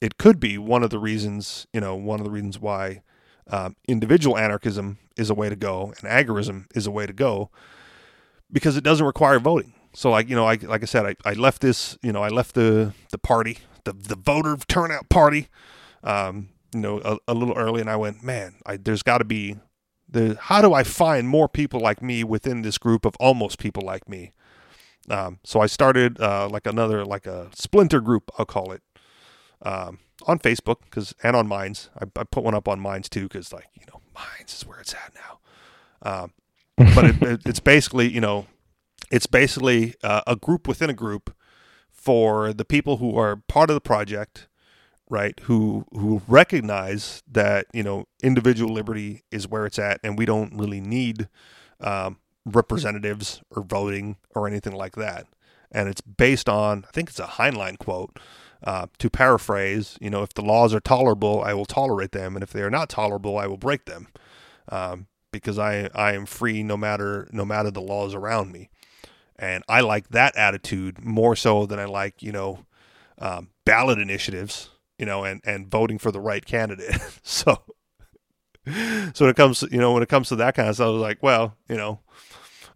it 0.00 0.18
could 0.18 0.38
be 0.38 0.56
one 0.56 0.84
of 0.84 0.90
the 0.90 0.98
reasons, 0.98 1.66
you 1.72 1.80
know, 1.80 1.96
one 1.96 2.20
of 2.20 2.24
the 2.24 2.30
reasons 2.30 2.60
why 2.60 3.02
um, 3.50 3.76
individual 3.86 4.36
anarchism 4.36 4.98
is 5.16 5.30
a 5.30 5.34
way 5.34 5.48
to 5.48 5.56
go, 5.56 5.92
and 6.00 6.08
agorism 6.08 6.66
is 6.74 6.86
a 6.86 6.90
way 6.90 7.06
to 7.06 7.12
go 7.12 7.50
because 8.50 8.76
it 8.76 8.84
doesn't 8.84 9.06
require 9.06 9.38
voting. 9.38 9.74
So, 9.94 10.10
like 10.10 10.28
you 10.28 10.36
know, 10.36 10.46
I, 10.46 10.54
like 10.54 10.82
I 10.82 10.86
said, 10.86 11.06
I, 11.06 11.16
I 11.24 11.32
left 11.32 11.62
this, 11.62 11.98
you 12.02 12.12
know, 12.12 12.22
I 12.22 12.28
left 12.28 12.54
the 12.54 12.92
the 13.10 13.18
party, 13.18 13.58
the 13.84 13.92
the 13.92 14.16
voter 14.16 14.56
turnout 14.68 15.08
party, 15.08 15.48
um, 16.04 16.50
you 16.74 16.80
know, 16.80 17.00
a, 17.04 17.18
a 17.28 17.34
little 17.34 17.56
early, 17.56 17.80
and 17.80 17.90
I 17.90 17.96
went, 17.96 18.22
man, 18.22 18.56
I, 18.66 18.76
there's 18.76 19.02
got 19.02 19.18
to 19.18 19.24
be 19.24 19.56
the 20.08 20.36
how 20.40 20.60
do 20.60 20.72
I 20.72 20.82
find 20.82 21.28
more 21.28 21.48
people 21.48 21.80
like 21.80 22.02
me 22.02 22.24
within 22.24 22.62
this 22.62 22.78
group 22.78 23.04
of 23.04 23.14
almost 23.18 23.58
people 23.58 23.82
like 23.84 24.08
me? 24.08 24.32
Um, 25.10 25.38
so 25.42 25.60
I 25.60 25.66
started 25.66 26.20
uh, 26.20 26.48
like 26.50 26.66
another 26.66 27.04
like 27.04 27.26
a 27.26 27.48
splinter 27.54 28.00
group, 28.00 28.30
I'll 28.38 28.46
call 28.46 28.72
it. 28.72 28.82
Um, 29.62 29.98
on 30.26 30.38
Facebook 30.38 30.76
because 30.84 31.14
and 31.22 31.36
on 31.36 31.46
Minds. 31.46 31.90
I, 31.98 32.04
I, 32.18 32.24
put 32.24 32.44
one 32.44 32.54
up 32.54 32.68
on 32.68 32.80
Minds 32.80 33.08
too 33.08 33.22
because 33.22 33.52
like 33.52 33.68
you 33.74 33.86
know 33.86 34.00
Minds 34.14 34.54
is 34.54 34.66
where 34.66 34.80
it's 34.80 34.94
at 34.94 35.12
now. 35.14 36.22
Um, 36.22 36.32
but 36.94 37.04
it, 37.04 37.22
it, 37.22 37.40
it's 37.46 37.60
basically 37.60 38.08
you 38.12 38.20
know 38.20 38.46
it's 39.10 39.26
basically 39.26 39.94
uh, 40.02 40.22
a 40.26 40.36
group 40.36 40.68
within 40.68 40.90
a 40.90 40.94
group 40.94 41.34
for 41.90 42.52
the 42.52 42.64
people 42.64 42.98
who 42.98 43.16
are 43.16 43.36
part 43.48 43.70
of 43.70 43.74
the 43.74 43.80
project, 43.80 44.48
right? 45.08 45.38
Who 45.44 45.86
who 45.92 46.22
recognize 46.28 47.22
that 47.30 47.66
you 47.72 47.82
know 47.82 48.06
individual 48.22 48.72
liberty 48.72 49.22
is 49.30 49.48
where 49.48 49.66
it's 49.66 49.78
at, 49.78 50.00
and 50.02 50.18
we 50.18 50.24
don't 50.24 50.54
really 50.54 50.80
need 50.80 51.28
um, 51.80 52.18
representatives 52.44 53.40
or 53.50 53.62
voting 53.62 54.16
or 54.34 54.46
anything 54.46 54.74
like 54.74 54.96
that. 54.96 55.26
And 55.70 55.88
it's 55.88 56.00
based 56.00 56.48
on 56.48 56.84
I 56.88 56.92
think 56.92 57.10
it's 57.10 57.20
a 57.20 57.26
Heinlein 57.26 57.78
quote 57.78 58.18
Uh, 58.64 58.86
to 58.98 59.08
paraphrase, 59.08 59.96
you 60.00 60.10
know, 60.10 60.22
if 60.22 60.34
the 60.34 60.42
laws 60.42 60.74
are 60.74 60.80
tolerable, 60.80 61.42
I 61.44 61.54
will 61.54 61.64
tolerate 61.64 62.10
them, 62.10 62.34
and 62.34 62.42
if 62.42 62.52
they 62.52 62.62
are 62.62 62.70
not 62.70 62.88
tolerable, 62.88 63.38
I 63.38 63.46
will 63.46 63.56
break 63.56 63.84
them, 63.84 64.08
um, 64.68 65.06
because 65.32 65.58
I 65.58 65.88
I 65.94 66.14
am 66.14 66.26
free 66.26 66.64
no 66.64 66.76
matter 66.76 67.28
no 67.32 67.44
matter 67.44 67.70
the 67.70 67.80
laws 67.80 68.14
around 68.14 68.50
me, 68.50 68.68
and 69.38 69.62
I 69.68 69.80
like 69.80 70.08
that 70.08 70.36
attitude 70.36 71.04
more 71.04 71.36
so 71.36 71.66
than 71.66 71.78
I 71.78 71.84
like 71.84 72.20
you 72.20 72.32
know 72.32 72.66
um, 73.18 73.50
ballot 73.64 73.98
initiatives, 73.98 74.70
you 74.98 75.06
know, 75.06 75.24
and 75.24 75.40
and 75.44 75.70
voting 75.70 75.98
for 75.98 76.10
the 76.10 76.20
right 76.20 76.44
candidate. 76.44 77.00
so 77.22 77.62
so 79.14 79.24
when 79.24 79.30
it 79.30 79.36
comes, 79.36 79.62
you 79.70 79.78
know, 79.78 79.92
when 79.92 80.02
it 80.02 80.08
comes 80.08 80.28
to 80.28 80.36
that 80.36 80.54
kind 80.54 80.68
of 80.68 80.74
stuff, 80.74 80.86
I 80.86 80.90
was 80.90 81.02
like, 81.02 81.22
well, 81.22 81.56
you 81.68 81.76
know, 81.76 82.00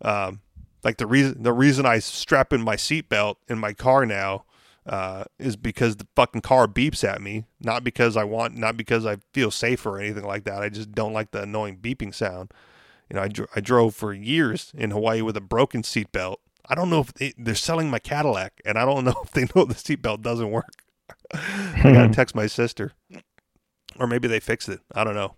um, 0.02 0.40
like 0.84 0.96
the 0.96 1.06
reason 1.06 1.42
the 1.42 1.52
reason 1.52 1.86
I 1.86 1.98
strap 1.98 2.52
in 2.52 2.62
my 2.62 2.76
seatbelt 2.76 3.36
in 3.48 3.58
my 3.58 3.72
car 3.72 4.06
now 4.06 4.44
uh, 4.86 5.24
is 5.38 5.56
because 5.56 5.96
the 5.96 6.06
fucking 6.16 6.40
car 6.40 6.66
beeps 6.66 7.04
at 7.04 7.22
me, 7.22 7.44
not 7.60 7.84
because 7.84 8.16
I 8.16 8.24
want, 8.24 8.56
not 8.56 8.76
because 8.76 9.06
I 9.06 9.18
feel 9.32 9.50
safer 9.50 9.90
or 9.90 10.00
anything 10.00 10.24
like 10.24 10.44
that. 10.44 10.62
I 10.62 10.68
just 10.68 10.92
don't 10.92 11.12
like 11.12 11.30
the 11.30 11.42
annoying 11.42 11.78
beeping 11.78 12.14
sound. 12.14 12.52
You 13.08 13.16
know, 13.16 13.22
I, 13.22 13.30
I 13.54 13.60
drove 13.60 13.94
for 13.94 14.12
years 14.12 14.72
in 14.74 14.90
Hawaii 14.90 15.22
with 15.22 15.36
a 15.36 15.40
broken 15.40 15.82
seatbelt. 15.82 16.36
I 16.66 16.74
don't 16.74 16.90
know 16.90 17.00
if 17.00 17.12
they, 17.14 17.34
they're 17.36 17.54
selling 17.54 17.90
my 17.90 17.98
Cadillac, 17.98 18.60
and 18.64 18.78
I 18.78 18.84
don't 18.84 19.04
know 19.06 19.14
if 19.22 19.30
they 19.32 19.46
know 19.54 19.64
the 19.64 19.74
seatbelt 19.74 20.22
doesn't 20.22 20.50
work. 20.50 20.82
I 21.32 21.80
gotta 21.92 22.08
text 22.12 22.34
my 22.34 22.46
sister, 22.46 22.92
or 23.98 24.06
maybe 24.06 24.28
they 24.28 24.40
fixed 24.40 24.68
it. 24.68 24.80
I 24.94 25.04
don't 25.04 25.14
know. 25.14 25.36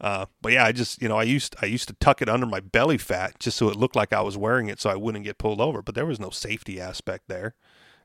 Uh, 0.00 0.26
but 0.40 0.52
yeah, 0.52 0.64
I 0.64 0.72
just 0.72 1.02
you 1.02 1.08
know 1.08 1.18
I 1.18 1.24
used 1.24 1.54
I 1.60 1.66
used 1.66 1.88
to 1.88 1.94
tuck 1.94 2.22
it 2.22 2.28
under 2.28 2.46
my 2.46 2.60
belly 2.60 2.96
fat 2.96 3.38
just 3.38 3.58
so 3.58 3.68
it 3.68 3.76
looked 3.76 3.96
like 3.96 4.14
I 4.14 4.22
was 4.22 4.36
wearing 4.36 4.68
it 4.68 4.80
so 4.80 4.88
I 4.88 4.96
wouldn't 4.96 5.24
get 5.24 5.36
pulled 5.38 5.60
over. 5.60 5.82
But 5.82 5.94
there 5.94 6.06
was 6.06 6.18
no 6.18 6.30
safety 6.30 6.80
aspect 6.80 7.24
there. 7.28 7.54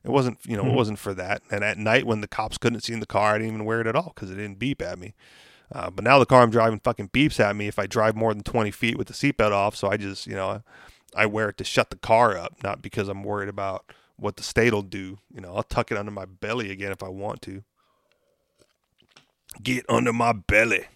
It 0.06 0.10
wasn't 0.12 0.38
you 0.46 0.56
know 0.56 0.62
Mhm. 0.64 0.70
it 0.70 0.74
wasn't 0.74 0.98
for 0.98 1.12
that. 1.14 1.42
And 1.50 1.62
at 1.64 1.76
night 1.78 2.06
when 2.06 2.20
the 2.22 2.28
cops 2.28 2.56
couldn't 2.58 2.80
see 2.80 2.92
in 2.94 3.00
the 3.00 3.06
car, 3.06 3.34
I 3.34 3.38
didn't 3.38 3.54
even 3.54 3.64
wear 3.66 3.80
it 3.80 3.86
at 3.86 3.96
all 3.96 4.12
because 4.14 4.30
it 4.30 4.36
didn't 4.36 4.58
beep 4.58 4.80
at 4.80 4.98
me. 4.98 5.14
Uh, 5.72 5.90
but 5.90 6.04
now 6.04 6.18
the 6.18 6.26
car 6.26 6.42
I'm 6.42 6.50
driving 6.50 6.78
fucking 6.80 7.08
beeps 7.08 7.40
at 7.40 7.56
me 7.56 7.66
if 7.66 7.78
I 7.78 7.86
drive 7.86 8.14
more 8.14 8.32
than 8.32 8.44
20 8.44 8.70
feet 8.70 8.96
with 8.96 9.08
the 9.08 9.14
seatbelt 9.14 9.50
off. 9.52 9.74
So 9.76 9.90
I 9.90 9.96
just 9.96 10.26
you 10.26 10.34
know 10.34 10.62
I 11.14 11.26
wear 11.26 11.48
it 11.50 11.56
to 11.58 11.64
shut 11.64 11.90
the 11.90 11.96
car 11.96 12.36
up, 12.36 12.62
not 12.62 12.80
because 12.82 13.08
I'm 13.08 13.24
worried 13.24 13.48
about 13.48 13.90
what 14.16 14.36
the 14.36 14.42
state 14.42 14.72
will 14.72 14.82
do. 14.82 15.18
You 15.34 15.40
know 15.40 15.54
I'll 15.56 15.62
tuck 15.64 15.90
it 15.90 15.98
under 15.98 16.12
my 16.12 16.24
belly 16.24 16.70
again 16.70 16.92
if 16.92 17.02
I 17.02 17.08
want 17.08 17.42
to. 17.42 17.62
Get 19.62 19.84
under 19.88 20.12
my 20.12 20.32
belly 20.32 20.86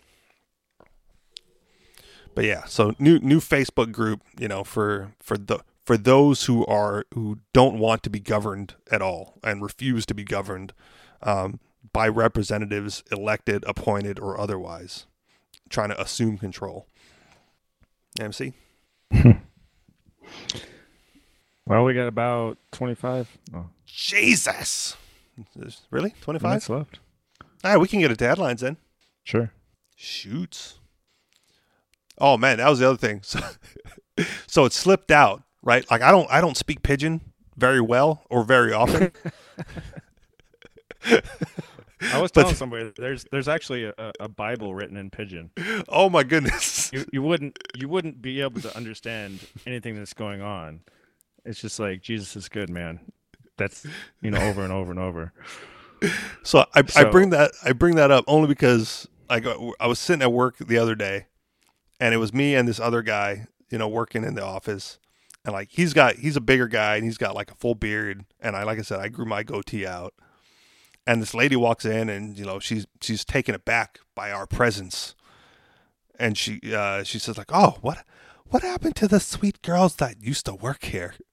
but 2.35 2.45
yeah, 2.45 2.65
so 2.67 2.95
new 2.99 3.19
new 3.19 3.41
Facebook 3.41 3.91
group, 3.93 4.23
you 4.39 4.47
know, 4.49 4.63
for 4.63 5.13
for 5.21 5.37
the 5.37 5.59
for 5.91 5.97
those 5.97 6.45
who 6.45 6.65
are 6.67 7.05
who 7.15 7.41
don't 7.53 7.77
want 7.77 8.05
to 8.05 8.11
be 8.11 8.21
governed 8.21 8.77
at 8.93 9.03
all 9.03 9.41
and 9.43 9.61
refuse 9.61 10.07
to 10.07 10.15
be 10.15 10.23
governed 10.23 10.73
um, 11.21 11.59
by 11.93 12.07
representatives 12.07 13.03
elected, 13.11 13.65
appointed, 13.67 14.17
or 14.21 14.39
otherwise, 14.39 15.07
trying 15.69 15.89
to 15.89 16.01
assume 16.01 16.39
control. 16.39 16.87
MC, 18.21 18.53
Well, 21.67 21.83
we 21.83 21.93
got 21.93 22.07
about 22.07 22.57
25 22.71 23.37
oh, 23.57 23.67
Jesus, 23.85 24.97
really 25.91 26.15
twenty 26.21 26.39
five? 26.39 26.51
minutes 26.51 26.71
left. 26.71 27.01
All 27.65 27.73
right, 27.73 27.79
we 27.79 27.89
can 27.89 27.99
get 27.99 28.13
it 28.13 28.19
to 28.19 28.29
headlines 28.29 28.61
then. 28.61 28.77
Sure. 29.25 29.51
Shoots. 29.97 30.79
Oh 32.17 32.37
man, 32.37 32.59
that 32.59 32.69
was 32.69 32.79
the 32.79 32.89
other 32.89 32.97
thing. 32.97 33.23
So, 34.19 34.27
so 34.47 34.65
it 34.67 34.73
slipped 34.75 35.11
out, 35.11 35.43
right? 35.63 35.89
Like 35.91 36.03
I 36.03 36.11
don't 36.11 36.31
I 36.31 36.41
don't 36.41 36.57
speak 36.57 36.83
pidgin 36.83 37.21
very 37.57 37.81
well 37.81 38.25
or 38.31 38.45
very 38.45 38.73
often. 38.73 39.13
I 41.03 42.21
was 42.21 42.31
But- 42.33 42.43
telling 42.43 42.55
somebody 42.55 42.93
there's 42.97 43.25
there's 43.31 43.49
actually 43.49 43.85
a, 43.85 44.13
a 44.19 44.29
Bible 44.29 44.75
written 44.75 44.97
in 44.97 45.11
pidgin. 45.11 45.51
oh 45.89 46.09
my 46.11 46.23
goodness. 46.23 46.93
You 46.93 47.05
you 47.13 47.23
wouldn't 47.23 47.59
you 47.77 47.89
wouldn't 47.89 48.23
be 48.23 48.41
able 48.41 48.61
to 48.63 48.77
understand 48.77 49.41
anything 49.67 49.97
that's 49.97 50.15
going 50.15 50.43
on. 50.43 50.81
It's 51.45 51.61
just 51.61 51.79
like 51.79 52.03
Jesus 52.03 52.37
is 52.37 52.49
good, 52.49 52.71
man. 52.71 53.01
That's 53.57 53.87
you 54.21 54.31
know 54.31 54.41
over 54.41 54.63
and 54.63 54.73
over 54.73 54.91
and 54.91 55.01
over. 55.01 55.33
So 56.43 56.65
I, 56.75 56.83
I 56.97 57.05
bring 57.05 57.31
that 57.31 57.53
I 57.65 57.73
bring 57.73 57.97
that 57.97 58.11
up 58.11 58.25
only 58.27 58.49
because 58.49 59.07
I 59.29 59.41
go, 59.41 59.75
I 59.79 59.87
was 59.87 59.99
sitting 59.99 60.23
at 60.23 60.33
work 60.33 60.57
the 60.59 60.79
other 60.79 60.95
day, 60.95 61.27
and 62.01 62.15
it 62.15 62.17
was 62.17 62.33
me 62.33 62.55
and 62.55 62.67
this 62.67 62.81
other 62.81 63.03
guy, 63.03 63.47
you 63.71 63.77
know, 63.79 63.87
working 63.87 64.25
in 64.25 64.35
the 64.35 64.43
office, 64.45 64.99
and 65.45 65.53
like 65.53 65.69
he's 65.71 65.95
got 65.95 66.17
he's 66.17 66.37
a 66.37 66.41
bigger 66.41 66.69
guy 66.69 66.97
and 66.97 67.05
he's 67.05 67.19
got 67.19 67.35
like 67.35 67.51
a 67.51 67.55
full 67.55 67.75
beard, 67.75 68.25
and 68.41 68.57
I 68.57 68.65
like 68.65 68.79
I 68.79 68.83
said 68.83 69.01
I 69.01 69.09
grew 69.09 69.25
my 69.25 69.43
goatee 69.43 69.87
out, 69.87 70.15
and 71.07 71.23
this 71.23 71.35
lady 71.35 71.57
walks 71.57 71.85
in 71.85 72.09
and 72.09 72.39
you 72.39 72.45
know 72.45 72.59
she's 72.59 72.87
she's 73.01 73.25
taken 73.25 73.55
aback 73.55 73.99
by 74.15 74.31
our 74.31 74.47
presence, 74.47 75.15
and 76.19 76.37
she 76.37 76.61
uh, 76.75 77.03
she 77.03 77.19
says 77.19 77.39
like 77.39 77.51
oh 77.53 77.79
what 77.81 78.05
what 78.47 78.63
happened 78.63 78.97
to 78.97 79.09
the 79.09 79.21
sweet 79.21 79.63
girls 79.63 79.97
that 79.97 80.23
used 80.23 80.47
to 80.47 80.55
work 80.55 80.85
here. 80.85 81.15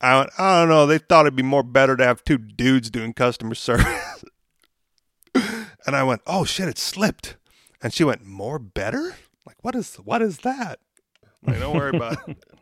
I 0.00 0.18
went, 0.18 0.30
I 0.36 0.60
don't 0.60 0.68
know. 0.68 0.86
They 0.86 0.98
thought 0.98 1.26
it'd 1.26 1.36
be 1.36 1.44
more 1.44 1.62
better 1.62 1.96
to 1.96 2.04
have 2.04 2.24
two 2.24 2.36
dudes 2.36 2.90
doing 2.90 3.12
customer 3.12 3.54
service. 3.54 4.24
and 5.34 5.94
I 5.94 6.02
went, 6.02 6.22
oh 6.26 6.44
shit, 6.44 6.68
it 6.68 6.78
slipped. 6.78 7.36
And 7.80 7.92
she 7.92 8.02
went, 8.04 8.24
more 8.24 8.58
better? 8.58 9.14
Like, 9.46 9.56
what 9.62 9.74
is 9.74 9.96
what 9.96 10.22
is 10.22 10.38
that? 10.38 10.80
Like, 11.44 11.58
don't 11.58 11.76
worry 11.76 11.96
about 11.96 12.28
it. 12.28 12.36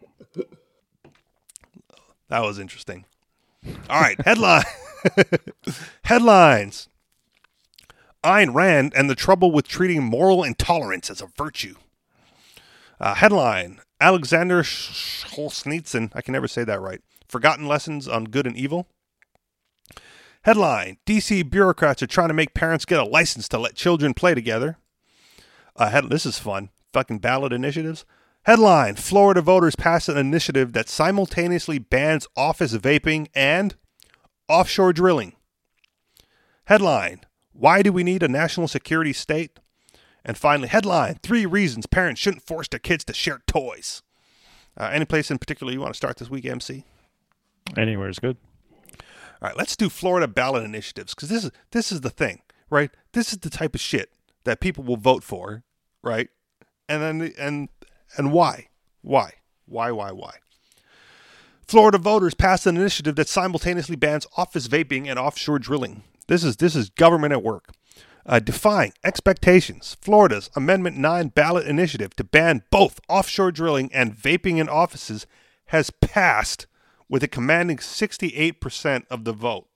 That 2.30 2.42
was 2.42 2.58
interesting. 2.58 3.04
All 3.90 4.00
right, 4.00 4.18
headline 4.24 4.64
headlines. 6.04 6.88
Ayn 8.24 8.54
Rand 8.54 8.92
and 8.96 9.10
the 9.10 9.14
trouble 9.14 9.50
with 9.50 9.66
treating 9.66 10.02
moral 10.02 10.44
intolerance 10.44 11.10
as 11.10 11.20
a 11.20 11.26
virtue. 11.26 11.74
Uh, 13.00 13.14
headline 13.14 13.80
Alexander 14.00 14.62
Solzhenitsyn, 14.62 16.12
I 16.14 16.22
can 16.22 16.32
never 16.32 16.48
say 16.48 16.64
that 16.64 16.80
right. 16.80 17.00
Forgotten 17.28 17.66
Lessons 17.66 18.06
on 18.06 18.24
Good 18.24 18.46
and 18.46 18.56
Evil. 18.56 18.86
Headline 20.42 20.98
DC 21.06 21.50
bureaucrats 21.50 22.02
are 22.02 22.06
trying 22.06 22.28
to 22.28 22.34
make 22.34 22.54
parents 22.54 22.84
get 22.84 23.00
a 23.00 23.04
license 23.04 23.48
to 23.48 23.58
let 23.58 23.74
children 23.74 24.14
play 24.14 24.34
together. 24.34 24.78
Uh, 25.76 25.90
head, 25.90 26.08
this 26.08 26.24
is 26.24 26.38
fun. 26.38 26.70
Fucking 26.92 27.18
ballot 27.18 27.52
initiatives. 27.52 28.04
Headline 28.44 28.96
Florida 28.96 29.42
voters 29.42 29.76
pass 29.76 30.08
an 30.08 30.16
initiative 30.16 30.72
that 30.72 30.88
simultaneously 30.88 31.78
bans 31.78 32.26
office 32.36 32.72
vaping 32.74 33.28
and 33.34 33.76
offshore 34.48 34.94
drilling. 34.94 35.34
Headline 36.64 37.20
Why 37.52 37.82
do 37.82 37.92
we 37.92 38.02
need 38.02 38.22
a 38.22 38.28
national 38.28 38.68
security 38.68 39.12
state? 39.12 39.58
And 40.24 40.38
finally, 40.38 40.68
headline 40.68 41.18
Three 41.22 41.44
reasons 41.44 41.86
parents 41.86 42.20
shouldn't 42.20 42.46
force 42.46 42.68
their 42.68 42.80
kids 42.80 43.04
to 43.04 43.14
share 43.14 43.42
toys. 43.46 44.02
Uh, 44.76 44.88
any 44.92 45.04
place 45.04 45.30
in 45.30 45.38
particular 45.38 45.72
you 45.72 45.80
want 45.80 45.92
to 45.92 45.98
start 45.98 46.16
this 46.16 46.30
week, 46.30 46.46
MC? 46.46 46.84
Anywhere 47.76 48.08
is 48.08 48.18
good. 48.18 48.38
All 49.42 49.48
right, 49.48 49.56
let's 49.56 49.76
do 49.76 49.88
Florida 49.90 50.28
ballot 50.28 50.64
initiatives 50.64 51.14
because 51.14 51.28
this 51.28 51.44
is 51.44 51.50
this 51.72 51.92
is 51.92 52.00
the 52.00 52.10
thing, 52.10 52.40
right? 52.70 52.90
This 53.12 53.32
is 53.32 53.38
the 53.38 53.50
type 53.50 53.74
of 53.74 53.80
shit 53.80 54.10
that 54.44 54.60
people 54.60 54.84
will 54.84 54.96
vote 54.96 55.24
for, 55.24 55.62
right? 56.02 56.28
And 56.88 57.02
then 57.02 57.32
and 57.38 57.68
and 58.16 58.32
why? 58.32 58.68
Why? 59.02 59.34
Why? 59.66 59.90
Why? 59.90 60.12
Why? 60.12 60.34
Florida 61.66 61.98
voters 61.98 62.34
passed 62.34 62.66
an 62.66 62.76
initiative 62.76 63.14
that 63.16 63.28
simultaneously 63.28 63.96
bans 63.96 64.26
office 64.36 64.66
vaping 64.66 65.08
and 65.08 65.18
offshore 65.18 65.60
drilling. 65.60 66.02
This 66.26 66.42
is 66.42 66.56
this 66.56 66.74
is 66.74 66.90
government 66.90 67.32
at 67.32 67.42
work. 67.42 67.72
Uh, 68.26 68.38
defying 68.38 68.92
expectations, 69.02 69.96
Florida's 70.00 70.50
Amendment 70.54 70.96
9 70.96 71.28
ballot 71.28 71.66
initiative 71.66 72.14
to 72.16 72.24
ban 72.24 72.62
both 72.70 73.00
offshore 73.08 73.50
drilling 73.50 73.90
and 73.92 74.14
vaping 74.14 74.58
in 74.58 74.68
offices 74.68 75.26
has 75.66 75.90
passed 75.90 76.66
with 77.08 77.22
a 77.22 77.28
commanding 77.28 77.78
68% 77.78 79.04
of 79.10 79.24
the 79.24 79.32
vote. 79.32 79.66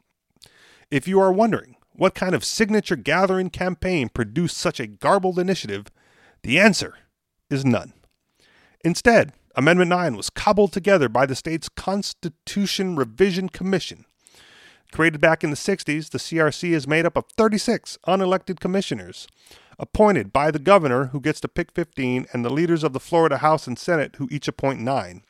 If 0.91 1.09
you 1.09 1.21
are 1.21 1.33
wondering 1.33 1.77
what 1.93 2.15
kind 2.15 2.35
of 2.35 2.45
signature 2.45 2.97
gathering 2.97 3.51
campaign 3.51 4.09
produced 4.09 4.59
such 4.59 4.79
a 4.79 4.87
garbled 4.87 5.39
initiative, 5.39 5.87
the 6.43 6.59
answer 6.59 6.99
is 7.51 7.65
none. 7.65 7.93
Instead, 8.85 9.33
Amendment 9.57 9.89
9 9.89 10.17
was 10.17 10.29
cobbled 10.29 10.73
together 10.73 11.09
by 11.09 11.25
the 11.25 11.35
state's 11.35 11.71
Constitution 11.71 12.97
Revision 12.97 13.49
Commission. 13.49 14.05
Created 14.93 15.21
back 15.21 15.43
in 15.43 15.51
the 15.51 15.57
60s, 15.57 16.11
the 16.11 16.19
CRC 16.19 16.71
is 16.73 16.87
made 16.87 17.07
up 17.07 17.17
of 17.17 17.25
36 17.37 17.99
unelected 18.07 18.61
commissioners, 18.61 19.27
appointed 19.79 20.33
by 20.33 20.51
the 20.51 20.59
governor, 20.59 21.07
who 21.07 21.21
gets 21.21 21.41
to 21.41 21.49
pick 21.49 21.73
15, 21.73 22.27
and 22.33 22.45
the 22.45 22.53
leaders 22.53 22.85
of 22.85 22.93
the 22.93 23.01
Florida 23.01 23.39
House 23.39 23.67
and 23.67 23.79
Senate, 23.79 24.17
who 24.17 24.29
each 24.31 24.49
appoint 24.49 24.81
nine, 24.81 25.23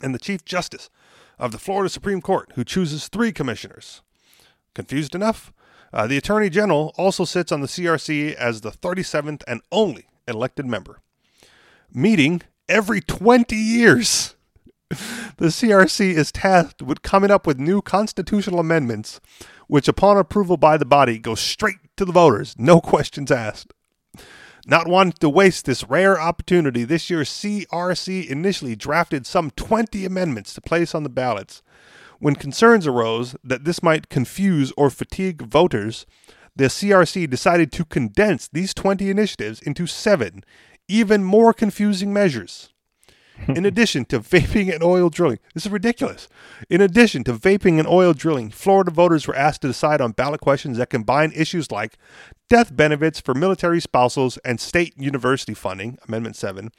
and 0.00 0.14
the 0.14 0.18
Chief 0.18 0.44
Justice 0.44 0.88
of 1.38 1.50
the 1.50 1.58
Florida 1.58 1.88
Supreme 1.88 2.22
Court, 2.22 2.52
who 2.54 2.64
chooses 2.64 3.08
three 3.08 3.32
commissioners. 3.32 4.02
Confused 4.74 5.14
enough? 5.14 5.52
Uh, 5.92 6.06
the 6.06 6.16
Attorney 6.16 6.48
General 6.48 6.94
also 6.96 7.24
sits 7.24 7.50
on 7.50 7.60
the 7.60 7.66
CRC 7.66 8.34
as 8.34 8.60
the 8.60 8.70
37th 8.70 9.42
and 9.48 9.62
only 9.72 10.06
elected 10.28 10.66
member. 10.66 11.00
Meeting 11.92 12.42
every 12.68 13.00
20 13.00 13.56
years. 13.56 14.34
The 14.90 15.48
CRC 15.48 16.14
is 16.14 16.32
tasked 16.32 16.82
with 16.82 17.02
coming 17.02 17.30
up 17.30 17.46
with 17.46 17.58
new 17.58 17.82
constitutional 17.82 18.58
amendments 18.58 19.20
which 19.68 19.86
upon 19.86 20.16
approval 20.16 20.56
by 20.56 20.76
the 20.76 20.84
body 20.84 21.18
go 21.18 21.34
straight 21.34 21.76
to 21.96 22.04
the 22.04 22.12
voters, 22.12 22.56
no 22.58 22.80
questions 22.80 23.30
asked. 23.30 23.72
Not 24.66 24.88
wanting 24.88 25.12
to 25.20 25.30
waste 25.30 25.64
this 25.64 25.84
rare 25.84 26.20
opportunity, 26.20 26.84
this 26.84 27.08
year's 27.08 27.30
CRC 27.30 28.26
initially 28.26 28.76
drafted 28.76 29.26
some 29.26 29.50
20 29.52 30.04
amendments 30.04 30.52
to 30.54 30.60
place 30.60 30.94
on 30.94 31.04
the 31.04 31.08
ballots. 31.08 31.62
When 32.18 32.34
concerns 32.34 32.86
arose 32.86 33.36
that 33.44 33.64
this 33.64 33.82
might 33.82 34.08
confuse 34.08 34.72
or 34.76 34.90
fatigue 34.90 35.42
voters, 35.42 36.04
the 36.56 36.64
CRC 36.64 37.30
decided 37.30 37.70
to 37.72 37.84
condense 37.84 38.48
these 38.48 38.74
20 38.74 39.08
initiatives 39.08 39.62
into 39.62 39.86
seven 39.86 40.42
even 40.88 41.22
more 41.22 41.52
confusing 41.52 42.12
measures. 42.12 42.70
In 43.48 43.64
addition 43.64 44.04
to 44.06 44.20
vaping 44.20 44.72
and 44.72 44.82
oil 44.82 45.10
drilling, 45.10 45.38
this 45.54 45.64
is 45.64 45.72
ridiculous. 45.72 46.28
In 46.68 46.80
addition 46.80 47.24
to 47.24 47.32
vaping 47.32 47.78
and 47.78 47.86
oil 47.86 48.12
drilling, 48.12 48.50
Florida 48.50 48.90
voters 48.90 49.26
were 49.26 49.36
asked 49.36 49.62
to 49.62 49.68
decide 49.68 50.00
on 50.00 50.12
ballot 50.12 50.40
questions 50.40 50.78
that 50.78 50.90
combine 50.90 51.32
issues 51.34 51.70
like 51.70 51.98
death 52.48 52.74
benefits 52.74 53.20
for 53.20 53.34
military 53.34 53.80
spousals 53.80 54.38
and 54.38 54.60
state 54.60 54.94
university 54.96 55.54
funding, 55.54 55.98
Amendment 56.08 56.36
7, 56.36 56.70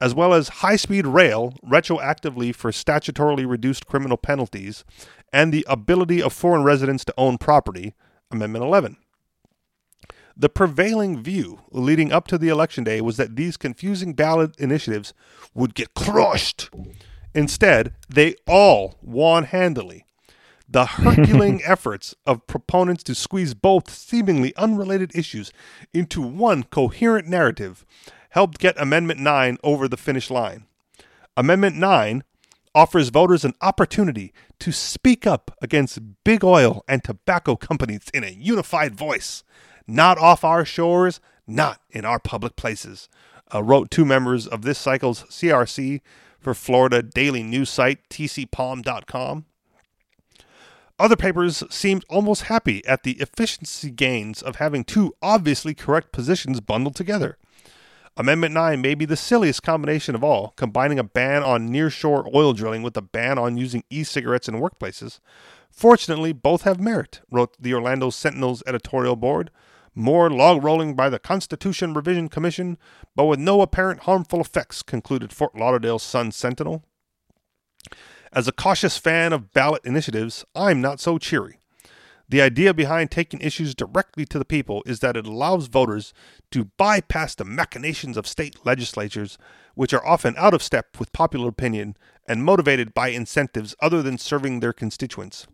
as 0.00 0.14
well 0.14 0.32
as 0.32 0.48
high 0.48 0.76
speed 0.76 1.06
rail 1.06 1.54
retroactively 1.64 2.54
for 2.54 2.70
statutorily 2.70 3.48
reduced 3.48 3.86
criminal 3.86 4.16
penalties, 4.16 4.84
and 5.32 5.52
the 5.52 5.66
ability 5.68 6.22
of 6.22 6.32
foreign 6.32 6.62
residents 6.62 7.04
to 7.04 7.14
own 7.18 7.36
property, 7.36 7.94
Amendment 8.30 8.64
11. 8.64 8.96
The 10.40 10.48
prevailing 10.48 11.20
view 11.20 11.62
leading 11.72 12.12
up 12.12 12.28
to 12.28 12.38
the 12.38 12.48
election 12.48 12.84
day 12.84 13.00
was 13.00 13.16
that 13.16 13.34
these 13.34 13.56
confusing 13.56 14.12
ballot 14.12 14.54
initiatives 14.56 15.12
would 15.52 15.74
get 15.74 15.94
crushed. 15.94 16.70
Instead, 17.34 17.92
they 18.08 18.36
all 18.46 18.94
won 19.02 19.44
handily. 19.44 20.04
The 20.68 20.86
Herculean 20.86 21.60
efforts 21.66 22.14
of 22.24 22.46
proponents 22.46 23.02
to 23.04 23.16
squeeze 23.16 23.54
both 23.54 23.90
seemingly 23.90 24.54
unrelated 24.54 25.10
issues 25.16 25.50
into 25.92 26.22
one 26.22 26.62
coherent 26.62 27.26
narrative 27.26 27.84
helped 28.30 28.58
get 28.58 28.80
Amendment 28.80 29.18
9 29.18 29.58
over 29.64 29.88
the 29.88 29.96
finish 29.96 30.30
line. 30.30 30.66
Amendment 31.36 31.76
9 31.76 32.22
offers 32.76 33.08
voters 33.08 33.44
an 33.44 33.54
opportunity 33.60 34.32
to 34.60 34.70
speak 34.70 35.26
up 35.26 35.50
against 35.60 35.98
big 36.22 36.44
oil 36.44 36.84
and 36.86 37.02
tobacco 37.02 37.56
companies 37.56 38.04
in 38.14 38.22
a 38.22 38.30
unified 38.30 38.94
voice 38.94 39.42
not 39.88 40.18
off 40.18 40.44
our 40.44 40.64
shores, 40.64 41.20
not 41.46 41.80
in 41.90 42.04
our 42.04 42.20
public 42.20 42.54
places, 42.54 43.08
uh, 43.52 43.62
wrote 43.62 43.90
two 43.90 44.04
members 44.04 44.46
of 44.46 44.62
this 44.62 44.78
cycle's 44.78 45.24
CRC 45.24 46.00
for 46.38 46.54
Florida 46.54 47.02
daily 47.02 47.42
news 47.42 47.70
site 47.70 48.08
tcpalm.com. 48.10 49.46
Other 51.00 51.16
papers 51.16 51.62
seemed 51.70 52.04
almost 52.08 52.42
happy 52.42 52.84
at 52.84 53.04
the 53.04 53.12
efficiency 53.12 53.90
gains 53.90 54.42
of 54.42 54.56
having 54.56 54.84
two 54.84 55.14
obviously 55.22 55.72
correct 55.72 56.12
positions 56.12 56.60
bundled 56.60 56.96
together. 56.96 57.38
Amendment 58.16 58.52
9 58.52 58.80
may 58.80 58.96
be 58.96 59.04
the 59.04 59.16
silliest 59.16 59.62
combination 59.62 60.16
of 60.16 60.24
all, 60.24 60.52
combining 60.56 60.98
a 60.98 61.04
ban 61.04 61.44
on 61.44 61.68
nearshore 61.68 62.34
oil 62.34 62.52
drilling 62.52 62.82
with 62.82 62.96
a 62.96 63.02
ban 63.02 63.38
on 63.38 63.56
using 63.56 63.84
e 63.90 64.02
cigarettes 64.02 64.48
in 64.48 64.56
workplaces. 64.56 65.20
Fortunately, 65.70 66.32
both 66.32 66.62
have 66.62 66.80
merit, 66.80 67.20
wrote 67.30 67.54
the 67.60 67.72
Orlando 67.72 68.10
Sentinel's 68.10 68.64
editorial 68.66 69.14
board, 69.14 69.52
more 69.98 70.30
log 70.30 70.62
rolling 70.62 70.94
by 70.94 71.10
the 71.10 71.18
Constitution 71.18 71.92
Revision 71.92 72.28
Commission, 72.28 72.78
but 73.16 73.26
with 73.26 73.40
no 73.40 73.60
apparent 73.60 74.00
harmful 74.00 74.40
effects, 74.40 74.82
concluded 74.82 75.32
Fort 75.32 75.56
Lauderdale 75.56 75.98
Sun 75.98 76.32
Sentinel. 76.32 76.84
As 78.32 78.46
a 78.46 78.52
cautious 78.52 78.96
fan 78.96 79.32
of 79.32 79.52
ballot 79.52 79.82
initiatives, 79.84 80.44
I'm 80.54 80.80
not 80.80 81.00
so 81.00 81.18
cheery. 81.18 81.58
The 82.28 82.42
idea 82.42 82.74
behind 82.74 83.10
taking 83.10 83.40
issues 83.40 83.74
directly 83.74 84.26
to 84.26 84.38
the 84.38 84.44
people 84.44 84.82
is 84.84 85.00
that 85.00 85.16
it 85.16 85.26
allows 85.26 85.66
voters 85.66 86.12
to 86.50 86.66
bypass 86.76 87.34
the 87.34 87.44
machinations 87.44 88.18
of 88.18 88.26
state 88.26 88.66
legislatures, 88.66 89.38
which 89.74 89.94
are 89.94 90.06
often 90.06 90.34
out 90.36 90.52
of 90.52 90.62
step 90.62 90.98
with 91.00 91.12
popular 91.12 91.48
opinion 91.48 91.96
and 92.28 92.44
motivated 92.44 92.92
by 92.92 93.08
incentives 93.08 93.74
other 93.80 94.02
than 94.02 94.18
serving 94.18 94.60
their 94.60 94.74
constituents. 94.74 95.46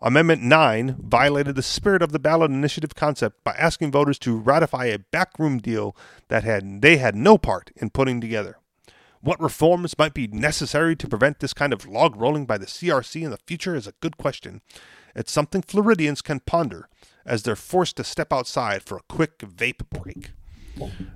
Amendment 0.00 0.42
9 0.42 0.96
violated 0.98 1.54
the 1.54 1.62
spirit 1.62 2.02
of 2.02 2.12
the 2.12 2.18
ballot 2.18 2.50
initiative 2.50 2.94
concept 2.94 3.42
by 3.44 3.52
asking 3.52 3.92
voters 3.92 4.18
to 4.20 4.36
ratify 4.36 4.86
a 4.86 4.98
backroom 4.98 5.58
deal 5.58 5.96
that 6.28 6.44
had 6.44 6.82
they 6.82 6.98
had 6.98 7.14
no 7.14 7.38
part 7.38 7.70
in 7.76 7.90
putting 7.90 8.20
together. 8.20 8.58
What 9.20 9.40
reforms 9.40 9.98
might 9.98 10.14
be 10.14 10.28
necessary 10.28 10.94
to 10.96 11.08
prevent 11.08 11.40
this 11.40 11.54
kind 11.54 11.72
of 11.72 11.86
log 11.86 12.14
rolling 12.14 12.46
by 12.46 12.58
the 12.58 12.66
CRC 12.66 13.22
in 13.22 13.30
the 13.30 13.38
future 13.46 13.74
is 13.74 13.86
a 13.86 13.94
good 14.00 14.16
question. 14.16 14.60
It's 15.14 15.32
something 15.32 15.62
Floridians 15.62 16.22
can 16.22 16.40
ponder 16.40 16.88
as 17.24 17.42
they're 17.42 17.56
forced 17.56 17.96
to 17.96 18.04
step 18.04 18.32
outside 18.32 18.82
for 18.82 18.98
a 18.98 19.02
quick 19.08 19.38
vape 19.38 19.88
break. 19.90 20.30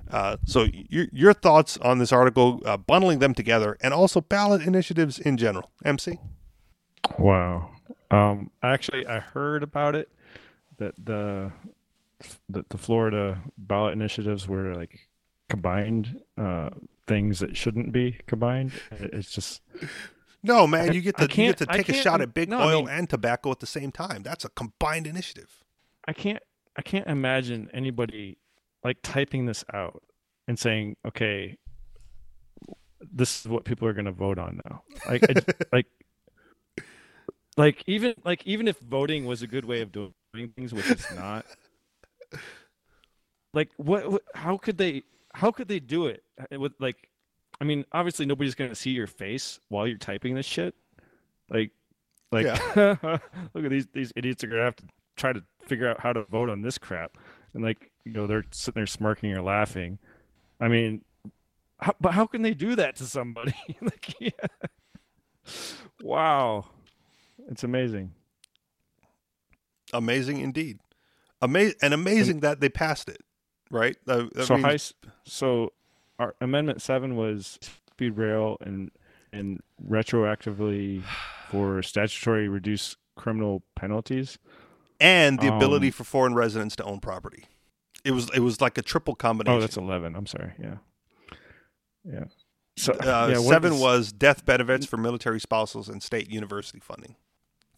Uh, 0.09 0.37
so, 0.43 0.65
your, 0.89 1.05
your 1.11 1.33
thoughts 1.33 1.77
on 1.77 1.99
this 1.99 2.11
article, 2.11 2.61
uh, 2.65 2.77
bundling 2.77 3.19
them 3.19 3.35
together, 3.35 3.77
and 3.81 3.93
also 3.93 4.19
ballot 4.19 4.63
initiatives 4.63 5.19
in 5.19 5.37
general, 5.37 5.71
MC? 5.85 6.17
Wow. 7.19 7.69
Um, 8.11 8.51
actually, 8.61 9.07
I 9.07 9.19
heard 9.19 9.63
about 9.63 9.95
it 9.95 10.09
that 10.77 10.93
the 11.03 11.51
that 12.49 12.69
the 12.69 12.77
Florida 12.77 13.41
ballot 13.57 13.93
initiatives 13.93 14.47
were 14.47 14.75
like 14.75 15.07
combined 15.49 16.21
uh, 16.37 16.69
things 17.07 17.39
that 17.39 17.57
shouldn't 17.57 17.91
be 17.91 18.17
combined. 18.27 18.73
It's 18.91 19.31
just 19.31 19.61
no, 20.43 20.67
man. 20.67 20.93
You 20.93 21.01
get 21.01 21.17
to 21.17 21.23
you 21.23 21.27
get 21.27 21.57
to 21.57 21.65
take 21.65 21.89
a 21.89 21.93
shot 21.93 22.21
at 22.21 22.33
big 22.33 22.49
no, 22.49 22.59
oil 22.59 22.79
I 22.79 22.81
mean, 22.81 22.89
and 22.89 23.09
tobacco 23.09 23.51
at 23.51 23.59
the 23.59 23.67
same 23.67 23.91
time. 23.91 24.23
That's 24.23 24.45
a 24.45 24.49
combined 24.49 25.07
initiative. 25.07 25.63
I 26.07 26.13
can't 26.13 26.41
I 26.75 26.81
can't 26.81 27.07
imagine 27.07 27.69
anybody 27.73 28.37
like 28.83 28.97
typing 29.03 29.45
this 29.45 29.63
out 29.73 30.03
and 30.47 30.57
saying, 30.57 30.97
"Okay, 31.07 31.57
this 32.99 33.41
is 33.41 33.47
what 33.47 33.65
people 33.65 33.87
are 33.87 33.93
going 33.93 34.05
to 34.05 34.11
vote 34.11 34.39
on 34.39 34.61
now." 34.65 34.83
Like, 35.07 35.23
like 35.71 35.85
like 37.57 37.83
even 37.87 38.13
like 38.23 38.45
even 38.45 38.67
if 38.67 38.79
voting 38.79 39.25
was 39.25 39.41
a 39.41 39.47
good 39.47 39.65
way 39.65 39.81
of 39.81 39.91
doing 39.91 40.13
things, 40.55 40.73
which 40.73 40.89
it's 40.89 41.13
not. 41.13 41.45
like 43.53 43.69
what, 43.77 44.11
what? 44.11 44.21
How 44.33 44.57
could 44.57 44.77
they? 44.77 45.03
How 45.33 45.51
could 45.51 45.67
they 45.67 45.79
do 45.79 46.07
it 46.07 46.23
uh, 46.39 46.59
with 46.59 46.73
like? 46.79 47.09
I 47.59 47.63
mean, 47.63 47.85
obviously 47.91 48.25
nobody's 48.25 48.55
gonna 48.55 48.75
see 48.75 48.91
your 48.91 49.07
face 49.07 49.59
while 49.69 49.87
you're 49.87 49.97
typing 49.97 50.35
this 50.35 50.45
shit. 50.45 50.75
Like, 51.49 51.71
like 52.31 52.45
yeah. 52.45 52.57
look 53.53 53.65
at 53.65 53.69
these 53.69 53.87
these 53.93 54.11
idiots 54.15 54.43
are 54.43 54.47
gonna 54.47 54.63
have 54.63 54.75
to 54.77 54.85
try 55.17 55.33
to 55.33 55.43
figure 55.61 55.87
out 55.87 55.99
how 55.99 56.13
to 56.13 56.23
vote 56.23 56.49
on 56.49 56.61
this 56.61 56.77
crap, 56.77 57.17
and 57.53 57.63
like 57.63 57.91
you 58.05 58.13
know 58.13 58.27
they're 58.27 58.45
sitting 58.51 58.79
there 58.79 58.87
smirking 58.87 59.33
or 59.33 59.41
laughing. 59.41 59.99
I 60.59 60.67
mean, 60.67 61.03
how, 61.79 61.95
but 61.99 62.13
how 62.13 62.25
can 62.25 62.43
they 62.43 62.53
do 62.53 62.75
that 62.75 62.95
to 62.97 63.05
somebody? 63.05 63.55
like, 63.81 64.15
yeah. 64.19 64.29
Wow. 66.01 66.65
It's 67.49 67.63
amazing. 67.63 68.13
Amazing 69.93 70.39
indeed. 70.39 70.79
Amazing 71.41 71.75
and 71.81 71.93
amazing 71.93 72.35
and, 72.35 72.41
that 72.43 72.59
they 72.59 72.69
passed 72.69 73.09
it, 73.09 73.21
right? 73.71 73.97
That, 74.05 74.45
so 74.45 74.57
means... 74.57 74.93
high, 75.03 75.09
so 75.25 75.73
our 76.19 76.35
amendment 76.39 76.81
seven 76.81 77.15
was 77.15 77.59
speed 77.91 78.15
rail 78.15 78.57
and 78.61 78.91
and 79.33 79.59
retroactively 79.87 81.03
for 81.49 81.81
statutory 81.81 82.47
reduced 82.47 82.97
criminal 83.15 83.63
penalties 83.75 84.37
and 84.99 85.39
the 85.39 85.47
ability 85.47 85.87
um, 85.87 85.91
for 85.91 86.03
foreign 86.03 86.35
residents 86.35 86.75
to 86.75 86.83
own 86.83 86.99
property. 86.99 87.45
It 88.05 88.11
was 88.11 88.29
it 88.35 88.41
was 88.41 88.61
like 88.61 88.77
a 88.77 88.83
triple 88.83 89.15
combination. 89.15 89.57
Oh, 89.57 89.61
that's 89.61 89.77
eleven. 89.77 90.15
I'm 90.15 90.27
sorry. 90.27 90.53
Yeah, 90.59 90.75
yeah. 92.05 92.25
So 92.77 92.93
uh, 92.93 93.29
yeah, 93.33 93.39
seven 93.39 93.73
is... 93.73 93.81
was 93.81 94.11
death 94.11 94.45
benefits 94.45 94.85
for 94.85 94.97
military 94.97 95.39
spouses 95.39 95.89
and 95.89 96.03
state 96.03 96.29
university 96.29 96.79
funding 96.79 97.15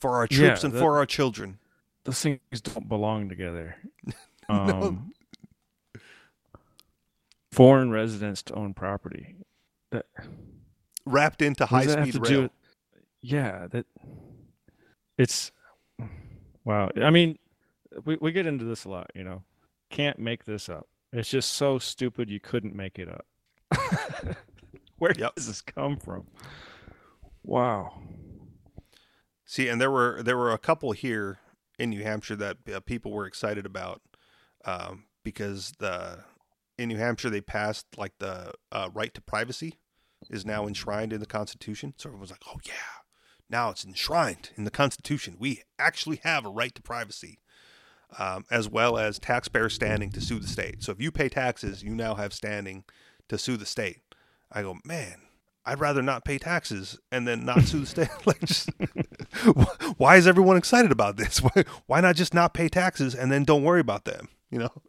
for 0.03 0.17
our 0.17 0.27
troops 0.27 0.63
yeah, 0.63 0.69
and 0.69 0.77
for 0.77 0.97
our 0.97 1.05
children. 1.05 1.57
Those 2.03 2.19
things 2.19 2.39
don't 2.61 2.89
belong 2.89 3.29
together. 3.29 3.77
Um, 4.49 4.67
no. 4.67 6.01
Foreign 7.53 7.91
residents 7.91 8.43
to 8.43 8.55
own 8.55 8.73
property. 8.73 9.37
That 9.91 10.05
wrapped 11.05 11.41
into 11.41 11.65
high 11.65 11.85
speed 11.85 12.27
rail. 12.27 12.41
With, 12.41 12.51
yeah, 13.21 13.67
that 13.71 13.85
it's 15.17 15.53
wow. 16.65 16.91
I 17.01 17.09
mean, 17.09 17.39
we 18.03 18.17
we 18.19 18.33
get 18.33 18.47
into 18.47 18.65
this 18.65 18.83
a 18.83 18.89
lot. 18.89 19.11
You 19.15 19.23
know, 19.23 19.43
can't 19.89 20.19
make 20.19 20.43
this 20.43 20.67
up. 20.67 20.89
It's 21.13 21.29
just 21.29 21.53
so 21.53 21.79
stupid 21.79 22.29
you 22.29 22.41
couldn't 22.41 22.75
make 22.75 22.99
it 22.99 23.07
up. 23.07 23.25
Where 24.97 25.13
yep. 25.17 25.35
does 25.35 25.47
this 25.47 25.61
come 25.61 25.95
from? 25.95 26.27
Wow. 27.45 27.93
See, 29.45 29.67
and 29.67 29.79
there 29.79 29.91
were 29.91 30.21
there 30.23 30.37
were 30.37 30.51
a 30.51 30.57
couple 30.57 30.91
here 30.93 31.39
in 31.77 31.89
New 31.89 32.03
Hampshire 32.03 32.35
that 32.37 32.57
uh, 32.73 32.79
people 32.79 33.11
were 33.11 33.25
excited 33.25 33.65
about 33.65 34.01
um, 34.65 35.05
because 35.23 35.73
the 35.79 36.23
in 36.77 36.89
New 36.89 36.97
Hampshire 36.97 37.29
they 37.29 37.41
passed 37.41 37.85
like 37.97 38.13
the 38.19 38.53
uh, 38.71 38.89
right 38.93 39.13
to 39.13 39.21
privacy 39.21 39.79
is 40.29 40.45
now 40.45 40.65
enshrined 40.65 41.11
in 41.11 41.19
the 41.19 41.25
Constitution. 41.25 41.93
So 41.97 42.09
everyone's 42.09 42.31
like, 42.31 42.43
"Oh 42.47 42.59
yeah, 42.65 43.01
Now 43.49 43.69
it's 43.69 43.85
enshrined 43.85 44.51
in 44.55 44.63
the 44.63 44.71
Constitution. 44.71 45.35
We 45.37 45.61
actually 45.77 46.21
have 46.23 46.45
a 46.45 46.49
right 46.49 46.73
to 46.75 46.81
privacy, 46.81 47.39
um, 48.17 48.45
as 48.49 48.69
well 48.69 48.97
as 48.97 49.19
taxpayer 49.19 49.69
standing 49.69 50.11
to 50.11 50.21
sue 50.21 50.39
the 50.39 50.47
state. 50.47 50.81
So 50.83 50.91
if 50.91 51.01
you 51.01 51.11
pay 51.11 51.29
taxes, 51.29 51.83
you 51.83 51.93
now 51.93 52.15
have 52.15 52.33
standing 52.33 52.85
to 53.27 53.37
sue 53.37 53.57
the 53.57 53.65
state. 53.65 54.01
I 54.51 54.61
go, 54.61 54.77
man, 54.85 55.21
I'd 55.65 55.79
rather 55.79 56.01
not 56.01 56.25
pay 56.25 56.37
taxes 56.37 56.99
and 57.11 57.27
then 57.27 57.45
not 57.45 57.63
sue 57.63 57.81
the 57.81 57.85
state. 57.85 58.09
like, 58.25 58.41
just, 58.41 58.69
why 59.97 60.17
is 60.17 60.27
everyone 60.27 60.57
excited 60.57 60.91
about 60.91 61.15
this? 61.15 61.37
Why, 61.41 61.63
why 61.85 62.01
not 62.01 62.15
just 62.15 62.33
not 62.33 62.53
pay 62.53 62.67
taxes 62.67 63.15
and 63.15 63.31
then 63.31 63.43
don't 63.43 63.63
worry 63.63 63.79
about 63.79 64.05
them? 64.05 64.27
You 64.49 64.59
know, 64.59 64.81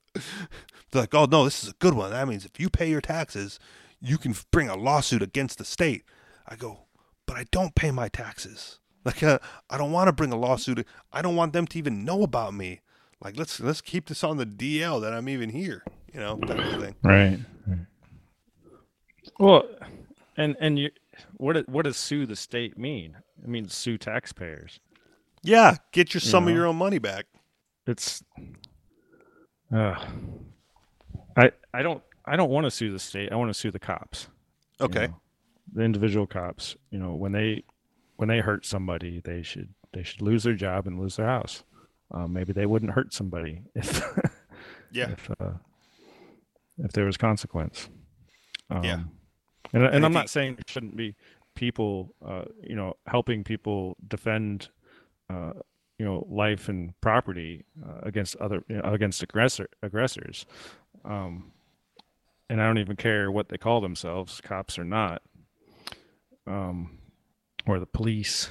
they're 0.91 1.03
like, 1.03 1.15
oh 1.15 1.27
no, 1.27 1.45
this 1.45 1.63
is 1.63 1.71
a 1.71 1.75
good 1.79 1.95
one. 1.95 2.11
That 2.11 2.29
means 2.29 2.45
if 2.45 2.59
you 2.59 2.69
pay 2.69 2.91
your 2.91 3.01
taxes, 3.01 3.59
you 4.01 4.19
can 4.19 4.35
bring 4.51 4.69
a 4.69 4.77
lawsuit 4.77 5.23
against 5.23 5.59
the 5.59 5.65
state. 5.65 6.05
I 6.47 6.57
go, 6.57 6.81
but 7.27 7.37
I 7.37 7.47
don't 7.51 7.75
pay 7.75 7.91
my 7.91 8.09
taxes. 8.09 8.79
Like, 9.05 9.23
uh, 9.23 9.39
I 9.71 9.79
don't 9.79 9.93
want 9.93 10.09
to 10.09 10.13
bring 10.13 10.33
a 10.33 10.37
lawsuit. 10.37 10.87
I 11.13 11.23
don't 11.23 11.37
want 11.37 11.53
them 11.53 11.67
to 11.69 11.79
even 11.79 12.05
know 12.05 12.23
about 12.23 12.55
me. 12.55 12.81
Like, 13.23 13.39
let's 13.39 13.61
let's 13.61 13.81
keep 13.81 14.09
this 14.09 14.25
on 14.25 14.37
the 14.37 14.47
DL 14.47 15.01
that 15.01 15.13
I'm 15.13 15.29
even 15.29 15.51
here. 15.51 15.85
You 16.13 16.21
know, 16.21 16.37
that 16.47 16.57
kind 16.57 16.75
of 16.75 16.83
thing. 16.83 16.95
Right. 17.03 17.39
Well, 19.39 19.67
and 20.37 20.57
and 20.61 20.79
you, 20.79 20.91
what 21.37 21.69
what 21.69 21.85
does 21.85 21.97
sue 21.97 22.27
the 22.27 22.37
state 22.37 22.77
mean? 22.79 23.17
I 23.43 23.47
mean 23.47 23.69
sue 23.69 23.99
taxpayers. 23.99 24.81
Yeah, 25.43 25.77
get 25.93 26.15
your 26.15 26.21
some 26.21 26.45
You 26.45 26.51
of 26.51 26.57
your 26.57 26.67
own 26.67 26.77
money 26.77 26.99
back. 26.99 27.27
It's. 27.87 28.23
Uh, 29.75 29.95
I 31.37 31.51
I 31.73 31.83
don't 31.83 32.03
I 32.25 32.37
don't 32.37 32.51
want 32.51 32.65
to 32.65 32.71
sue 32.71 32.93
the 32.93 32.99
state. 32.99 33.33
I 33.33 33.37
want 33.37 33.51
to 33.51 33.55
sue 33.59 33.71
the 33.71 33.79
cops. 33.79 34.29
you 34.81 34.87
Okay. 34.87 35.07
know, 35.09 35.21
the 35.73 35.83
individual 35.83 36.27
cops. 36.27 36.77
You 36.91 36.99
know, 36.99 37.15
when 37.15 37.33
they 37.33 37.65
when 38.17 38.29
they 38.29 38.39
hurt 38.41 38.65
somebody, 38.65 39.21
they 39.25 39.43
should 39.43 39.69
they 39.93 40.03
should 40.03 40.23
lose 40.23 40.45
their 40.45 40.55
job 40.55 40.87
and 40.87 40.99
lose 40.99 41.17
their 41.17 41.27
house. 41.27 41.63
Uh, 42.13 42.27
maybe 42.29 42.53
they 42.53 42.67
wouldn't 42.67 42.93
hurt 42.93 43.13
somebody 43.13 43.63
if 43.75 44.03
Yeah. 44.93 45.11
if 45.11 45.31
uh, 45.41 45.53
if 46.79 46.93
there 46.93 47.05
was 47.05 47.17
consequence. 47.17 47.89
Um, 48.71 48.85
Yeah. 48.85 49.01
And 49.75 49.85
and 49.85 49.95
And 49.95 50.05
I'm 50.05 50.13
not 50.13 50.31
saying 50.31 50.55
there 50.55 50.65
shouldn't 50.67 50.97
be 50.97 51.15
people, 51.55 52.15
uh, 52.25 52.45
you 52.63 52.75
know, 52.75 52.95
helping 53.07 53.45
people 53.45 53.97
defend, 54.07 54.69
uh, 55.31 55.53
you 55.99 56.05
know, 56.05 56.27
life 56.29 56.69
and 56.69 56.99
property 57.01 57.65
uh, 57.85 58.01
against 58.03 58.37
other 58.37 58.65
you 58.69 58.77
know, 58.77 58.83
against 58.83 59.23
aggressor 59.23 59.69
aggressors. 59.83 60.47
Um, 61.05 61.53
and 62.49 62.61
I 62.61 62.67
don't 62.67 62.79
even 62.79 62.97
care 62.97 63.31
what 63.31 63.49
they 63.49 63.59
call 63.59 63.81
themselves, 63.81 64.41
cops 64.41 64.79
or 64.79 64.85
not, 64.85 65.23
um, 66.47 66.99
or 67.67 67.79
the 67.79 67.87
police. 67.87 68.51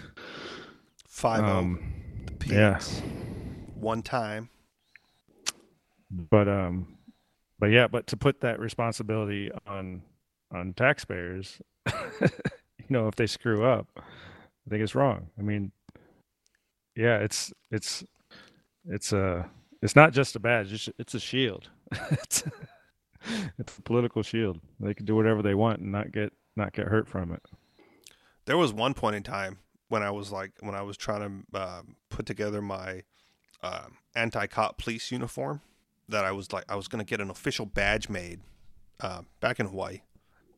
Five 1.07 1.43
Um, 1.43 1.93
the 2.39 2.53
yeah. 2.53 2.79
One 3.75 4.01
time. 4.01 4.49
but 6.09 6.47
um 6.47 6.97
but 7.59 7.67
yeah 7.67 7.87
but 7.87 8.07
to 8.07 8.17
put 8.17 8.41
that 8.41 8.59
responsibility 8.59 9.51
on 9.67 10.01
on 10.53 10.73
taxpayers 10.73 11.61
you 12.21 12.89
know 12.89 13.07
if 13.07 13.15
they 13.15 13.27
screw 13.27 13.65
up 13.65 13.87
i 13.97 14.69
think 14.69 14.81
it's 14.81 14.95
wrong. 14.95 15.27
I 15.37 15.41
mean 15.41 15.71
yeah 16.95 17.17
it's 17.17 17.51
it's 17.71 18.03
it's 18.85 19.11
a 19.13 19.49
it's 19.81 19.95
not 19.95 20.13
just 20.13 20.35
a 20.35 20.39
badge 20.39 20.71
it's, 20.73 20.89
it's 20.97 21.13
a 21.13 21.19
shield. 21.19 21.69
It's, 22.11 22.43
it's 23.57 23.77
a 23.77 23.81
political 23.83 24.21
shield. 24.21 24.59
They 24.79 24.93
can 24.93 25.05
do 25.05 25.15
whatever 25.15 25.41
they 25.41 25.53
want 25.53 25.79
and 25.79 25.91
not 25.91 26.11
get 26.11 26.33
not 26.55 26.73
get 26.73 26.87
hurt 26.87 27.07
from 27.07 27.31
it. 27.31 27.41
There 28.45 28.57
was 28.57 28.73
one 28.73 28.93
point 28.93 29.15
in 29.15 29.23
time 29.23 29.59
when 29.87 30.03
I 30.03 30.11
was 30.11 30.31
like 30.31 30.51
when 30.59 30.75
I 30.75 30.81
was 30.81 30.97
trying 30.97 31.45
to 31.53 31.59
uh, 31.59 31.81
put 32.09 32.25
together 32.25 32.61
my 32.61 33.03
uh, 33.61 33.85
anti-cop 34.15 34.77
police 34.77 35.11
uniform 35.11 35.61
that 36.09 36.25
I 36.25 36.31
was 36.31 36.51
like 36.51 36.65
I 36.67 36.75
was 36.75 36.87
gonna 36.87 37.05
get 37.05 37.21
an 37.21 37.29
official 37.29 37.65
badge 37.65 38.09
made 38.09 38.41
uh, 38.99 39.21
back 39.39 39.59
in 39.59 39.67
Hawaii, 39.67 40.01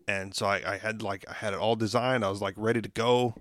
and 0.08 0.34
so 0.36 0.46
I, 0.46 0.74
I 0.74 0.78
had 0.78 1.02
like 1.02 1.26
I 1.30 1.34
had 1.34 1.54
it 1.54 1.60
all 1.60 1.76
designed. 1.76 2.24
I 2.24 2.30
was 2.30 2.42
like 2.42 2.56
ready 2.58 2.82
to 2.82 2.90
go, 2.90 3.36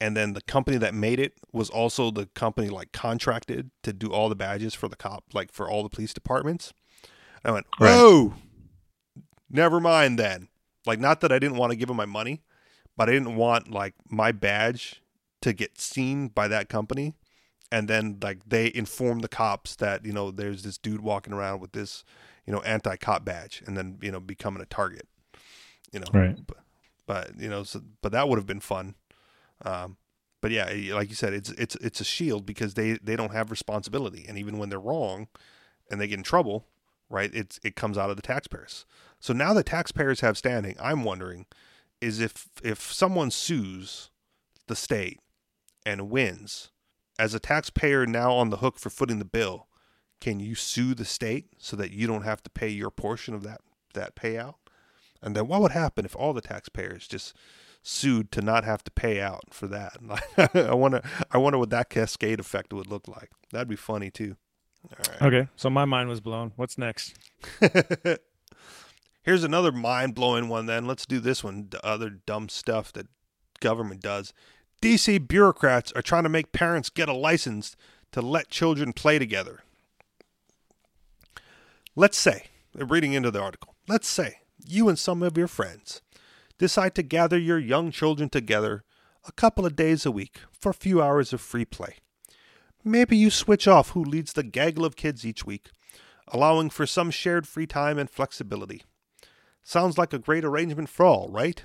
and 0.00 0.16
then 0.16 0.32
the 0.32 0.40
company 0.42 0.76
that 0.78 0.94
made 0.94 1.20
it 1.20 1.34
was 1.52 1.70
also 1.70 2.10
the 2.10 2.26
company 2.26 2.68
like 2.68 2.92
contracted 2.92 3.70
to 3.82 3.92
do 3.92 4.08
all 4.12 4.28
the 4.28 4.34
badges 4.36 4.74
for 4.74 4.88
the 4.88 4.96
cop 4.96 5.24
like 5.32 5.52
for 5.52 5.68
all 5.68 5.82
the 5.82 5.88
police 5.88 6.12
departments. 6.14 6.72
I 7.44 7.50
went, 7.50 7.66
Right. 7.80 7.90
oh, 7.92 8.34
never 9.50 9.80
mind 9.80 10.18
then. 10.18 10.48
Like 10.86 11.00
not 11.00 11.20
that 11.20 11.32
I 11.32 11.38
didn't 11.38 11.56
want 11.56 11.70
to 11.72 11.76
give 11.76 11.88
them 11.88 11.96
my 11.96 12.06
money, 12.06 12.42
but 12.96 13.08
I 13.08 13.12
didn't 13.12 13.36
want 13.36 13.70
like 13.70 13.94
my 14.08 14.32
badge 14.32 15.02
to 15.42 15.52
get 15.52 15.80
seen 15.80 16.28
by 16.28 16.46
that 16.48 16.68
company 16.68 17.14
and 17.72 17.88
then 17.88 18.18
like 18.22 18.38
they 18.46 18.70
inform 18.74 19.20
the 19.20 19.28
cops 19.28 19.74
that 19.76 20.04
you 20.04 20.12
know 20.12 20.30
there's 20.30 20.62
this 20.62 20.78
dude 20.78 21.00
walking 21.00 21.32
around 21.32 21.58
with 21.60 21.72
this 21.72 22.04
you 22.46 22.52
know 22.52 22.60
anti-cop 22.60 23.24
badge 23.24 23.60
and 23.66 23.76
then 23.76 23.98
you 24.02 24.12
know 24.12 24.20
becoming 24.20 24.62
a 24.62 24.66
target 24.66 25.08
you 25.92 26.00
know 26.00 26.06
Right. 26.12 26.38
but, 26.46 26.58
but 27.06 27.38
you 27.38 27.48
know 27.48 27.62
so, 27.62 27.82
but 28.00 28.12
that 28.12 28.28
would 28.28 28.38
have 28.38 28.46
been 28.46 28.60
fun. 28.60 28.94
Um 29.64 29.96
but 30.40 30.50
yeah 30.50 30.66
like 30.94 31.08
you 31.08 31.14
said 31.14 31.32
it's 31.32 31.50
it's 31.50 31.76
it's 31.76 32.00
a 32.00 32.04
shield 32.04 32.44
because 32.46 32.74
they 32.74 32.92
they 33.02 33.16
don't 33.16 33.32
have 33.32 33.50
responsibility. 33.50 34.24
And 34.28 34.38
even 34.38 34.58
when 34.58 34.68
they're 34.68 34.80
wrong 34.80 35.28
and 35.90 36.00
they 36.00 36.08
get 36.08 36.18
in 36.18 36.24
trouble 36.24 36.66
right 37.10 37.30
it's 37.34 37.60
it 37.62 37.76
comes 37.76 37.96
out 37.98 38.10
of 38.10 38.16
the 38.16 38.22
taxpayers. 38.22 38.86
So 39.20 39.32
now 39.32 39.52
that 39.54 39.66
taxpayers 39.66 40.20
have 40.20 40.36
standing 40.38 40.76
i'm 40.80 41.04
wondering 41.04 41.46
is 42.00 42.20
if 42.20 42.48
if 42.64 42.92
someone 42.92 43.30
sues 43.30 44.10
the 44.66 44.74
state 44.76 45.20
and 45.86 46.10
wins 46.10 46.70
as 47.18 47.34
a 47.34 47.40
taxpayer 47.40 48.06
now 48.06 48.32
on 48.32 48.50
the 48.50 48.56
hook 48.58 48.78
for 48.78 48.90
footing 48.90 49.18
the 49.18 49.24
bill 49.24 49.68
can 50.20 50.40
you 50.40 50.54
sue 50.54 50.94
the 50.94 51.04
state 51.04 51.46
so 51.58 51.76
that 51.76 51.90
you 51.92 52.06
don't 52.06 52.22
have 52.22 52.42
to 52.42 52.50
pay 52.50 52.68
your 52.68 52.90
portion 52.90 53.34
of 53.34 53.42
that 53.42 53.60
that 53.94 54.16
payout 54.16 54.54
and 55.22 55.36
then 55.36 55.48
what 55.48 55.60
would 55.60 55.72
happen 55.72 56.04
if 56.04 56.16
all 56.16 56.32
the 56.32 56.40
taxpayers 56.40 57.06
just 57.06 57.34
sued 57.82 58.30
to 58.30 58.40
not 58.40 58.64
have 58.64 58.84
to 58.84 58.90
pay 58.90 59.20
out 59.20 59.44
for 59.50 59.66
that 59.66 59.96
i 60.54 60.74
wonder 60.74 61.02
i 61.30 61.38
wonder 61.38 61.58
what 61.58 61.70
that 61.70 61.90
cascade 61.90 62.38
effect 62.38 62.72
would 62.72 62.86
look 62.86 63.08
like 63.08 63.30
that'd 63.50 63.68
be 63.68 63.76
funny 63.76 64.10
too 64.10 64.36
all 64.90 64.98
right 65.08 65.22
okay 65.22 65.48
so 65.56 65.68
my 65.68 65.84
mind 65.84 66.08
was 66.08 66.20
blown 66.20 66.52
what's 66.56 66.78
next 66.78 67.14
Here's 69.22 69.44
another 69.44 69.70
mind 69.70 70.16
blowing 70.16 70.48
one, 70.48 70.66
then. 70.66 70.86
Let's 70.86 71.06
do 71.06 71.20
this 71.20 71.44
one. 71.44 71.68
The 71.70 71.84
other 71.86 72.10
dumb 72.10 72.48
stuff 72.48 72.92
that 72.94 73.06
government 73.60 74.00
does. 74.00 74.32
DC 74.82 75.28
bureaucrats 75.28 75.92
are 75.92 76.02
trying 76.02 76.24
to 76.24 76.28
make 76.28 76.50
parents 76.50 76.90
get 76.90 77.08
a 77.08 77.12
license 77.12 77.76
to 78.10 78.20
let 78.20 78.48
children 78.48 78.92
play 78.92 79.20
together. 79.20 79.60
Let's 81.94 82.18
say, 82.18 82.46
reading 82.74 83.12
into 83.12 83.30
the 83.30 83.40
article, 83.40 83.76
let's 83.86 84.08
say 84.08 84.38
you 84.66 84.88
and 84.88 84.98
some 84.98 85.22
of 85.22 85.36
your 85.36 85.48
friends 85.48 86.02
decide 86.58 86.94
to 86.94 87.02
gather 87.02 87.38
your 87.38 87.58
young 87.58 87.90
children 87.90 88.28
together 88.28 88.84
a 89.26 89.32
couple 89.32 89.66
of 89.66 89.76
days 89.76 90.04
a 90.06 90.10
week 90.10 90.40
for 90.52 90.70
a 90.70 90.74
few 90.74 91.02
hours 91.02 91.32
of 91.32 91.40
free 91.40 91.64
play. 91.64 91.96
Maybe 92.84 93.16
you 93.16 93.30
switch 93.30 93.68
off 93.68 93.90
who 93.90 94.04
leads 94.04 94.32
the 94.32 94.42
gaggle 94.42 94.84
of 94.84 94.96
kids 94.96 95.24
each 95.24 95.46
week, 95.46 95.70
allowing 96.28 96.70
for 96.70 96.86
some 96.86 97.10
shared 97.10 97.46
free 97.46 97.66
time 97.66 97.98
and 97.98 98.10
flexibility. 98.10 98.82
Sounds 99.62 99.96
like 99.96 100.12
a 100.12 100.18
great 100.18 100.44
arrangement 100.44 100.88
for 100.88 101.06
all, 101.06 101.28
right? 101.28 101.62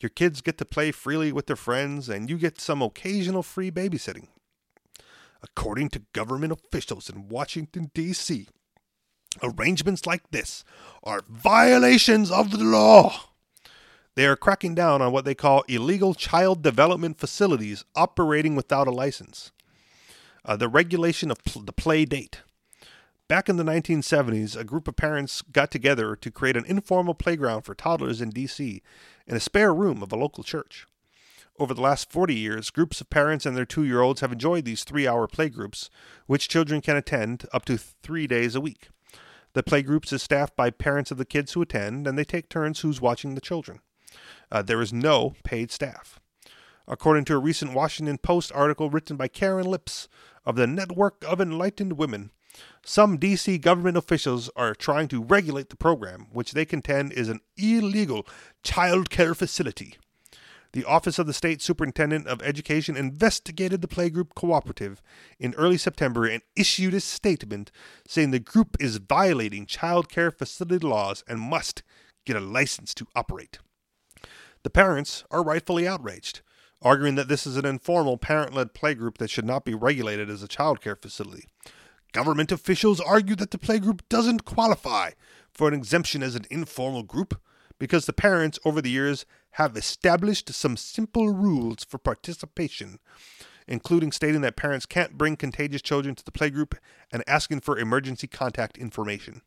Your 0.00 0.10
kids 0.10 0.40
get 0.40 0.56
to 0.58 0.64
play 0.64 0.92
freely 0.92 1.32
with 1.32 1.46
their 1.46 1.56
friends, 1.56 2.08
and 2.08 2.30
you 2.30 2.38
get 2.38 2.60
some 2.60 2.80
occasional 2.80 3.42
free 3.42 3.70
babysitting. 3.70 4.28
According 5.42 5.90
to 5.90 6.02
government 6.12 6.52
officials 6.52 7.10
in 7.10 7.28
Washington, 7.28 7.90
D.C., 7.94 8.48
arrangements 9.42 10.06
like 10.06 10.30
this 10.30 10.64
are 11.02 11.22
violations 11.28 12.30
of 12.30 12.50
the 12.50 12.64
law. 12.64 13.28
They 14.14 14.26
are 14.26 14.36
cracking 14.36 14.74
down 14.74 15.00
on 15.00 15.12
what 15.12 15.24
they 15.24 15.34
call 15.34 15.62
illegal 15.68 16.12
child 16.14 16.62
development 16.62 17.18
facilities 17.18 17.84
operating 17.94 18.56
without 18.56 18.88
a 18.88 18.92
license. 18.92 19.52
Uh, 20.44 20.56
the 20.56 20.68
regulation 20.68 21.30
of 21.30 21.44
pl- 21.44 21.62
the 21.62 21.72
play 21.72 22.04
date. 22.04 22.42
Back 23.28 23.48
in 23.48 23.56
the 23.58 23.62
1970s, 23.62 24.56
a 24.56 24.64
group 24.64 24.88
of 24.88 24.96
parents 24.96 25.42
got 25.42 25.70
together 25.70 26.16
to 26.16 26.30
create 26.30 26.56
an 26.56 26.64
informal 26.64 27.14
playground 27.14 27.62
for 27.62 27.74
toddlers 27.74 28.20
in 28.22 28.30
D.C. 28.30 28.82
in 29.26 29.36
a 29.36 29.40
spare 29.40 29.74
room 29.74 30.02
of 30.02 30.12
a 30.12 30.16
local 30.16 30.42
church. 30.42 30.86
Over 31.58 31.74
the 31.74 31.82
last 31.82 32.10
40 32.10 32.34
years, 32.34 32.70
groups 32.70 33.00
of 33.00 33.10
parents 33.10 33.44
and 33.44 33.56
their 33.56 33.66
two 33.66 33.84
year 33.84 34.00
olds 34.00 34.20
have 34.20 34.32
enjoyed 34.32 34.64
these 34.64 34.84
three 34.84 35.06
hour 35.06 35.28
playgroups, 35.28 35.90
which 36.26 36.48
children 36.48 36.80
can 36.80 36.96
attend 36.96 37.46
up 37.52 37.64
to 37.66 37.76
three 37.76 38.26
days 38.26 38.54
a 38.54 38.60
week. 38.60 38.88
The 39.54 39.62
playgroups 39.62 40.12
is 40.12 40.22
staffed 40.22 40.56
by 40.56 40.70
parents 40.70 41.10
of 41.10 41.18
the 41.18 41.24
kids 41.24 41.52
who 41.52 41.62
attend, 41.62 42.06
and 42.06 42.18
they 42.18 42.24
take 42.24 42.48
turns 42.48 42.80
who's 42.80 43.00
watching 43.00 43.34
the 43.34 43.40
children. 43.40 43.80
Uh, 44.50 44.62
there 44.62 44.80
is 44.80 44.92
no 44.92 45.34
paid 45.44 45.70
staff. 45.70 46.20
According 46.86 47.24
to 47.26 47.34
a 47.34 47.38
recent 47.38 47.74
Washington 47.74 48.18
Post 48.18 48.50
article 48.54 48.88
written 48.88 49.16
by 49.16 49.28
Karin 49.28 49.66
Lips 49.66 50.08
of 50.46 50.56
the 50.56 50.66
Network 50.66 51.22
of 51.26 51.40
Enlightened 51.40 51.94
Women, 51.94 52.30
some 52.84 53.18
D.C. 53.18 53.58
government 53.58 53.96
officials 53.96 54.50
are 54.56 54.74
trying 54.74 55.08
to 55.08 55.22
regulate 55.22 55.68
the 55.68 55.76
program, 55.76 56.28
which 56.32 56.52
they 56.52 56.64
contend 56.64 57.12
is 57.12 57.28
an 57.28 57.40
illegal 57.56 58.26
child 58.62 59.10
care 59.10 59.34
facility. 59.34 59.98
The 60.72 60.84
Office 60.84 61.18
of 61.18 61.26
the 61.26 61.32
State 61.32 61.62
Superintendent 61.62 62.26
of 62.26 62.42
Education 62.42 62.96
investigated 62.96 63.80
the 63.80 63.88
playgroup 63.88 64.34
cooperative 64.34 65.00
in 65.38 65.54
early 65.54 65.78
September 65.78 66.26
and 66.26 66.42
issued 66.56 66.92
a 66.92 67.00
statement 67.00 67.72
saying 68.06 68.32
the 68.32 68.38
group 68.38 68.76
is 68.78 68.98
violating 68.98 69.64
child 69.64 70.10
care 70.10 70.30
facility 70.30 70.86
laws 70.86 71.24
and 71.26 71.40
must 71.40 71.82
get 72.26 72.36
a 72.36 72.40
license 72.40 72.92
to 72.94 73.06
operate. 73.16 73.58
The 74.62 74.70
parents 74.70 75.24
are 75.30 75.42
rightfully 75.42 75.88
outraged, 75.88 76.42
arguing 76.82 77.14
that 77.14 77.28
this 77.28 77.46
is 77.46 77.56
an 77.56 77.64
informal 77.64 78.18
parent 78.18 78.52
led 78.52 78.74
playgroup 78.74 79.16
that 79.18 79.30
should 79.30 79.46
not 79.46 79.64
be 79.64 79.74
regulated 79.74 80.28
as 80.28 80.42
a 80.42 80.48
child 80.48 80.82
care 80.82 80.96
facility. 80.96 81.46
Government 82.12 82.52
officials 82.52 83.00
argue 83.00 83.36
that 83.36 83.52
the 83.52 83.58
playgroup 83.58 84.00
doesn't 84.10 84.44
qualify 84.44 85.12
for 85.50 85.68
an 85.68 85.74
exemption 85.74 86.22
as 86.22 86.34
an 86.34 86.44
informal 86.50 87.02
group 87.02 87.40
because 87.78 88.06
the 88.06 88.12
parents 88.12 88.58
over 88.64 88.80
the 88.80 88.90
years 88.90 89.24
have 89.52 89.76
established 89.76 90.52
some 90.52 90.76
simple 90.76 91.30
rules 91.30 91.84
for 91.84 91.98
participation, 91.98 92.98
including 93.66 94.12
stating 94.12 94.40
that 94.40 94.56
parents 94.56 94.86
can't 94.86 95.18
bring 95.18 95.36
contagious 95.36 95.82
children 95.82 96.14
to 96.14 96.24
the 96.24 96.32
playgroup 96.32 96.74
and 97.12 97.22
asking 97.26 97.60
for 97.60 97.78
emergency 97.78 98.26
contact 98.26 98.78
information. 98.78 99.42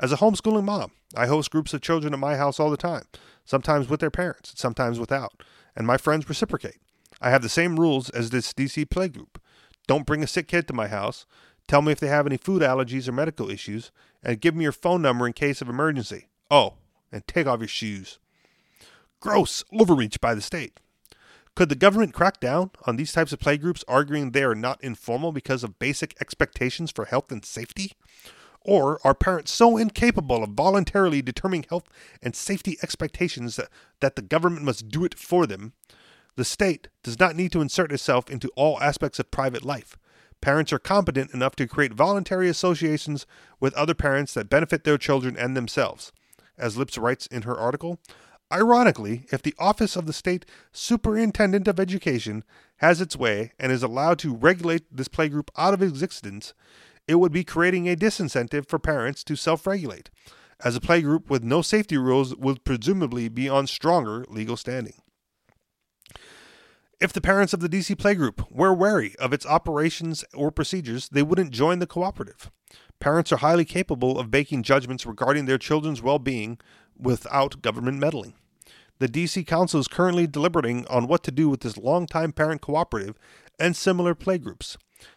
As 0.00 0.12
a 0.12 0.16
homeschooling 0.16 0.64
mom, 0.64 0.92
I 1.14 1.26
host 1.26 1.50
groups 1.50 1.74
of 1.74 1.82
children 1.82 2.14
at 2.14 2.18
my 2.18 2.36
house 2.36 2.58
all 2.58 2.70
the 2.70 2.76
time, 2.76 3.04
sometimes 3.44 3.88
with 3.88 4.00
their 4.00 4.10
parents, 4.10 4.52
sometimes 4.56 4.98
without, 4.98 5.42
and 5.76 5.86
my 5.86 5.96
friends 5.96 6.28
reciprocate. 6.28 6.78
I 7.20 7.30
have 7.30 7.42
the 7.42 7.48
same 7.48 7.78
rules 7.78 8.10
as 8.10 8.30
this 8.30 8.52
DC 8.52 8.86
playgroup. 8.86 9.36
Don't 9.86 10.06
bring 10.06 10.22
a 10.22 10.26
sick 10.26 10.48
kid 10.48 10.66
to 10.68 10.74
my 10.74 10.88
house. 10.88 11.26
Tell 11.68 11.82
me 11.82 11.92
if 11.92 12.00
they 12.00 12.08
have 12.08 12.26
any 12.26 12.36
food 12.36 12.62
allergies 12.62 13.08
or 13.08 13.12
medical 13.12 13.50
issues, 13.50 13.92
and 14.22 14.40
give 14.40 14.54
me 14.56 14.64
your 14.64 14.72
phone 14.72 15.02
number 15.02 15.26
in 15.26 15.32
case 15.32 15.60
of 15.60 15.68
emergency. 15.68 16.28
Oh, 16.50 16.74
and 17.12 17.26
take 17.26 17.46
off 17.46 17.60
your 17.60 17.68
shoes. 17.68 18.18
Gross 19.20 19.62
overreach 19.72 20.20
by 20.20 20.34
the 20.34 20.40
state. 20.40 20.80
Could 21.54 21.68
the 21.68 21.74
government 21.74 22.14
crack 22.14 22.40
down 22.40 22.70
on 22.86 22.96
these 22.96 23.12
types 23.12 23.32
of 23.32 23.38
playgroups, 23.38 23.84
arguing 23.86 24.30
they 24.30 24.42
are 24.42 24.54
not 24.54 24.82
informal 24.82 25.32
because 25.32 25.62
of 25.62 25.78
basic 25.78 26.16
expectations 26.20 26.90
for 26.90 27.04
health 27.04 27.30
and 27.30 27.44
safety? 27.44 27.92
Or 28.62 29.00
are 29.04 29.14
parents 29.14 29.52
so 29.52 29.76
incapable 29.76 30.42
of 30.42 30.50
voluntarily 30.50 31.20
determining 31.20 31.66
health 31.68 31.84
and 32.22 32.34
safety 32.34 32.78
expectations 32.82 33.56
that, 33.56 33.68
that 34.00 34.16
the 34.16 34.22
government 34.22 34.64
must 34.64 34.88
do 34.88 35.04
it 35.04 35.18
for 35.18 35.46
them? 35.46 35.74
The 36.36 36.44
state 36.44 36.88
does 37.02 37.20
not 37.20 37.36
need 37.36 37.52
to 37.52 37.60
insert 37.60 37.92
itself 37.92 38.30
into 38.30 38.50
all 38.56 38.80
aspects 38.80 39.18
of 39.18 39.30
private 39.30 39.64
life. 39.64 39.98
Parents 40.40 40.72
are 40.72 40.78
competent 40.78 41.34
enough 41.34 41.54
to 41.56 41.68
create 41.68 41.92
voluntary 41.92 42.48
associations 42.48 43.26
with 43.60 43.74
other 43.74 43.94
parents 43.94 44.32
that 44.34 44.48
benefit 44.48 44.84
their 44.84 44.98
children 44.98 45.36
and 45.36 45.56
themselves. 45.56 46.12
As 46.58 46.76
Lips 46.76 46.98
writes 46.98 47.26
in 47.26 47.42
her 47.42 47.56
article, 47.56 47.98
Ironically, 48.52 49.24
if 49.32 49.40
the 49.40 49.54
Office 49.58 49.96
of 49.96 50.04
the 50.04 50.12
State 50.12 50.44
Superintendent 50.72 51.66
of 51.66 51.80
Education 51.80 52.44
has 52.76 53.00
its 53.00 53.16
way 53.16 53.52
and 53.58 53.72
is 53.72 53.82
allowed 53.82 54.18
to 54.18 54.36
regulate 54.36 54.84
this 54.94 55.08
playgroup 55.08 55.48
out 55.56 55.72
of 55.72 55.82
existence, 55.82 56.52
it 57.08 57.14
would 57.14 57.32
be 57.32 57.44
creating 57.44 57.88
a 57.88 57.96
disincentive 57.96 58.68
for 58.68 58.78
parents 58.78 59.24
to 59.24 59.36
self 59.36 59.66
regulate, 59.66 60.10
as 60.62 60.76
a 60.76 60.80
playgroup 60.80 61.30
with 61.30 61.42
no 61.42 61.62
safety 61.62 61.96
rules 61.96 62.36
would 62.36 62.62
presumably 62.64 63.28
be 63.28 63.48
on 63.48 63.66
stronger 63.66 64.24
legal 64.28 64.56
standing. 64.56 64.94
If 67.00 67.12
the 67.12 67.20
parents 67.20 67.52
of 67.52 67.60
the 67.60 67.68
DC 67.68 67.96
playgroup 67.96 68.48
were 68.50 68.72
wary 68.72 69.16
of 69.18 69.32
its 69.32 69.46
operations 69.46 70.24
or 70.34 70.52
procedures, 70.52 71.08
they 71.08 71.22
wouldn't 71.22 71.50
join 71.50 71.80
the 71.80 71.86
cooperative. 71.86 72.50
Parents 73.02 73.32
are 73.32 73.38
highly 73.38 73.64
capable 73.64 74.16
of 74.16 74.30
making 74.30 74.62
judgments 74.62 75.04
regarding 75.04 75.46
their 75.46 75.58
children's 75.58 76.00
well 76.00 76.20
being 76.20 76.58
without 76.96 77.60
government 77.60 77.98
meddling. 77.98 78.34
The 79.00 79.08
DC 79.08 79.44
Council 79.44 79.80
is 79.80 79.88
currently 79.88 80.28
deliberating 80.28 80.86
on 80.86 81.08
what 81.08 81.24
to 81.24 81.32
do 81.32 81.48
with 81.48 81.62
this 81.62 81.76
longtime 81.76 82.30
parent 82.30 82.60
cooperative 82.60 83.18
and 83.58 83.74
similar 83.74 84.14
playgroups. 84.14 84.76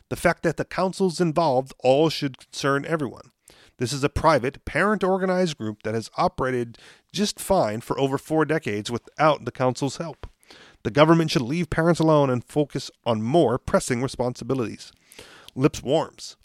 The 0.10 0.16
fact 0.16 0.42
that 0.42 0.58
the 0.58 0.66
councils 0.66 1.22
involved 1.22 1.76
all 1.84 2.10
should 2.10 2.40
concern 2.40 2.86
everyone. 2.88 3.30
This 3.78 3.94
is 3.94 4.04
a 4.04 4.10
private, 4.10 4.66
parent 4.66 5.04
organized 5.04 5.56
group 5.56 5.84
that 5.84 5.94
has 5.94 6.10
operated 6.18 6.80
just 7.14 7.40
fine 7.40 7.82
for 7.82 8.00
over 8.00 8.18
four 8.18 8.46
decades 8.46 8.90
without 8.90 9.46
the 9.46 9.52
council's 9.52 9.98
help. 9.98 10.26
The 10.82 10.90
government 10.90 11.30
should 11.30 11.44
leave 11.44 11.70
parents 11.70 12.00
alone 12.00 12.32
and 12.32 12.44
focus 12.44 12.90
on 13.06 13.22
more 13.22 13.60
pressing 13.60 14.02
responsibilities. 14.02 14.92
Lips 15.54 15.84
warms. 15.84 16.36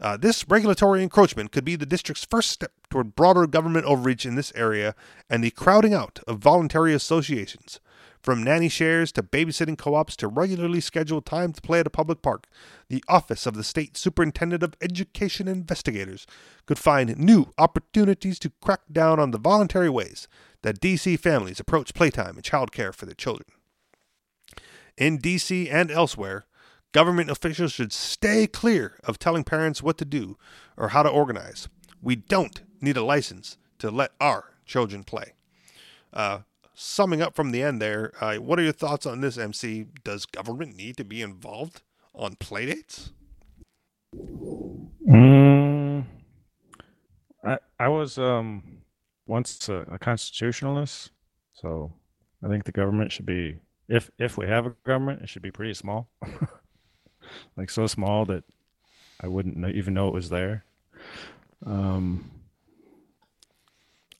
Uh, 0.00 0.16
this 0.16 0.48
regulatory 0.48 1.02
encroachment 1.02 1.50
could 1.50 1.64
be 1.64 1.76
the 1.76 1.86
district's 1.86 2.24
first 2.24 2.50
step 2.50 2.72
toward 2.88 3.16
broader 3.16 3.46
government 3.46 3.84
overreach 3.84 4.24
in 4.24 4.36
this 4.36 4.52
area 4.54 4.94
and 5.28 5.42
the 5.42 5.50
crowding 5.50 5.92
out 5.92 6.20
of 6.26 6.38
voluntary 6.38 6.94
associations. 6.94 7.80
From 8.20 8.42
nanny 8.42 8.68
shares 8.68 9.12
to 9.12 9.22
babysitting 9.22 9.78
co 9.78 9.94
ops 9.94 10.16
to 10.16 10.28
regularly 10.28 10.80
scheduled 10.80 11.24
time 11.24 11.52
to 11.52 11.62
play 11.62 11.80
at 11.80 11.86
a 11.86 11.90
public 11.90 12.20
park, 12.20 12.46
the 12.88 13.02
Office 13.08 13.46
of 13.46 13.54
the 13.54 13.64
State 13.64 13.96
Superintendent 13.96 14.62
of 14.62 14.74
Education 14.80 15.46
Investigators 15.46 16.26
could 16.66 16.78
find 16.78 17.16
new 17.16 17.52
opportunities 17.58 18.38
to 18.40 18.52
crack 18.60 18.80
down 18.90 19.20
on 19.20 19.30
the 19.30 19.38
voluntary 19.38 19.88
ways 19.88 20.26
that 20.62 20.80
DC 20.80 21.18
families 21.18 21.60
approach 21.60 21.94
playtime 21.94 22.36
and 22.36 22.42
childcare 22.42 22.94
for 22.94 23.06
their 23.06 23.14
children 23.14 23.46
in 24.98 25.18
DC 25.18 25.72
and 25.72 25.90
elsewhere, 25.90 26.46
government 26.92 27.30
officials 27.30 27.72
should 27.72 27.92
stay 27.92 28.46
clear 28.46 28.96
of 29.04 29.18
telling 29.18 29.44
parents 29.44 29.82
what 29.82 29.98
to 29.98 30.04
do 30.04 30.36
or 30.76 30.88
how 30.88 31.02
to 31.02 31.08
organize. 31.08 31.68
We 32.02 32.16
don't 32.16 32.62
need 32.80 32.96
a 32.96 33.04
license 33.04 33.56
to 33.78 33.90
let 33.90 34.12
our 34.20 34.54
children 34.64 35.04
play. 35.04 35.34
Uh, 36.12 36.40
summing 36.74 37.20
up 37.20 37.34
from 37.34 37.50
the 37.50 37.62
end 37.62 37.82
there, 37.82 38.12
uh, 38.20 38.36
what 38.36 38.58
are 38.58 38.62
your 38.62 38.72
thoughts 38.72 39.06
on 39.06 39.20
this, 39.20 39.36
MC? 39.36 39.86
Does 40.04 40.26
government 40.26 40.76
need 40.76 40.96
to 40.96 41.04
be 41.04 41.22
involved 41.22 41.82
on 42.14 42.36
playdates? 42.36 43.10
Mm, 45.08 46.04
I 47.44 47.58
I 47.78 47.88
was 47.88 48.18
um 48.18 48.82
once 49.26 49.68
a, 49.68 49.84
a 49.90 49.98
constitutionalist, 49.98 51.10
so 51.52 51.92
I 52.42 52.48
think 52.48 52.64
the 52.64 52.72
government 52.72 53.12
should 53.12 53.26
be 53.26 53.58
if 53.88 54.10
if 54.18 54.38
we 54.38 54.46
have 54.46 54.66
a 54.66 54.74
government, 54.84 55.22
it 55.22 55.28
should 55.28 55.42
be 55.42 55.50
pretty 55.50 55.74
small, 55.74 56.08
like 57.56 57.70
so 57.70 57.86
small 57.86 58.24
that 58.26 58.44
I 59.20 59.28
wouldn't 59.28 59.64
even 59.74 59.94
know 59.94 60.08
it 60.08 60.14
was 60.14 60.28
there. 60.30 60.64
Um, 61.66 62.30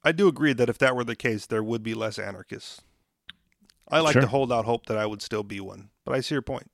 I 0.04 0.12
do 0.12 0.28
agree 0.28 0.52
that 0.54 0.68
if 0.68 0.78
that 0.78 0.96
were 0.96 1.04
the 1.04 1.16
case, 1.16 1.46
there 1.46 1.62
would 1.62 1.82
be 1.82 1.94
less 1.94 2.18
anarchists. 2.18 2.80
I 3.90 4.00
like 4.00 4.12
Sure. 4.14 4.22
to 4.22 4.28
hold 4.28 4.52
out 4.52 4.64
hope 4.64 4.86
that 4.86 4.98
I 4.98 5.06
would 5.06 5.22
still 5.22 5.42
be 5.42 5.60
one, 5.60 5.90
but 6.04 6.14
I 6.14 6.20
see 6.20 6.34
your 6.34 6.42
point. 6.42 6.70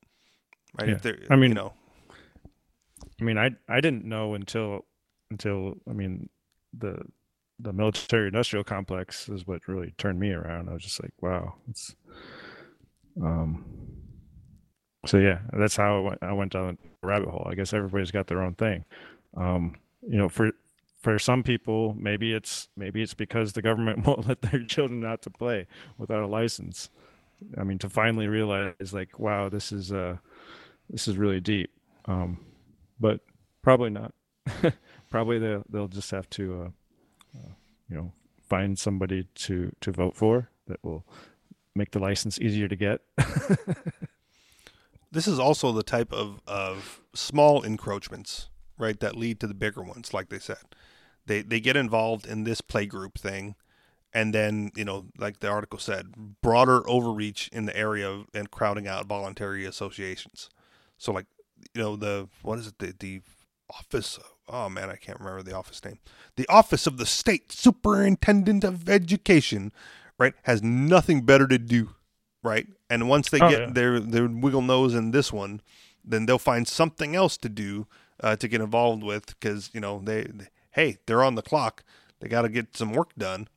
Right? 0.79 0.89
Yeah. 0.89 0.95
If 0.95 1.01
there, 1.01 1.17
I 1.29 1.35
mean- 1.35 1.51
you 1.51 1.55
know, 1.55 1.73
I 3.19 3.23
mean, 3.23 3.37
I 3.37 3.51
I 3.69 3.79
didn't 3.79 4.03
know 4.05 4.33
until 4.33 4.85
until 5.31 5.75
I 5.89 5.93
mean 5.93 6.29
the 6.77 7.01
the 7.57 7.71
military 7.71 8.27
industrial 8.27 8.65
complex 8.65 9.29
is 9.29 9.47
what 9.47 9.67
really 9.69 9.93
turned 9.97 10.19
me 10.19 10.31
around. 10.31 10.67
I 10.67 10.73
was 10.73 10.83
just 10.83 11.01
like, 11.01 11.13
wow, 11.21 11.55
it's 11.69 11.95
um. 13.21 13.63
So 15.05 15.17
yeah, 15.17 15.39
that's 15.53 15.75
how 15.75 15.97
I 15.97 15.99
went, 15.99 16.19
I 16.23 16.33
went 16.33 16.51
down 16.53 16.77
the 17.01 17.07
rabbit 17.07 17.29
hole. 17.29 17.47
I 17.49 17.55
guess 17.55 17.73
everybody's 17.73 18.11
got 18.11 18.27
their 18.27 18.41
own 18.41 18.55
thing. 18.55 18.85
Um, 19.37 19.75
you 20.07 20.17
know, 20.17 20.29
for 20.29 20.51
for 21.01 21.19
some 21.19 21.43
people, 21.43 21.95
maybe 21.99 22.33
it's 22.33 22.67
maybe 22.75 23.01
it's 23.01 23.13
because 23.13 23.53
the 23.53 23.61
government 23.61 24.05
won't 24.07 24.27
let 24.27 24.41
their 24.41 24.63
children 24.63 25.05
out 25.05 25.21
to 25.23 25.29
play 25.29 25.67
without 25.97 26.23
a 26.23 26.27
license. 26.27 26.89
I 27.57 27.63
mean, 27.63 27.77
to 27.79 27.89
finally 27.89 28.27
realize, 28.27 28.93
like, 28.93 29.19
wow, 29.19 29.49
this 29.49 29.71
is 29.71 29.91
uh, 29.91 30.17
this 30.89 31.07
is 31.07 31.17
really 31.17 31.39
deep. 31.39 31.71
Um, 32.05 32.39
but 32.99 33.19
probably 33.61 33.89
not. 33.89 34.13
probably 35.09 35.39
they'll 35.39 35.63
they'll 35.69 35.87
just 35.87 36.11
have 36.11 36.29
to, 36.31 36.61
uh, 36.63 37.37
uh, 37.39 37.51
you 37.89 37.97
know, 37.97 38.11
find 38.47 38.77
somebody 38.79 39.27
to 39.35 39.75
to 39.81 39.91
vote 39.91 40.15
for 40.15 40.49
that 40.67 40.83
will 40.83 41.05
make 41.75 41.91
the 41.91 41.99
license 41.99 42.39
easier 42.39 42.67
to 42.67 42.75
get. 42.75 43.01
this 45.15 45.27
is 45.27 45.39
also 45.39 45.71
the 45.71 45.83
type 45.83 46.13
of, 46.13 46.41
of 46.45 47.01
small 47.13 47.61
encroachments, 47.61 48.49
right, 48.77 48.99
that 48.99 49.17
lead 49.17 49.39
to 49.39 49.47
the 49.47 49.53
bigger 49.53 49.81
ones, 49.81 50.13
like 50.13 50.29
they 50.29 50.39
said. 50.39 50.57
They 51.25 51.41
they 51.41 51.59
get 51.59 51.75
involved 51.75 52.27
in 52.27 52.43
this 52.43 52.61
playgroup 52.61 53.15
thing, 53.15 53.55
and 54.13 54.33
then, 54.33 54.71
you 54.75 54.85
know, 54.85 55.07
like 55.17 55.39
the 55.39 55.49
article 55.49 55.79
said, 55.79 56.13
broader 56.41 56.87
overreach 56.87 57.49
in 57.51 57.65
the 57.65 57.75
area 57.75 58.07
of, 58.07 58.27
and 58.33 58.51
crowding 58.51 58.87
out 58.87 59.07
voluntary 59.07 59.65
associations. 59.65 60.51
So 60.97 61.11
like, 61.11 61.25
you 61.73 61.81
know, 61.81 61.95
the 61.95 62.29
what 62.43 62.59
is 62.59 62.67
it, 62.67 62.77
the 62.77 62.93
the 62.99 63.21
office 63.71 64.19
oh 64.47 64.69
man, 64.69 64.89
I 64.89 64.95
can't 64.95 65.19
remember 65.19 65.43
the 65.43 65.55
office 65.55 65.83
name. 65.83 65.99
The 66.35 66.47
Office 66.47 66.87
of 66.87 66.97
the 66.97 67.05
State 67.05 67.51
Superintendent 67.51 68.63
of 68.63 68.89
Education, 68.89 69.71
right, 70.17 70.33
has 70.43 70.61
nothing 70.61 71.21
better 71.21 71.47
to 71.47 71.57
do, 71.57 71.91
right? 72.43 72.67
And 72.89 73.09
once 73.09 73.29
they 73.29 73.41
Oh, 73.41 73.49
get 73.49 73.59
yeah. 73.59 73.73
their 73.73 73.99
their 73.99 74.27
wiggle 74.27 74.61
nose 74.61 74.93
in 74.93 75.11
this 75.11 75.33
one, 75.33 75.61
then 76.03 76.25
they'll 76.25 76.37
find 76.39 76.67
something 76.67 77.15
else 77.15 77.37
to 77.37 77.49
do 77.49 77.87
uh, 78.21 78.35
to 78.37 78.47
get 78.47 78.61
involved 78.61 79.03
with 79.03 79.27
because 79.27 79.69
you 79.73 79.79
know 79.79 80.01
they, 80.03 80.23
they 80.23 80.47
hey 80.71 80.97
they're 81.05 81.23
on 81.23 81.35
the 81.35 81.41
clock, 81.41 81.83
they 82.19 82.27
got 82.27 82.43
to 82.43 82.49
get 82.49 82.77
some 82.77 82.93
work 82.93 83.09
done, 83.17 83.47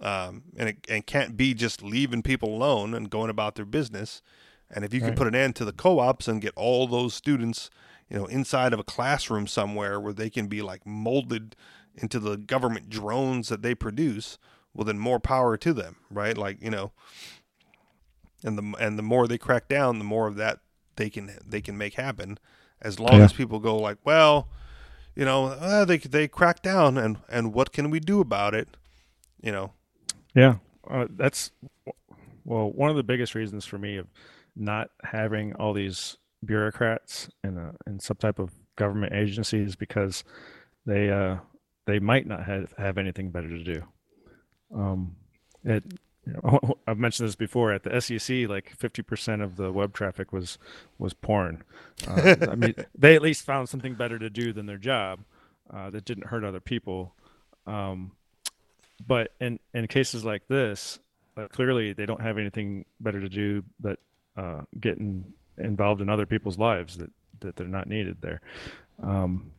um, 0.00 0.42
and 0.56 0.68
it 0.70 0.78
and 0.88 1.06
can't 1.06 1.36
be 1.36 1.54
just 1.54 1.82
leaving 1.82 2.22
people 2.22 2.54
alone 2.54 2.94
and 2.94 3.10
going 3.10 3.30
about 3.30 3.54
their 3.54 3.64
business. 3.64 4.20
And 4.70 4.84
if 4.84 4.92
you 4.92 5.00
can 5.00 5.08
Right. 5.08 5.16
put 5.16 5.26
an 5.28 5.34
end 5.34 5.56
to 5.56 5.64
the 5.64 5.72
co-ops 5.72 6.26
and 6.28 6.40
get 6.42 6.52
all 6.56 6.86
those 6.86 7.14
students, 7.14 7.70
you 8.08 8.16
know, 8.16 8.26
inside 8.26 8.72
of 8.72 8.80
a 8.80 8.84
classroom 8.84 9.46
somewhere 9.46 10.00
where 10.00 10.12
they 10.12 10.30
can 10.30 10.46
be 10.46 10.62
like 10.62 10.84
molded 10.86 11.54
into 11.94 12.18
the 12.18 12.36
government 12.36 12.88
drones 12.90 13.48
that 13.48 13.62
they 13.62 13.74
produce, 13.74 14.36
well, 14.74 14.84
then 14.84 14.98
more 14.98 15.20
power 15.20 15.56
to 15.56 15.72
them, 15.72 15.96
right? 16.10 16.36
Like 16.36 16.60
you 16.62 16.70
know, 16.70 16.92
and 18.44 18.58
the 18.58 18.76
and 18.80 18.98
the 18.98 19.04
more 19.04 19.28
they 19.28 19.38
crack 19.38 19.68
down, 19.68 19.98
the 19.98 20.04
more 20.04 20.28
of 20.28 20.36
that 20.36 20.60
they 20.96 21.10
can 21.10 21.38
they 21.46 21.62
can 21.62 21.78
make 21.78 21.94
happen. 21.94 22.38
As 22.82 23.00
long 23.00 23.20
Yeah. 23.20 23.24
as 23.24 23.32
people 23.32 23.60
go 23.60 23.76
like, 23.78 23.98
well, 24.04 24.48
you 25.16 25.24
know, 25.24 25.46
uh, 25.46 25.84
they 25.84 25.98
they 25.98 26.28
crack 26.28 26.62
down, 26.62 26.98
and 26.98 27.18
and 27.28 27.54
what 27.54 27.72
can 27.72 27.90
we 27.90 28.00
do 28.00 28.20
about 28.20 28.54
it? 28.54 28.76
You 29.42 29.52
know, 29.52 29.72
Yeah, 30.34 30.56
uh, 30.90 31.06
that's 31.10 31.50
well 32.44 32.70
one 32.70 32.90
of 32.90 32.96
the 32.96 33.02
biggest 33.02 33.34
reasons 33.34 33.64
for 33.64 33.78
me 33.78 33.96
of 33.96 34.08
not 34.56 34.90
having 35.04 35.54
all 35.54 35.72
these 35.72 36.16
bureaucrats 36.44 37.28
in 37.42 37.56
a 37.58 37.74
in 37.86 38.00
some 38.00 38.16
type 38.16 38.38
of 38.38 38.50
government 38.76 39.12
agency 39.12 39.60
is 39.60 39.76
because 39.76 40.24
they 40.86 41.10
uh 41.10 41.36
they 41.86 41.98
might 42.00 42.26
not 42.26 42.44
have 42.44 42.72
have 42.78 42.98
anything 42.98 43.30
better 43.30 43.48
to 43.48 43.64
do. 43.64 43.82
Um, 44.74 45.16
it 45.64 45.84
I've 46.86 46.98
mentioned 46.98 47.28
this 47.28 47.36
before 47.36 47.72
at 47.72 47.82
the 47.82 48.00
SEC, 48.00 48.48
like 48.48 48.70
fifty 48.76 49.02
percent 49.02 49.42
of 49.42 49.56
the 49.56 49.72
web 49.72 49.92
traffic 49.92 50.32
was 50.32 50.58
was 50.98 51.14
porn. 51.14 51.62
Uh, 52.06 52.36
I 52.50 52.54
mean, 52.54 52.74
they 52.98 53.14
at 53.14 53.22
least 53.22 53.44
found 53.44 53.68
something 53.68 53.94
better 53.94 54.18
to 54.18 54.30
do 54.30 54.52
than 54.52 54.66
their 54.66 54.78
job 54.78 55.20
uh, 55.72 55.90
that 55.90 56.04
didn't 56.04 56.26
hurt 56.26 56.44
other 56.44 56.60
people. 56.60 57.14
Um, 57.66 58.12
but 59.06 59.32
in 59.40 59.58
in 59.72 59.86
cases 59.86 60.24
like 60.24 60.46
this, 60.48 60.98
uh, 61.36 61.48
clearly 61.48 61.92
they 61.92 62.06
don't 62.06 62.20
have 62.20 62.38
anything 62.38 62.84
better 63.00 63.20
to 63.20 63.28
do 63.28 63.64
but 63.80 63.98
uh, 64.36 64.62
getting 64.80 65.32
involved 65.58 66.00
in 66.00 66.08
other 66.08 66.26
people's 66.26 66.58
lives 66.58 66.96
that 66.98 67.10
that 67.40 67.56
they're 67.56 67.66
not 67.66 67.88
needed 67.88 68.18
there. 68.20 68.40
Um, 69.02 69.52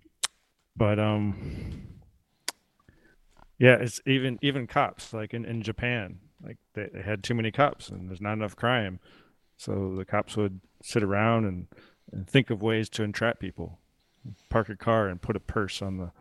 but 0.76 0.99
um, 0.99 1.88
yeah, 3.57 3.76
it's 3.76 4.01
even 4.05 4.39
even 4.41 4.68
cops 4.68 5.13
like 5.13 5.34
in, 5.34 5.45
in 5.45 5.61
Japan, 5.61 6.20
like 6.45 6.57
they, 6.73 6.87
they 6.93 7.01
had 7.01 7.23
too 7.23 7.33
many 7.33 7.51
cops 7.51 7.89
and 7.89 8.07
there's 8.09 8.21
not 8.21 8.33
enough 8.33 8.55
crime, 8.55 8.99
so 9.57 9.95
the 9.97 10.05
cops 10.05 10.37
would 10.37 10.59
sit 10.83 11.01
around 11.03 11.45
and, 11.45 11.67
and 12.11 12.27
think 12.29 12.49
of 12.49 12.61
ways 12.61 12.87
to 12.89 13.03
entrap 13.03 13.39
people, 13.39 13.79
park 14.49 14.69
a 14.69 14.75
car 14.75 15.07
and 15.07 15.21
put 15.21 15.35
a 15.35 15.39
purse 15.39 15.81
on 15.81 15.97
the 15.97 16.11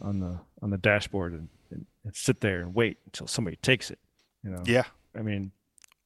on 0.00 0.20
the 0.20 0.38
on 0.62 0.70
the 0.70 0.78
dashboard 0.78 1.32
and, 1.32 1.48
and, 1.70 1.86
and 2.04 2.14
sit 2.16 2.40
there 2.40 2.60
and 2.60 2.74
wait 2.74 2.98
until 3.06 3.26
somebody 3.26 3.56
takes 3.56 3.90
it. 3.90 3.98
You 4.44 4.50
know, 4.50 4.62
yeah, 4.64 4.84
I 5.16 5.22
mean, 5.22 5.52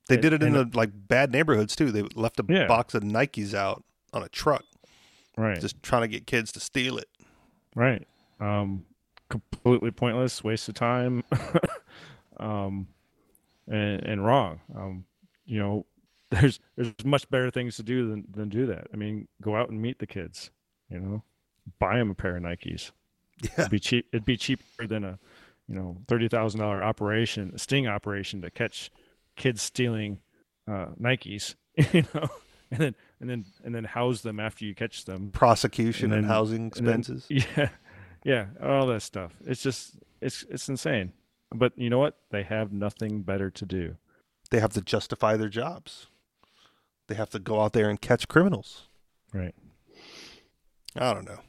they 0.08 0.14
And- 0.16 0.22
did 0.22 0.32
it 0.32 0.42
in 0.42 0.52
the 0.52 0.68
like 0.74 0.90
bad 0.94 1.30
neighborhoods 1.32 1.76
too. 1.76 1.90
They 1.92 2.02
left 2.14 2.40
a 2.40 2.44
Yeah. 2.48 2.66
box 2.66 2.94
of 2.94 3.02
Nikes 3.02 3.54
out 3.54 3.84
on 4.12 4.22
a 4.22 4.28
truck, 4.28 4.64
right, 5.36 5.60
just 5.60 5.82
trying 5.82 6.02
to 6.02 6.08
get 6.08 6.26
kids 6.26 6.50
to 6.52 6.60
steal 6.60 6.96
it. 6.98 7.08
right. 7.74 8.06
Um, 8.40 8.84
completely 9.28 9.90
pointless, 9.90 10.44
waste 10.44 10.68
of 10.68 10.74
time, 10.74 11.24
um, 12.38 12.86
and, 13.68 14.02
and 14.04 14.24
wrong. 14.24 14.60
Um, 14.76 15.04
you 15.44 15.58
know, 15.58 15.86
there's 16.30 16.58
there's 16.76 16.92
much 17.04 17.28
better 17.30 17.50
things 17.50 17.76
to 17.76 17.82
do 17.82 18.08
than 18.08 18.24
than 18.30 18.48
do 18.48 18.66
that. 18.66 18.88
I 18.92 18.96
mean, 18.96 19.28
go 19.42 19.56
out 19.56 19.68
and 19.70 19.80
meet 19.80 19.98
the 19.98 20.06
kids. 20.06 20.50
You 20.90 21.00
know, 21.00 21.22
buy 21.78 21.98
them 21.98 22.10
a 22.10 22.14
pair 22.14 22.36
of 22.36 22.42
Nikes. 22.42 22.90
Yeah, 23.42 23.50
It'd 23.58 23.70
be 23.70 23.80
cheap. 23.80 24.06
It'd 24.12 24.24
be 24.24 24.36
cheaper 24.36 24.86
than 24.86 25.04
a, 25.04 25.18
you 25.68 25.74
know, 25.74 25.98
thirty 26.08 26.28
thousand 26.28 26.60
dollar 26.60 26.82
operation, 26.82 27.52
a 27.54 27.58
sting 27.58 27.86
operation 27.86 28.40
to 28.42 28.50
catch 28.50 28.90
kids 29.36 29.62
stealing 29.62 30.18
uh, 30.68 30.86
Nikes. 31.00 31.54
You 31.92 32.04
know, 32.14 32.28
and 32.70 32.80
then 32.80 32.94
and 33.20 33.28
then 33.30 33.44
and 33.64 33.74
then 33.74 33.84
house 33.84 34.22
them 34.22 34.40
after 34.40 34.64
you 34.64 34.74
catch 34.74 35.04
them. 35.04 35.30
prosecution 35.30 36.06
and, 36.06 36.14
And 36.14 36.24
then- 36.24 36.30
housing 36.30 36.72
and 36.76 36.86
then- 36.86 37.00
expenses. 37.00 37.26
Yeah, 37.56 37.68
yeah, 38.24 38.46
all 38.62 38.86
that 38.86 39.02
stuff. 39.02 39.36
It's 39.46 39.62
just 39.62 39.96
it's 40.20 40.44
it's 40.50 40.68
insane. 40.68 41.12
But 41.54 41.72
you 41.76 41.90
know 41.90 41.98
what? 41.98 42.18
They 42.30 42.42
have 42.42 42.72
nothing 42.72 43.22
better 43.22 43.50
to 43.50 43.66
do. 43.66 43.96
they 44.50 44.60
have 44.60 44.72
to 44.74 44.80
justify 44.80 45.36
their 45.36 45.48
jobs. 45.48 46.06
They 47.08 47.14
have 47.14 47.30
to 47.30 47.38
go 47.38 47.60
out 47.60 47.72
there 47.72 47.88
and 47.88 48.00
catch 48.00 48.28
criminals. 48.28 48.88
Right. 49.32 49.54
I 50.96 51.12
don't 51.14 51.24
know. 51.26 51.40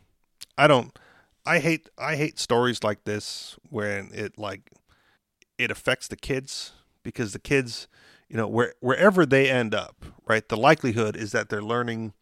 I 0.57 0.67
don't. 0.67 0.97
I 1.45 1.59
hate. 1.59 1.89
I 1.97 2.15
hate 2.15 2.37
stories 2.39 2.83
like 2.83 3.05
this 3.05 3.55
when 3.69 4.09
it 4.13 4.37
like 4.37 4.71
it 5.57 5.71
affects 5.71 6.07
the 6.07 6.15
kids 6.17 6.73
because 7.03 7.33
the 7.33 7.39
kids, 7.39 7.87
you 8.27 8.35
know, 8.37 8.47
where 8.47 8.73
wherever 8.81 9.25
they 9.25 9.49
end 9.49 9.73
up, 9.73 10.05
right? 10.27 10.47
The 10.47 10.57
likelihood 10.57 11.15
is 11.15 11.31
that 11.31 11.49
they're 11.49 11.61
learning 11.61 12.13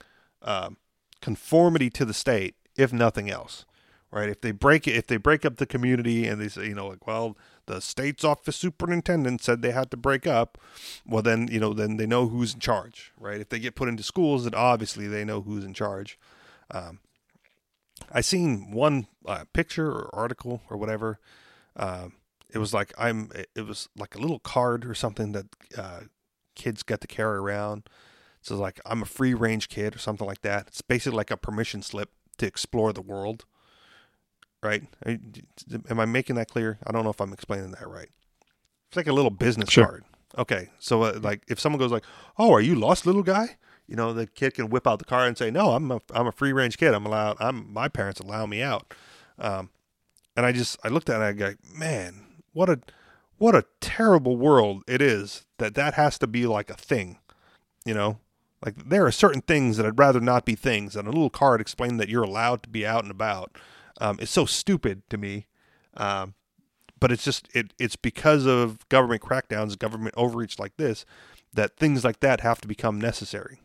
um, 0.41 0.77
conformity 1.21 1.89
to 1.91 2.05
the 2.05 2.13
state, 2.13 2.55
if 2.75 2.93
nothing 2.93 3.29
else, 3.29 3.65
right? 4.11 4.29
If 4.29 4.41
they 4.41 4.51
break 4.51 4.87
it, 4.87 4.95
if 4.95 5.07
they 5.07 5.17
break 5.17 5.43
up 5.43 5.57
the 5.57 5.65
community 5.65 6.27
and 6.27 6.39
they 6.39 6.47
say, 6.47 6.67
you 6.67 6.75
know, 6.75 6.87
like, 6.87 7.07
well, 7.07 7.35
the 7.67 7.81
state's 7.81 8.23
office 8.23 8.55
superintendent 8.55 9.41
said 9.41 9.61
they 9.61 9.71
had 9.71 9.91
to 9.91 9.97
break 9.97 10.27
up, 10.27 10.57
well, 11.05 11.21
then 11.21 11.47
you 11.51 11.59
know, 11.59 11.73
then 11.73 11.97
they 11.97 12.05
know 12.05 12.27
who's 12.27 12.53
in 12.53 12.59
charge, 12.59 13.11
right? 13.19 13.41
If 13.41 13.49
they 13.49 13.59
get 13.59 13.75
put 13.75 13.89
into 13.89 14.03
schools, 14.03 14.43
then 14.43 14.53
obviously 14.53 15.07
they 15.07 15.25
know 15.25 15.41
who's 15.41 15.63
in 15.63 15.73
charge. 15.73 16.17
Um, 16.71 16.99
I 18.11 18.21
seen 18.21 18.71
one 18.71 19.07
uh, 19.25 19.45
picture 19.53 19.89
or 19.89 20.09
article 20.13 20.61
or 20.69 20.77
whatever. 20.77 21.19
Um, 21.75 22.13
it 22.53 22.57
was 22.57 22.73
like 22.73 22.93
I'm. 22.97 23.31
It 23.55 23.65
was 23.65 23.89
like 23.97 24.15
a 24.15 24.19
little 24.19 24.39
card 24.39 24.85
or 24.85 24.93
something 24.93 25.33
that 25.33 25.45
uh, 25.77 26.01
kids 26.55 26.83
get 26.83 27.01
to 27.01 27.07
carry 27.07 27.37
around. 27.37 27.89
So 28.41 28.55
like 28.55 28.79
I'm 28.85 29.01
a 29.01 29.05
free 29.05 29.33
range 29.33 29.69
kid 29.69 29.95
or 29.95 29.99
something 29.99 30.27
like 30.27 30.41
that. 30.41 30.67
It's 30.67 30.81
basically 30.81 31.17
like 31.17 31.31
a 31.31 31.37
permission 31.37 31.81
slip 31.81 32.11
to 32.37 32.45
explore 32.45 32.93
the 32.93 33.01
world. 33.01 33.45
Right? 34.65 34.83
Am 35.89 35.99
I 35.99 36.05
making 36.05 36.35
that 36.37 36.49
clear? 36.49 36.79
I 36.85 36.91
don't 36.91 37.03
know 37.03 37.09
if 37.11 37.21
I'm 37.21 37.33
explaining 37.33 37.71
that 37.71 37.87
right. 37.87 38.09
It's 38.87 38.97
like 38.97 39.07
a 39.07 39.13
little 39.13 39.31
business 39.31 39.69
Sure. 39.69 39.85
card. 39.85 40.03
Okay, 40.37 40.69
so 40.79 41.03
uh, 41.03 41.19
like 41.21 41.43
if 41.47 41.59
someone 41.59 41.79
goes 41.79 41.91
like, 41.91 42.03
"Oh, 42.37 42.51
are 42.53 42.61
you 42.61 42.75
lost, 42.75 43.05
little 43.05 43.23
guy?" 43.23 43.57
You 43.87 43.95
know, 43.95 44.11
the 44.13 44.27
kid 44.27 44.53
can 44.55 44.69
whip 44.69 44.87
out 44.87 44.99
the 44.99 45.05
card 45.05 45.27
and 45.27 45.37
say, 45.37 45.49
"No, 45.51 45.71
I'm 45.71 45.91
a 45.91 46.01
I'm 46.13 46.27
a 46.27 46.31
free 46.31 46.51
range 46.51 46.77
kid. 46.77 46.93
I'm 46.93 47.05
allowed. 47.05 47.37
I'm 47.39 47.71
my 47.71 47.87
parents 47.87 48.19
allow 48.19 48.45
me 48.45 48.61
out." 48.61 48.93
Um, 49.39 49.69
and 50.35 50.45
I 50.45 50.51
just 50.51 50.77
I 50.83 50.89
looked 50.89 51.09
at 51.09 51.21
it 51.21 51.25
and 51.25 51.25
I 51.25 51.31
go, 51.33 51.53
"Man, 51.73 52.25
what 52.51 52.69
a 52.69 52.79
what 53.37 53.55
a 53.55 53.65
terrible 53.79 54.35
world 54.35 54.83
it 54.87 55.01
is 55.01 55.45
that 55.57 55.75
that 55.75 55.93
has 55.93 56.17
to 56.19 56.27
be 56.27 56.45
like 56.47 56.69
a 56.69 56.75
thing." 56.75 57.19
You 57.85 57.93
know, 57.93 58.17
like 58.65 58.75
there 58.89 59.05
are 59.05 59.11
certain 59.11 59.41
things 59.41 59.77
that 59.77 59.85
I'd 59.85 59.99
rather 59.99 60.19
not 60.19 60.43
be 60.45 60.55
things. 60.55 60.95
And 60.97 61.07
a 61.07 61.11
little 61.11 61.29
card 61.29 61.61
explained 61.61 61.99
that 62.01 62.09
you're 62.09 62.23
allowed 62.23 62.63
to 62.63 62.69
be 62.69 62.85
out 62.85 63.03
and 63.03 63.11
about 63.11 63.57
um, 63.99 64.19
is 64.19 64.29
so 64.29 64.45
stupid 64.45 65.03
to 65.09 65.17
me. 65.17 65.47
Um, 65.95 66.33
but 66.99 67.11
it's 67.11 67.23
just 67.23 67.47
it 67.53 67.73
it's 67.77 67.95
because 67.95 68.45
of 68.45 68.87
government 68.89 69.21
crackdowns, 69.21 69.77
government 69.77 70.15
overreach 70.17 70.59
like 70.59 70.77
this, 70.77 71.05
that 71.53 71.77
things 71.77 72.03
like 72.03 72.19
that 72.21 72.41
have 72.41 72.61
to 72.61 72.67
become 72.67 72.99
necessary. 72.99 73.61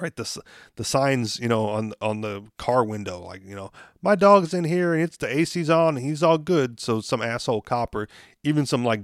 Right, 0.00 0.14
the 0.14 0.40
the 0.76 0.84
signs, 0.84 1.38
you 1.40 1.48
know, 1.48 1.68
on 1.68 1.92
on 2.00 2.20
the 2.20 2.44
car 2.58 2.84
window, 2.84 3.20
like 3.20 3.44
you 3.44 3.54
know, 3.54 3.70
my 4.02 4.14
dog's 4.14 4.54
in 4.54 4.64
here 4.64 4.94
and 4.94 5.02
it's 5.02 5.16
the 5.16 5.28
AC's 5.28 5.68
on 5.68 5.96
and 5.96 6.06
he's 6.06 6.22
all 6.22 6.38
good. 6.38 6.80
So 6.80 7.00
some 7.00 7.20
asshole 7.20 7.62
cop 7.62 7.94
or 7.94 8.08
even 8.42 8.66
some 8.66 8.84
like 8.84 9.02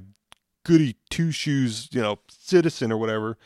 goody 0.65 0.97
two 1.11 1.31
shoes, 1.33 1.89
you 1.93 2.01
know, 2.01 2.19
citizen 2.29 2.91
or 2.93 2.97
whatever, 2.97 3.37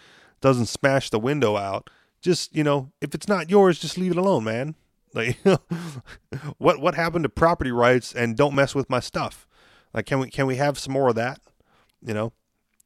doesn't 0.41 0.67
smash 0.67 1.11
the 1.11 1.19
window 1.19 1.57
out. 1.57 1.91
Just 2.21 2.55
you 2.55 2.63
know, 2.63 2.93
if 3.01 3.15
it's 3.15 3.27
not 3.27 3.51
yours, 3.51 3.79
just 3.79 3.99
leave 3.99 4.13
it 4.13 4.19
alone, 4.19 4.45
man. 4.45 4.75
Like, 5.15 5.39
what 6.59 6.81
what 6.81 6.95
happened 6.95 7.25
to 7.25 7.29
property 7.29 7.73
rights 7.73 8.13
and 8.15 8.37
don't 8.37 8.55
mess 8.55 8.75
with 8.75 8.89
my 8.89 9.01
stuff? 9.01 9.47
Like, 9.93 10.07
can 10.07 10.21
we 10.21 10.31
can 10.31 10.47
we 10.47 10.57
have 10.57 10.79
some 10.79 10.93
more 10.93 11.09
of 11.09 11.15
that? 11.17 11.41
You 12.03 12.15
know, 12.15 12.33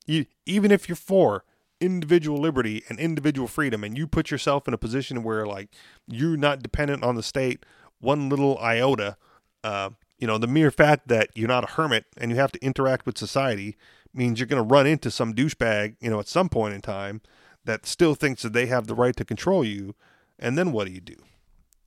you, 0.07 0.27
even 0.47 0.71
if 0.71 0.89
you're 0.89 0.97
for 0.97 1.45
individual 1.81 2.39
liberty 2.39 2.83
and 2.89 2.99
individual 2.99 3.49
freedom, 3.49 3.85
and 3.85 3.97
you 3.97 4.07
put 4.07 4.31
yourself 4.31 4.67
in 4.67 4.75
a 4.75 4.79
position 4.79 5.23
where 5.23 5.47
like 5.47 5.69
you're 6.07 6.37
not 6.37 6.63
dependent 6.63 7.03
on 7.03 7.15
the 7.15 7.23
state 7.23 7.65
one 8.01 8.29
little 8.29 8.59
iota. 8.59 9.17
Uh, 9.63 9.91
you 10.19 10.27
know, 10.27 10.39
the 10.39 10.47
mere 10.47 10.71
fact 10.71 11.09
that 11.09 11.31
you're 11.35 11.49
not 11.49 11.65
a 11.65 11.73
hermit 11.73 12.05
and 12.17 12.31
you 12.31 12.37
have 12.37 12.53
to 12.53 12.65
interact 12.65 13.07
with 13.07 13.19
society 13.19 13.77
means 14.13 14.39
you're 14.39 14.47
going 14.47 14.63
to 14.63 14.75
run 14.75 14.87
into 14.87 15.11
some 15.11 15.35
douchebag, 15.35 15.97
you 16.01 16.09
know, 16.09 16.21
at 16.21 16.29
some 16.29 16.49
point 16.49 16.75
in 16.75 16.81
time 16.81 17.21
that 17.65 17.87
still 17.87 18.15
thinks 18.15 18.43
that 18.43 18.53
they 18.53 18.67
have 18.67 18.87
the 18.87 18.95
right 18.95 19.17
to 19.17 19.25
control 19.25 19.65
you. 19.65 19.95
And 20.39 20.57
then 20.57 20.73
what 20.73 20.87
do 20.87 20.93
you 20.93 21.01
do? 21.01 21.17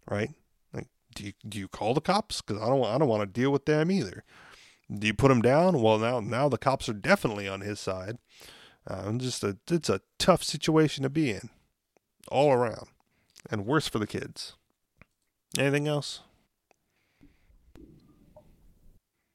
Right? 0.09 0.31
Like, 0.73 0.87
do 1.15 1.25
you, 1.25 1.33
do 1.47 1.59
you 1.59 1.67
call 1.67 1.93
the 1.93 2.01
cops? 2.01 2.41
Because 2.41 2.61
I 2.61 2.67
don't, 2.67 2.85
I 2.85 2.97
don't 2.97 3.07
want 3.07 3.21
to 3.21 3.41
deal 3.41 3.51
with 3.51 3.65
them 3.65 3.91
either. 3.91 4.23
Do 4.93 5.05
you 5.05 5.13
put 5.13 5.27
them 5.27 5.41
down? 5.41 5.81
Well, 5.81 5.97
now, 5.97 6.19
now 6.19 6.47
the 6.47 6.57
cops 6.57 6.87
are 6.87 6.93
definitely 6.93 7.47
on 7.47 7.61
his 7.61 7.79
side. 7.79 8.17
Uh, 8.85 9.11
just 9.13 9.43
a, 9.43 9.57
it's 9.69 9.89
a 9.89 10.01
tough 10.17 10.43
situation 10.43 11.03
to 11.03 11.09
be 11.09 11.29
in, 11.29 11.49
all 12.29 12.53
around, 12.53 12.87
and 13.51 13.65
worse 13.65 13.87
for 13.87 13.99
the 13.99 14.07
kids. 14.07 14.53
Anything 15.57 15.87
else? 15.89 16.21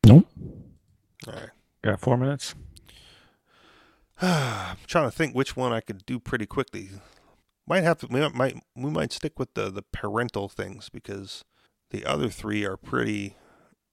Nope. 0.06 0.26
All 1.26 1.34
right. 1.34 1.50
Got 1.82 2.00
four 2.00 2.16
minutes. 2.16 2.54
I'm 4.22 4.76
trying 4.86 5.10
to 5.10 5.16
think 5.16 5.34
which 5.34 5.56
one 5.56 5.72
I 5.72 5.80
could 5.80 6.06
do 6.06 6.18
pretty 6.18 6.46
quickly. 6.46 6.90
Might 7.72 7.84
have 7.84 8.00
to. 8.00 8.06
We 8.06 8.28
might 8.28 8.62
we 8.76 8.90
might 8.90 9.12
stick 9.12 9.38
with 9.38 9.54
the 9.54 9.70
the 9.70 9.80
parental 9.80 10.50
things 10.50 10.90
because 10.90 11.42
the 11.88 12.04
other 12.04 12.28
three 12.28 12.66
are 12.66 12.76
pretty 12.76 13.34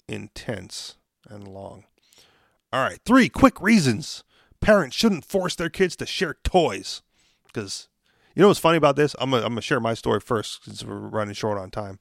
intense 0.05 0.97
and 1.29 1.47
long. 1.47 1.85
All 2.73 2.83
right, 2.83 2.99
three 3.05 3.29
quick 3.29 3.61
reasons 3.61 4.25
parents 4.59 4.97
shouldn't 4.97 5.23
force 5.23 5.55
their 5.55 5.69
kids 5.69 5.95
to 5.95 6.05
share 6.05 6.35
toys. 6.43 7.03
Because 7.47 7.87
you 8.35 8.41
know 8.41 8.49
what's 8.49 8.59
funny 8.59 8.75
about 8.75 8.97
this? 8.97 9.15
I'm 9.17 9.31
gonna, 9.31 9.45
I'm 9.45 9.57
share 9.61 9.79
my 9.79 9.93
story 9.93 10.19
first 10.19 10.65
since 10.65 10.83
we're 10.83 10.97
running 10.97 11.33
short 11.33 11.57
on 11.57 11.71
time. 11.71 11.99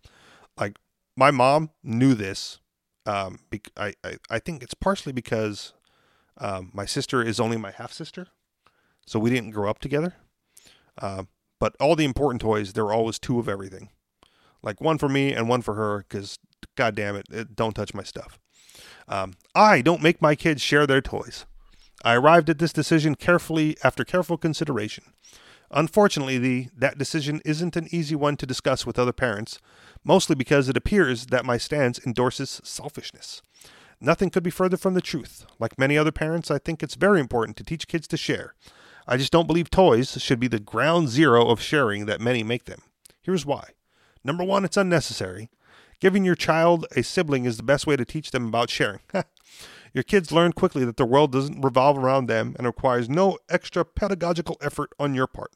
Like 0.58 0.80
my 1.16 1.30
mom 1.30 1.70
knew 1.84 2.14
this. 2.14 2.58
Um, 3.06 3.38
bec- 3.50 3.70
I, 3.76 3.94
I 4.02 4.16
I 4.28 4.40
think 4.40 4.64
it's 4.64 4.74
partially 4.74 5.12
because 5.12 5.74
um, 6.38 6.72
my 6.74 6.86
sister 6.86 7.22
is 7.22 7.38
only 7.38 7.56
my 7.56 7.70
half 7.70 7.92
sister, 7.92 8.26
so 9.06 9.20
we 9.20 9.30
didn't 9.30 9.52
grow 9.52 9.70
up 9.70 9.78
together. 9.78 10.16
Uh, 11.00 11.22
but 11.58 11.76
all 11.80 11.96
the 11.96 12.04
important 12.04 12.40
toys, 12.40 12.72
there 12.72 12.84
were 12.84 12.92
always 12.92 13.18
two 13.18 13.38
of 13.38 13.48
everything, 13.48 13.90
like 14.62 14.80
one 14.80 14.98
for 14.98 15.08
me 15.08 15.32
and 15.32 15.48
one 15.48 15.62
for 15.62 15.74
her. 15.74 16.04
Because 16.08 16.38
God 16.76 16.94
damn 16.94 17.16
it, 17.16 17.26
it 17.30 17.56
don't 17.56 17.74
touch 17.74 17.94
my 17.94 18.02
stuff. 18.02 18.38
Um, 19.08 19.34
I 19.54 19.80
don't 19.80 20.02
make 20.02 20.22
my 20.22 20.34
kids 20.34 20.62
share 20.62 20.86
their 20.86 21.00
toys. 21.00 21.46
I 22.04 22.14
arrived 22.14 22.48
at 22.48 22.58
this 22.58 22.72
decision 22.72 23.14
carefully 23.14 23.76
after 23.82 24.04
careful 24.04 24.36
consideration. 24.36 25.04
Unfortunately, 25.70 26.38
the, 26.38 26.68
that 26.76 26.96
decision 26.96 27.42
isn't 27.44 27.76
an 27.76 27.88
easy 27.90 28.14
one 28.14 28.36
to 28.36 28.46
discuss 28.46 28.86
with 28.86 28.98
other 28.98 29.12
parents, 29.12 29.58
mostly 30.04 30.34
because 30.34 30.68
it 30.68 30.76
appears 30.76 31.26
that 31.26 31.44
my 31.44 31.58
stance 31.58 31.98
endorses 32.06 32.60
selfishness. 32.64 33.42
Nothing 34.00 34.30
could 34.30 34.44
be 34.44 34.50
further 34.50 34.76
from 34.76 34.94
the 34.94 35.02
truth. 35.02 35.44
Like 35.58 35.78
many 35.78 35.98
other 35.98 36.12
parents, 36.12 36.50
I 36.50 36.58
think 36.58 36.82
it's 36.82 36.94
very 36.94 37.20
important 37.20 37.56
to 37.56 37.64
teach 37.64 37.88
kids 37.88 38.06
to 38.08 38.16
share. 38.16 38.54
I 39.10 39.16
just 39.16 39.32
don't 39.32 39.46
believe 39.46 39.70
toys 39.70 40.20
should 40.20 40.38
be 40.38 40.48
the 40.48 40.60
ground 40.60 41.08
zero 41.08 41.48
of 41.48 41.62
sharing 41.62 42.04
that 42.04 42.20
many 42.20 42.42
make 42.42 42.66
them. 42.66 42.82
Here's 43.22 43.46
why. 43.46 43.70
Number 44.22 44.44
one, 44.44 44.66
it's 44.66 44.76
unnecessary. 44.76 45.48
Giving 45.98 46.26
your 46.26 46.34
child 46.34 46.84
a 46.94 47.02
sibling 47.02 47.46
is 47.46 47.56
the 47.56 47.62
best 47.62 47.86
way 47.86 47.96
to 47.96 48.04
teach 48.04 48.32
them 48.32 48.48
about 48.48 48.68
sharing. 48.68 49.00
your 49.94 50.04
kids 50.04 50.30
learn 50.30 50.52
quickly 50.52 50.84
that 50.84 50.98
the 50.98 51.06
world 51.06 51.32
doesn't 51.32 51.62
revolve 51.62 51.96
around 51.96 52.26
them 52.26 52.54
and 52.58 52.66
requires 52.66 53.08
no 53.08 53.38
extra 53.48 53.82
pedagogical 53.82 54.58
effort 54.60 54.90
on 54.98 55.14
your 55.14 55.26
part. 55.26 55.52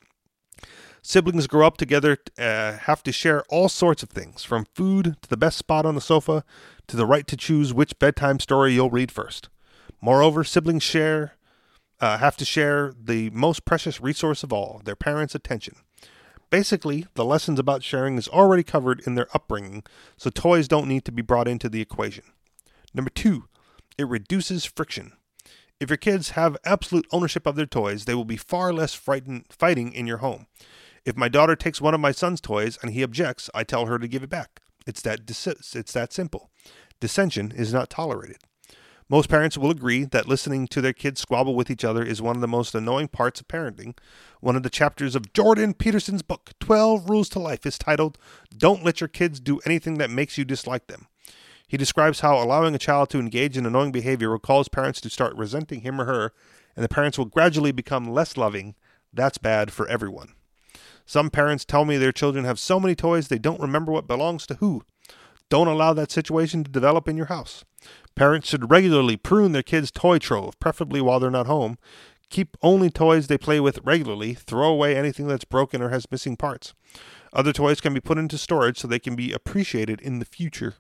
Siblings 1.03 1.46
grow 1.46 1.66
up 1.66 1.76
together, 1.76 2.16
uh, 2.38 2.72
have 2.72 3.03
to 3.03 3.12
share 3.12 3.42
all 3.50 3.68
sorts 3.68 4.03
of 4.03 4.09
things, 4.09 4.44
from 4.44 4.66
food 4.74 5.16
to 5.20 5.28
the 5.28 5.36
best 5.36 5.59
spot 5.59 5.84
on 5.84 5.94
the 5.94 6.00
sofa 6.00 6.42
to 6.86 6.96
the 6.96 7.07
right 7.07 7.26
to 7.26 7.36
choose 7.36 7.74
which 7.74 7.98
bedtime 7.98 8.40
story 8.40 8.72
you'll 8.72 8.88
read 8.88 9.12
first. 9.12 9.50
Moreover, 10.00 10.42
siblings 10.42 10.82
share 10.82 11.34
uh, 12.03 12.18
have 12.18 12.36
to 12.36 12.44
share 12.44 12.92
the 13.00 13.30
most 13.30 13.64
precious 13.64 14.00
resource 14.00 14.42
of 14.42 14.53
all, 14.53 14.82
their 14.84 14.96
parents' 14.96 15.36
attention. 15.36 15.76
Basically, 16.50 17.07
the 17.14 17.24
lessons 17.24 17.59
about 17.59 17.84
sharing 17.84 18.18
is 18.18 18.28
already 18.28 18.64
covered 18.64 19.00
in 19.07 19.14
their 19.14 19.28
upbringing, 19.32 19.84
so 20.18 20.28
toys 20.28 20.68
don't 20.68 20.88
need 20.88 21.05
to 21.07 21.12
be 21.12 21.22
brought 21.22 21.48
into 21.48 21.68
the 21.68 21.80
equation. 21.80 22.24
Number 22.92 23.09
two, 23.09 23.44
it 23.96 24.09
reduces 24.09 24.64
friction. 24.64 25.12
If 25.80 25.90
your 25.90 25.96
kids 25.96 26.30
have 26.30 26.59
absolute 26.64 27.07
ownership 27.12 27.46
of 27.46 27.57
their 27.57 27.66
toys, 27.66 28.05
they 28.05 28.14
will 28.14 28.24
be 28.24 28.36
far 28.36 28.72
less 28.72 28.94
frightened 28.94 29.46
fighting 29.48 29.92
in 29.92 30.07
your 30.07 30.18
home. 30.18 30.46
If 31.05 31.16
my 31.16 31.28
daughter 31.28 31.57
takes 31.57 31.80
one 31.80 31.94
of 31.94 32.00
my 32.00 32.12
son's 32.12 32.40
toys 32.40 32.78
and 32.82 32.92
he 32.92 33.03
objects, 33.03 33.48
I 33.55 33.64
tell 33.64 33.86
her 33.86 33.98
to 33.98 34.09
give 34.09 34.22
it 34.22 34.30
back. 34.30 34.61
It's 34.86 35.03
that 35.03 35.24
dis- 35.24 35.46
it's 35.46 35.92
that 35.92 36.12
simple. 36.12 36.50
Dissension 37.00 37.53
is 37.53 37.72
not 37.72 37.90
tolerated. 37.90 38.38
Most 39.09 39.28
parents 39.28 39.59
will 39.59 39.70
agree 39.70 40.05
that 40.05 40.28
listening 40.28 40.66
to 40.68 40.80
their 40.80 40.92
kids 40.92 41.20
squabble 41.20 41.55
with 41.55 41.70
each 41.70 41.84
other 41.84 42.03
is 42.03 42.22
one 42.22 42.36
of 42.36 42.40
the 42.40 42.48
most 42.48 42.74
annoying 42.74 43.09
parts 43.09 43.40
of 43.40 43.48
parenting. 43.48 43.96
One 44.40 44.57
of 44.57 44.62
the 44.62 44.70
chapters 44.70 45.14
of 45.14 45.32
Jordan 45.32 45.74
Peterson's 45.74 46.22
book, 46.22 46.50
12 46.61 47.11
Rules 47.11 47.28
to 47.30 47.38
Life, 47.38 47.66
is 47.66 47.78
titled, 47.78 48.16
Don't 48.57 48.84
Let 48.84 49.00
Your 49.00 49.09
Kids 49.09 49.40
Do 49.40 49.61
Anything 49.66 49.98
That 49.98 50.11
Makes 50.11 50.38
You 50.38 50.44
Dislike 50.44 50.86
Them. 50.86 51.09
He 51.66 51.76
describes 51.76 52.20
how 52.20 52.36
allowing 52.36 52.74
a 52.74 52.78
child 52.78 53.11
to 53.11 53.18
engage 53.18 53.57
in 53.57 53.66
annoying 53.66 53.92
behavior 53.92 54.30
will 54.30 54.38
cause 54.38 54.68
parents 54.68 55.00
to 55.00 55.11
start 55.11 55.34
resenting 55.36 55.80
him 55.80 56.00
or 56.00 56.05
her, 56.05 56.32
and 56.76 56.84
the 56.84 56.88
parents 56.88 57.18
will 57.18 57.24
gradually 57.24 57.72
become 57.72 58.12
less 58.12 58.36
loving. 58.36 58.74
That's 59.12 59.38
bad 59.38 59.72
for 59.72 59.88
everyone. 59.88 60.34
Some 61.05 61.30
parents 61.30 61.64
tell 61.64 61.84
me 61.84 61.96
their 61.96 62.12
children 62.12 62.44
have 62.44 62.59
so 62.59 62.78
many 62.78 62.94
toys 62.94 63.28
they 63.28 63.38
don't 63.38 63.61
remember 63.61 63.90
what 63.90 64.07
belongs 64.07 64.46
to 64.46 64.55
who. 64.57 64.82
Don't 65.53 65.68
allow 65.68 65.92
that 65.92 66.11
situation 66.11 66.64
to 66.64 66.70
develop 66.70 67.07
in 67.07 67.18
your 67.18 67.26
house. 67.26 67.62
Parents 68.14 68.48
should 68.48 68.70
regularly 68.70 69.18
prune 69.18 69.53
their 69.53 69.62
kids' 69.62 69.90
toy 69.90 70.18
trove, 70.18 70.59
preferably 70.59 71.03
while 71.03 71.20
they're 71.20 71.30
not 71.30 71.46
home. 71.46 71.76
Keep 72.30 72.57
only 72.62 72.88
toys 72.88 73.26
they 73.26 73.36
play 73.36 73.61
with 73.61 73.78
regularly. 73.84 74.32
Throw 74.32 74.70
away 74.70 74.96
anything 74.96 75.26
that's 75.26 75.44
broken 75.44 75.82
or 75.82 75.90
has 75.90 76.11
missing 76.11 76.38
parts. 76.38 76.72
Other 77.34 77.53
toys 77.53 77.82
can 77.82 77.92
be 77.92 78.00
put 78.00 78.16
into 78.16 78.38
storage 78.38 78.78
so 78.78 78.88
they 78.88 78.98
can 78.98 79.14
be 79.14 79.30
appreciated 79.30 80.00
in 80.00 80.20
the 80.20 80.24
future. 80.24 80.76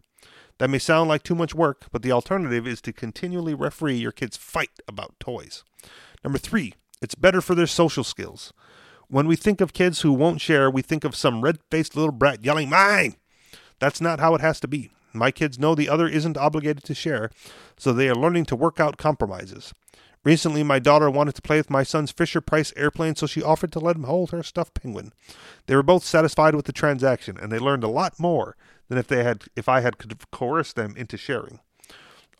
That 0.56 0.70
may 0.70 0.78
sound 0.78 1.10
like 1.10 1.22
too 1.22 1.34
much 1.34 1.54
work, 1.54 1.88
but 1.92 2.00
the 2.00 2.12
alternative 2.12 2.66
is 2.66 2.80
to 2.80 2.94
continually 2.94 3.52
referee 3.52 3.96
your 3.96 4.10
kids' 4.10 4.38
fight 4.38 4.80
about 4.88 5.20
toys. 5.20 5.64
Number 6.24 6.38
three, 6.38 6.72
it's 7.02 7.14
better 7.14 7.42
for 7.42 7.54
their 7.54 7.66
social 7.66 8.04
skills. 8.04 8.54
When 9.08 9.26
we 9.26 9.36
think 9.36 9.60
of 9.60 9.74
kids 9.74 10.00
who 10.00 10.14
won't 10.14 10.40
share, 10.40 10.70
we 10.70 10.80
think 10.80 11.04
of 11.04 11.14
some 11.14 11.42
red 11.42 11.58
faced 11.70 11.94
little 11.94 12.10
brat 12.10 12.42
yelling, 12.42 12.70
Mine! 12.70 13.16
That's 13.82 14.00
not 14.00 14.20
how 14.20 14.36
it 14.36 14.40
has 14.40 14.60
to 14.60 14.68
be. 14.68 14.92
My 15.12 15.32
kids 15.32 15.58
know 15.58 15.74
the 15.74 15.88
other 15.88 16.06
isn't 16.06 16.36
obligated 16.36 16.84
to 16.84 16.94
share, 16.94 17.32
so 17.76 17.92
they 17.92 18.08
are 18.08 18.14
learning 18.14 18.44
to 18.44 18.54
work 18.54 18.78
out 18.78 18.96
compromises. 18.96 19.74
Recently, 20.22 20.62
my 20.62 20.78
daughter 20.78 21.10
wanted 21.10 21.34
to 21.34 21.42
play 21.42 21.56
with 21.56 21.68
my 21.68 21.82
son's 21.82 22.12
Fisher 22.12 22.40
Price 22.40 22.72
airplane, 22.76 23.16
so 23.16 23.26
she 23.26 23.42
offered 23.42 23.72
to 23.72 23.80
let 23.80 23.96
him 23.96 24.04
hold 24.04 24.30
her 24.30 24.44
stuffed 24.44 24.80
penguin. 24.80 25.12
They 25.66 25.74
were 25.74 25.82
both 25.82 26.04
satisfied 26.04 26.54
with 26.54 26.66
the 26.66 26.72
transaction, 26.72 27.36
and 27.36 27.50
they 27.50 27.58
learned 27.58 27.82
a 27.82 27.88
lot 27.88 28.20
more 28.20 28.56
than 28.88 28.98
if 28.98 29.08
they 29.08 29.24
had 29.24 29.46
if 29.56 29.68
I 29.68 29.80
had 29.80 29.96
coerced 30.30 30.76
them 30.76 30.94
into 30.96 31.16
sharing. 31.16 31.58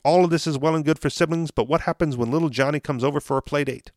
All 0.05 0.23
of 0.23 0.31
this 0.31 0.47
is 0.47 0.57
well 0.57 0.77
and 0.77 0.85
good 0.85 1.01
for 1.01 1.11
siblings, 1.11 1.51
but 1.51 1.67
what 1.67 1.81
happens 1.81 2.17
when 2.17 2.31
little 2.31 2.51
Johnny 2.51 2.79
comes 2.79 3.03
over 3.03 3.19
for 3.19 3.37
a 3.37 3.43
play 3.43 3.65
date? 3.65 3.91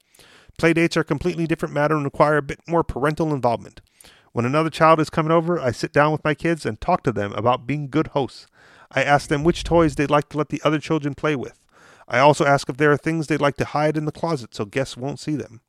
Play 0.57 0.73
dates 0.73 0.97
are 0.97 1.01
a 1.01 1.03
completely 1.03 1.45
different 1.45 1.75
matter 1.75 1.93
and 1.95 2.05
require 2.05 2.37
a 2.37 2.41
bit 2.41 2.61
more 2.67 2.83
parental 2.83 3.35
involvement. 3.35 3.81
When 4.35 4.43
another 4.43 4.69
child 4.69 4.99
is 4.99 5.09
coming 5.09 5.31
over, 5.31 5.61
I 5.61 5.71
sit 5.71 5.93
down 5.93 6.11
with 6.11 6.25
my 6.25 6.33
kids 6.33 6.65
and 6.65 6.81
talk 6.81 7.03
to 7.03 7.13
them 7.13 7.31
about 7.35 7.65
being 7.65 7.87
good 7.87 8.07
hosts. 8.07 8.47
I 8.91 9.01
ask 9.01 9.29
them 9.29 9.45
which 9.45 9.63
toys 9.63 9.95
they'd 9.95 10.11
like 10.11 10.27
to 10.27 10.37
let 10.37 10.49
the 10.49 10.61
other 10.65 10.77
children 10.77 11.15
play 11.15 11.37
with. 11.37 11.57
I 12.05 12.19
also 12.19 12.43
ask 12.43 12.67
if 12.67 12.75
there 12.75 12.91
are 12.91 12.97
things 12.97 13.27
they'd 13.27 13.39
like 13.39 13.55
to 13.55 13.63
hide 13.63 13.95
in 13.95 14.03
the 14.03 14.11
closet 14.11 14.53
so 14.53 14.65
guests 14.65 14.97
won't 14.97 15.21
see 15.21 15.37
them. 15.37 15.61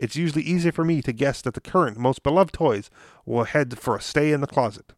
It's 0.00 0.16
usually 0.16 0.42
easy 0.42 0.72
for 0.72 0.84
me 0.84 1.00
to 1.02 1.12
guess 1.12 1.40
that 1.42 1.54
the 1.54 1.60
current 1.60 1.96
most 1.96 2.24
beloved 2.24 2.52
toys 2.52 2.90
will 3.24 3.44
head 3.44 3.78
for 3.78 3.94
a 3.94 4.00
stay 4.00 4.32
in 4.32 4.40
the 4.40 4.48
closet. 4.48 4.94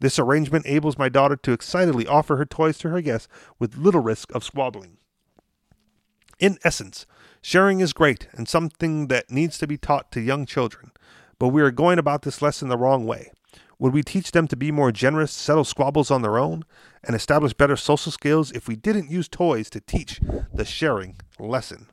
This 0.00 0.18
arrangement 0.18 0.64
enables 0.64 0.96
my 0.96 1.10
daughter 1.10 1.36
to 1.36 1.52
excitedly 1.52 2.06
offer 2.06 2.38
her 2.38 2.46
toys 2.46 2.78
to 2.78 2.88
her 2.88 3.02
guests 3.02 3.28
with 3.58 3.76
little 3.76 4.00
risk 4.00 4.34
of 4.34 4.44
squabbling. 4.44 4.96
In 6.38 6.56
essence, 6.64 7.04
sharing 7.42 7.80
is 7.80 7.92
great 7.92 8.28
and 8.32 8.48
something 8.48 9.08
that 9.08 9.30
needs 9.30 9.58
to 9.58 9.66
be 9.66 9.76
taught 9.76 10.10
to 10.12 10.22
young 10.22 10.46
children, 10.46 10.91
but 11.42 11.48
we 11.48 11.60
are 11.60 11.72
going 11.72 11.98
about 11.98 12.22
this 12.22 12.40
lesson 12.40 12.68
the 12.68 12.78
wrong 12.78 13.04
way. 13.04 13.32
Would 13.80 13.92
we 13.92 14.04
teach 14.04 14.30
them 14.30 14.46
to 14.46 14.54
be 14.54 14.70
more 14.70 14.92
generous, 14.92 15.32
settle 15.32 15.64
squabbles 15.64 16.08
on 16.08 16.22
their 16.22 16.38
own, 16.38 16.62
and 17.02 17.16
establish 17.16 17.52
better 17.52 17.74
social 17.74 18.12
skills 18.12 18.52
if 18.52 18.68
we 18.68 18.76
didn't 18.76 19.10
use 19.10 19.26
toys 19.26 19.68
to 19.70 19.80
teach 19.80 20.20
the 20.54 20.64
sharing 20.64 21.16
lesson? 21.40 21.88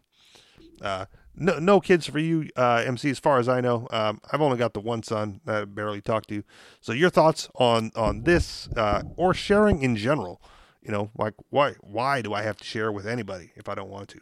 Uh, 0.79 1.05
no, 1.35 1.57
no 1.57 1.79
kids 1.79 2.05
for 2.05 2.19
you, 2.19 2.47
uh, 2.55 2.83
MC. 2.85 3.09
As 3.09 3.17
far 3.17 3.39
as 3.39 3.49
I 3.49 3.59
know, 3.59 3.87
um, 3.89 4.21
I've 4.31 4.39
only 4.39 4.59
got 4.59 4.75
the 4.75 4.81
one 4.81 5.01
son 5.01 5.41
that 5.45 5.63
I 5.63 5.65
barely 5.65 6.01
talk 6.01 6.27
to. 6.27 6.43
So 6.79 6.91
your 6.91 7.09
thoughts 7.09 7.49
on 7.55 7.89
on 7.95 8.25
this 8.25 8.69
uh, 8.77 9.01
or 9.15 9.33
sharing 9.33 9.81
in 9.81 9.95
general? 9.95 10.43
You 10.83 10.91
know, 10.91 11.09
like 11.17 11.33
why 11.49 11.73
why 11.81 12.21
do 12.21 12.35
I 12.35 12.43
have 12.43 12.57
to 12.57 12.63
share 12.63 12.91
with 12.91 13.07
anybody 13.07 13.51
if 13.55 13.67
I 13.67 13.73
don't 13.73 13.89
want 13.89 14.09
to? 14.09 14.19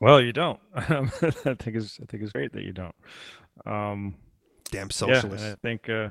Well, 0.00 0.20
you 0.20 0.32
don't. 0.32 0.58
I 0.74 1.04
think 1.54 1.76
it's 1.76 2.00
I 2.02 2.06
think 2.06 2.24
it's 2.24 2.32
great 2.32 2.52
that 2.54 2.64
you 2.64 2.72
don't. 2.72 2.96
Um, 3.64 4.16
Damn 4.70 4.90
socialist. 4.90 5.44
Yeah, 5.44 5.52
I 5.52 5.54
think 5.56 5.88
uh, 5.88 6.10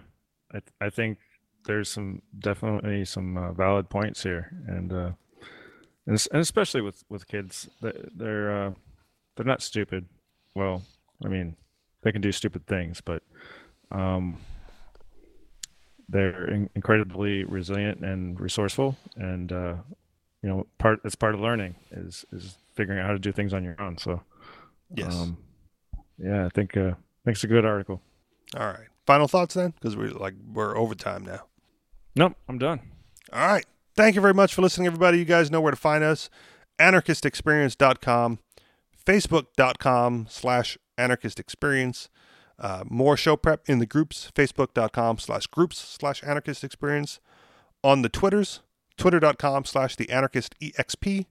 I 0.53 0.85
I 0.85 0.89
think 0.89 1.17
there's 1.65 1.89
some 1.89 2.21
definitely 2.37 3.05
some 3.05 3.37
uh, 3.37 3.51
valid 3.53 3.89
points 3.89 4.23
here, 4.23 4.51
and 4.67 4.93
uh, 4.93 5.11
and, 6.05 6.27
and 6.31 6.41
especially 6.41 6.81
with 6.81 7.03
with 7.09 7.27
kids, 7.27 7.69
they're 7.81 8.67
uh, 8.67 8.71
they're 9.35 9.45
not 9.45 9.61
stupid 9.61 10.05
well, 10.57 10.81
I 11.23 11.27
mean, 11.27 11.55
they 12.01 12.11
can 12.11 12.21
do 12.21 12.31
stupid 12.31 12.65
things, 12.65 12.99
but 12.99 13.21
um, 13.91 14.37
they're 16.09 16.49
in- 16.49 16.69
incredibly 16.73 17.43
resilient 17.43 18.03
and 18.03 18.39
resourceful, 18.39 18.97
and 19.15 19.51
uh, 19.51 19.75
you 20.41 20.49
know, 20.49 20.65
part 20.79 20.99
it's 21.05 21.13
part 21.13 21.35
of 21.35 21.41
learning 21.41 21.75
is 21.91 22.25
is 22.33 22.57
figuring 22.73 22.99
out 22.99 23.05
how 23.05 23.13
to 23.13 23.19
do 23.19 23.31
things 23.31 23.53
on 23.53 23.63
your 23.63 23.79
own. 23.79 23.99
So, 23.99 24.23
yes, 24.95 25.13
um, 25.13 25.37
yeah, 26.17 26.47
I 26.47 26.49
think 26.49 26.75
uh, 26.75 26.89
I 26.89 27.23
think 27.23 27.35
it's 27.35 27.43
a 27.43 27.47
good 27.47 27.65
article. 27.65 28.01
All 28.55 28.65
right, 28.67 28.87
final 29.05 29.27
thoughts 29.27 29.55
then, 29.55 29.71
because 29.71 29.95
we're 29.95 30.09
like 30.09 30.35
we're 30.51 30.77
overtime 30.77 31.25
now. 31.25 31.41
Nope, 32.15 32.35
I'm 32.47 32.57
done. 32.57 32.79
All 33.33 33.47
right, 33.47 33.65
thank 33.95 34.15
you 34.15 34.21
very 34.21 34.33
much 34.33 34.53
for 34.53 34.61
listening, 34.61 34.87
everybody. 34.87 35.19
You 35.19 35.25
guys 35.25 35.51
know 35.51 35.61
where 35.61 35.71
to 35.71 35.77
find 35.77 36.03
us: 36.03 36.29
anarchistexperience.com 36.79 38.39
Facebook.com 39.07 40.27
slash 40.29 40.77
anarchist 40.97 41.39
experience. 41.39 42.09
Uh, 42.59 42.83
more 42.89 43.15
show 43.15 43.37
prep 43.37 43.61
in 43.67 43.79
the 43.79 43.85
groups, 43.85 44.31
facebook.com 44.35 45.17
slash 45.17 45.47
groups 45.47 45.77
slash 45.77 46.21
anarchist 46.23 46.63
experience. 46.63 47.19
On 47.83 48.01
the 48.01 48.09
Twitters, 48.09 48.61
twitter.com 48.97 49.63
slash 49.63 49.95
the 49.95 50.09
anarchist 50.09 50.55
exp 50.59 51.25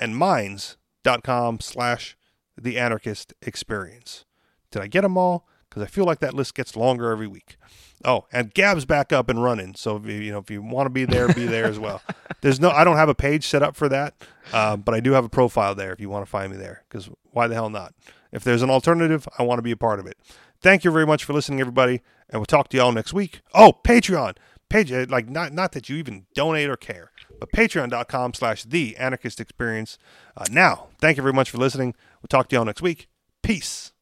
and 0.00 0.16
minds.com 0.16 1.60
slash 1.60 2.16
the 2.56 2.78
anarchist 2.78 3.34
experience. 3.42 4.24
Did 4.70 4.82
I 4.82 4.86
get 4.86 5.02
them 5.02 5.18
all? 5.18 5.46
Because 5.70 5.84
I 5.84 5.86
feel 5.86 6.04
like 6.04 6.18
that 6.18 6.34
list 6.34 6.54
gets 6.54 6.76
longer 6.76 7.10
every 7.10 7.28
week. 7.28 7.56
Oh, 8.04 8.26
and 8.32 8.52
Gab's 8.52 8.84
back 8.84 9.12
up 9.12 9.28
and 9.28 9.42
running. 9.42 9.74
So 9.76 9.96
if 9.96 10.06
you, 10.06 10.14
you 10.14 10.32
know 10.32 10.38
if 10.38 10.50
you 10.50 10.62
want 10.62 10.86
to 10.86 10.90
be 10.90 11.04
there, 11.04 11.32
be 11.32 11.46
there 11.46 11.66
as 11.66 11.78
well. 11.78 12.02
There's 12.40 12.58
no, 12.58 12.70
I 12.70 12.82
don't 12.82 12.96
have 12.96 13.08
a 13.08 13.14
page 13.14 13.46
set 13.46 13.62
up 13.62 13.76
for 13.76 13.88
that, 13.90 14.14
uh, 14.52 14.76
but 14.76 14.94
I 14.94 15.00
do 15.00 15.12
have 15.12 15.24
a 15.24 15.28
profile 15.28 15.74
there 15.74 15.92
if 15.92 16.00
you 16.00 16.08
want 16.08 16.24
to 16.24 16.30
find 16.30 16.50
me 16.50 16.58
there. 16.58 16.84
Because 16.88 17.08
why 17.30 17.46
the 17.46 17.54
hell 17.54 17.70
not? 17.70 17.94
If 18.32 18.44
there's 18.44 18.62
an 18.62 18.70
alternative, 18.70 19.28
I 19.38 19.42
want 19.42 19.58
to 19.58 19.62
be 19.62 19.72
a 19.72 19.76
part 19.76 20.00
of 20.00 20.06
it. 20.06 20.16
Thank 20.62 20.84
you 20.84 20.90
very 20.90 21.06
much 21.06 21.24
for 21.24 21.32
listening, 21.32 21.60
everybody, 21.60 22.00
and 22.28 22.40
we'll 22.40 22.46
talk 22.46 22.68
to 22.68 22.76
y'all 22.76 22.92
next 22.92 23.12
week. 23.12 23.40
Oh, 23.54 23.74
Patreon, 23.84 24.36
page 24.68 24.92
uh, 24.92 25.06
like 25.08 25.28
not 25.28 25.52
not 25.52 25.72
that 25.72 25.88
you 25.88 25.96
even 25.96 26.26
donate 26.34 26.70
or 26.70 26.76
care, 26.76 27.10
but 27.38 27.52
Patreon.com 27.52 28.34
slash 28.34 28.64
The 28.64 28.96
Anarchist 28.96 29.40
Experience. 29.40 29.98
Uh, 30.36 30.44
now, 30.50 30.88
thank 31.00 31.16
you 31.16 31.22
very 31.22 31.32
much 31.32 31.50
for 31.50 31.58
listening. 31.58 31.94
We'll 32.22 32.28
talk 32.28 32.48
to 32.48 32.56
y'all 32.56 32.64
next 32.64 32.82
week. 32.82 33.08
Peace. 33.42 33.92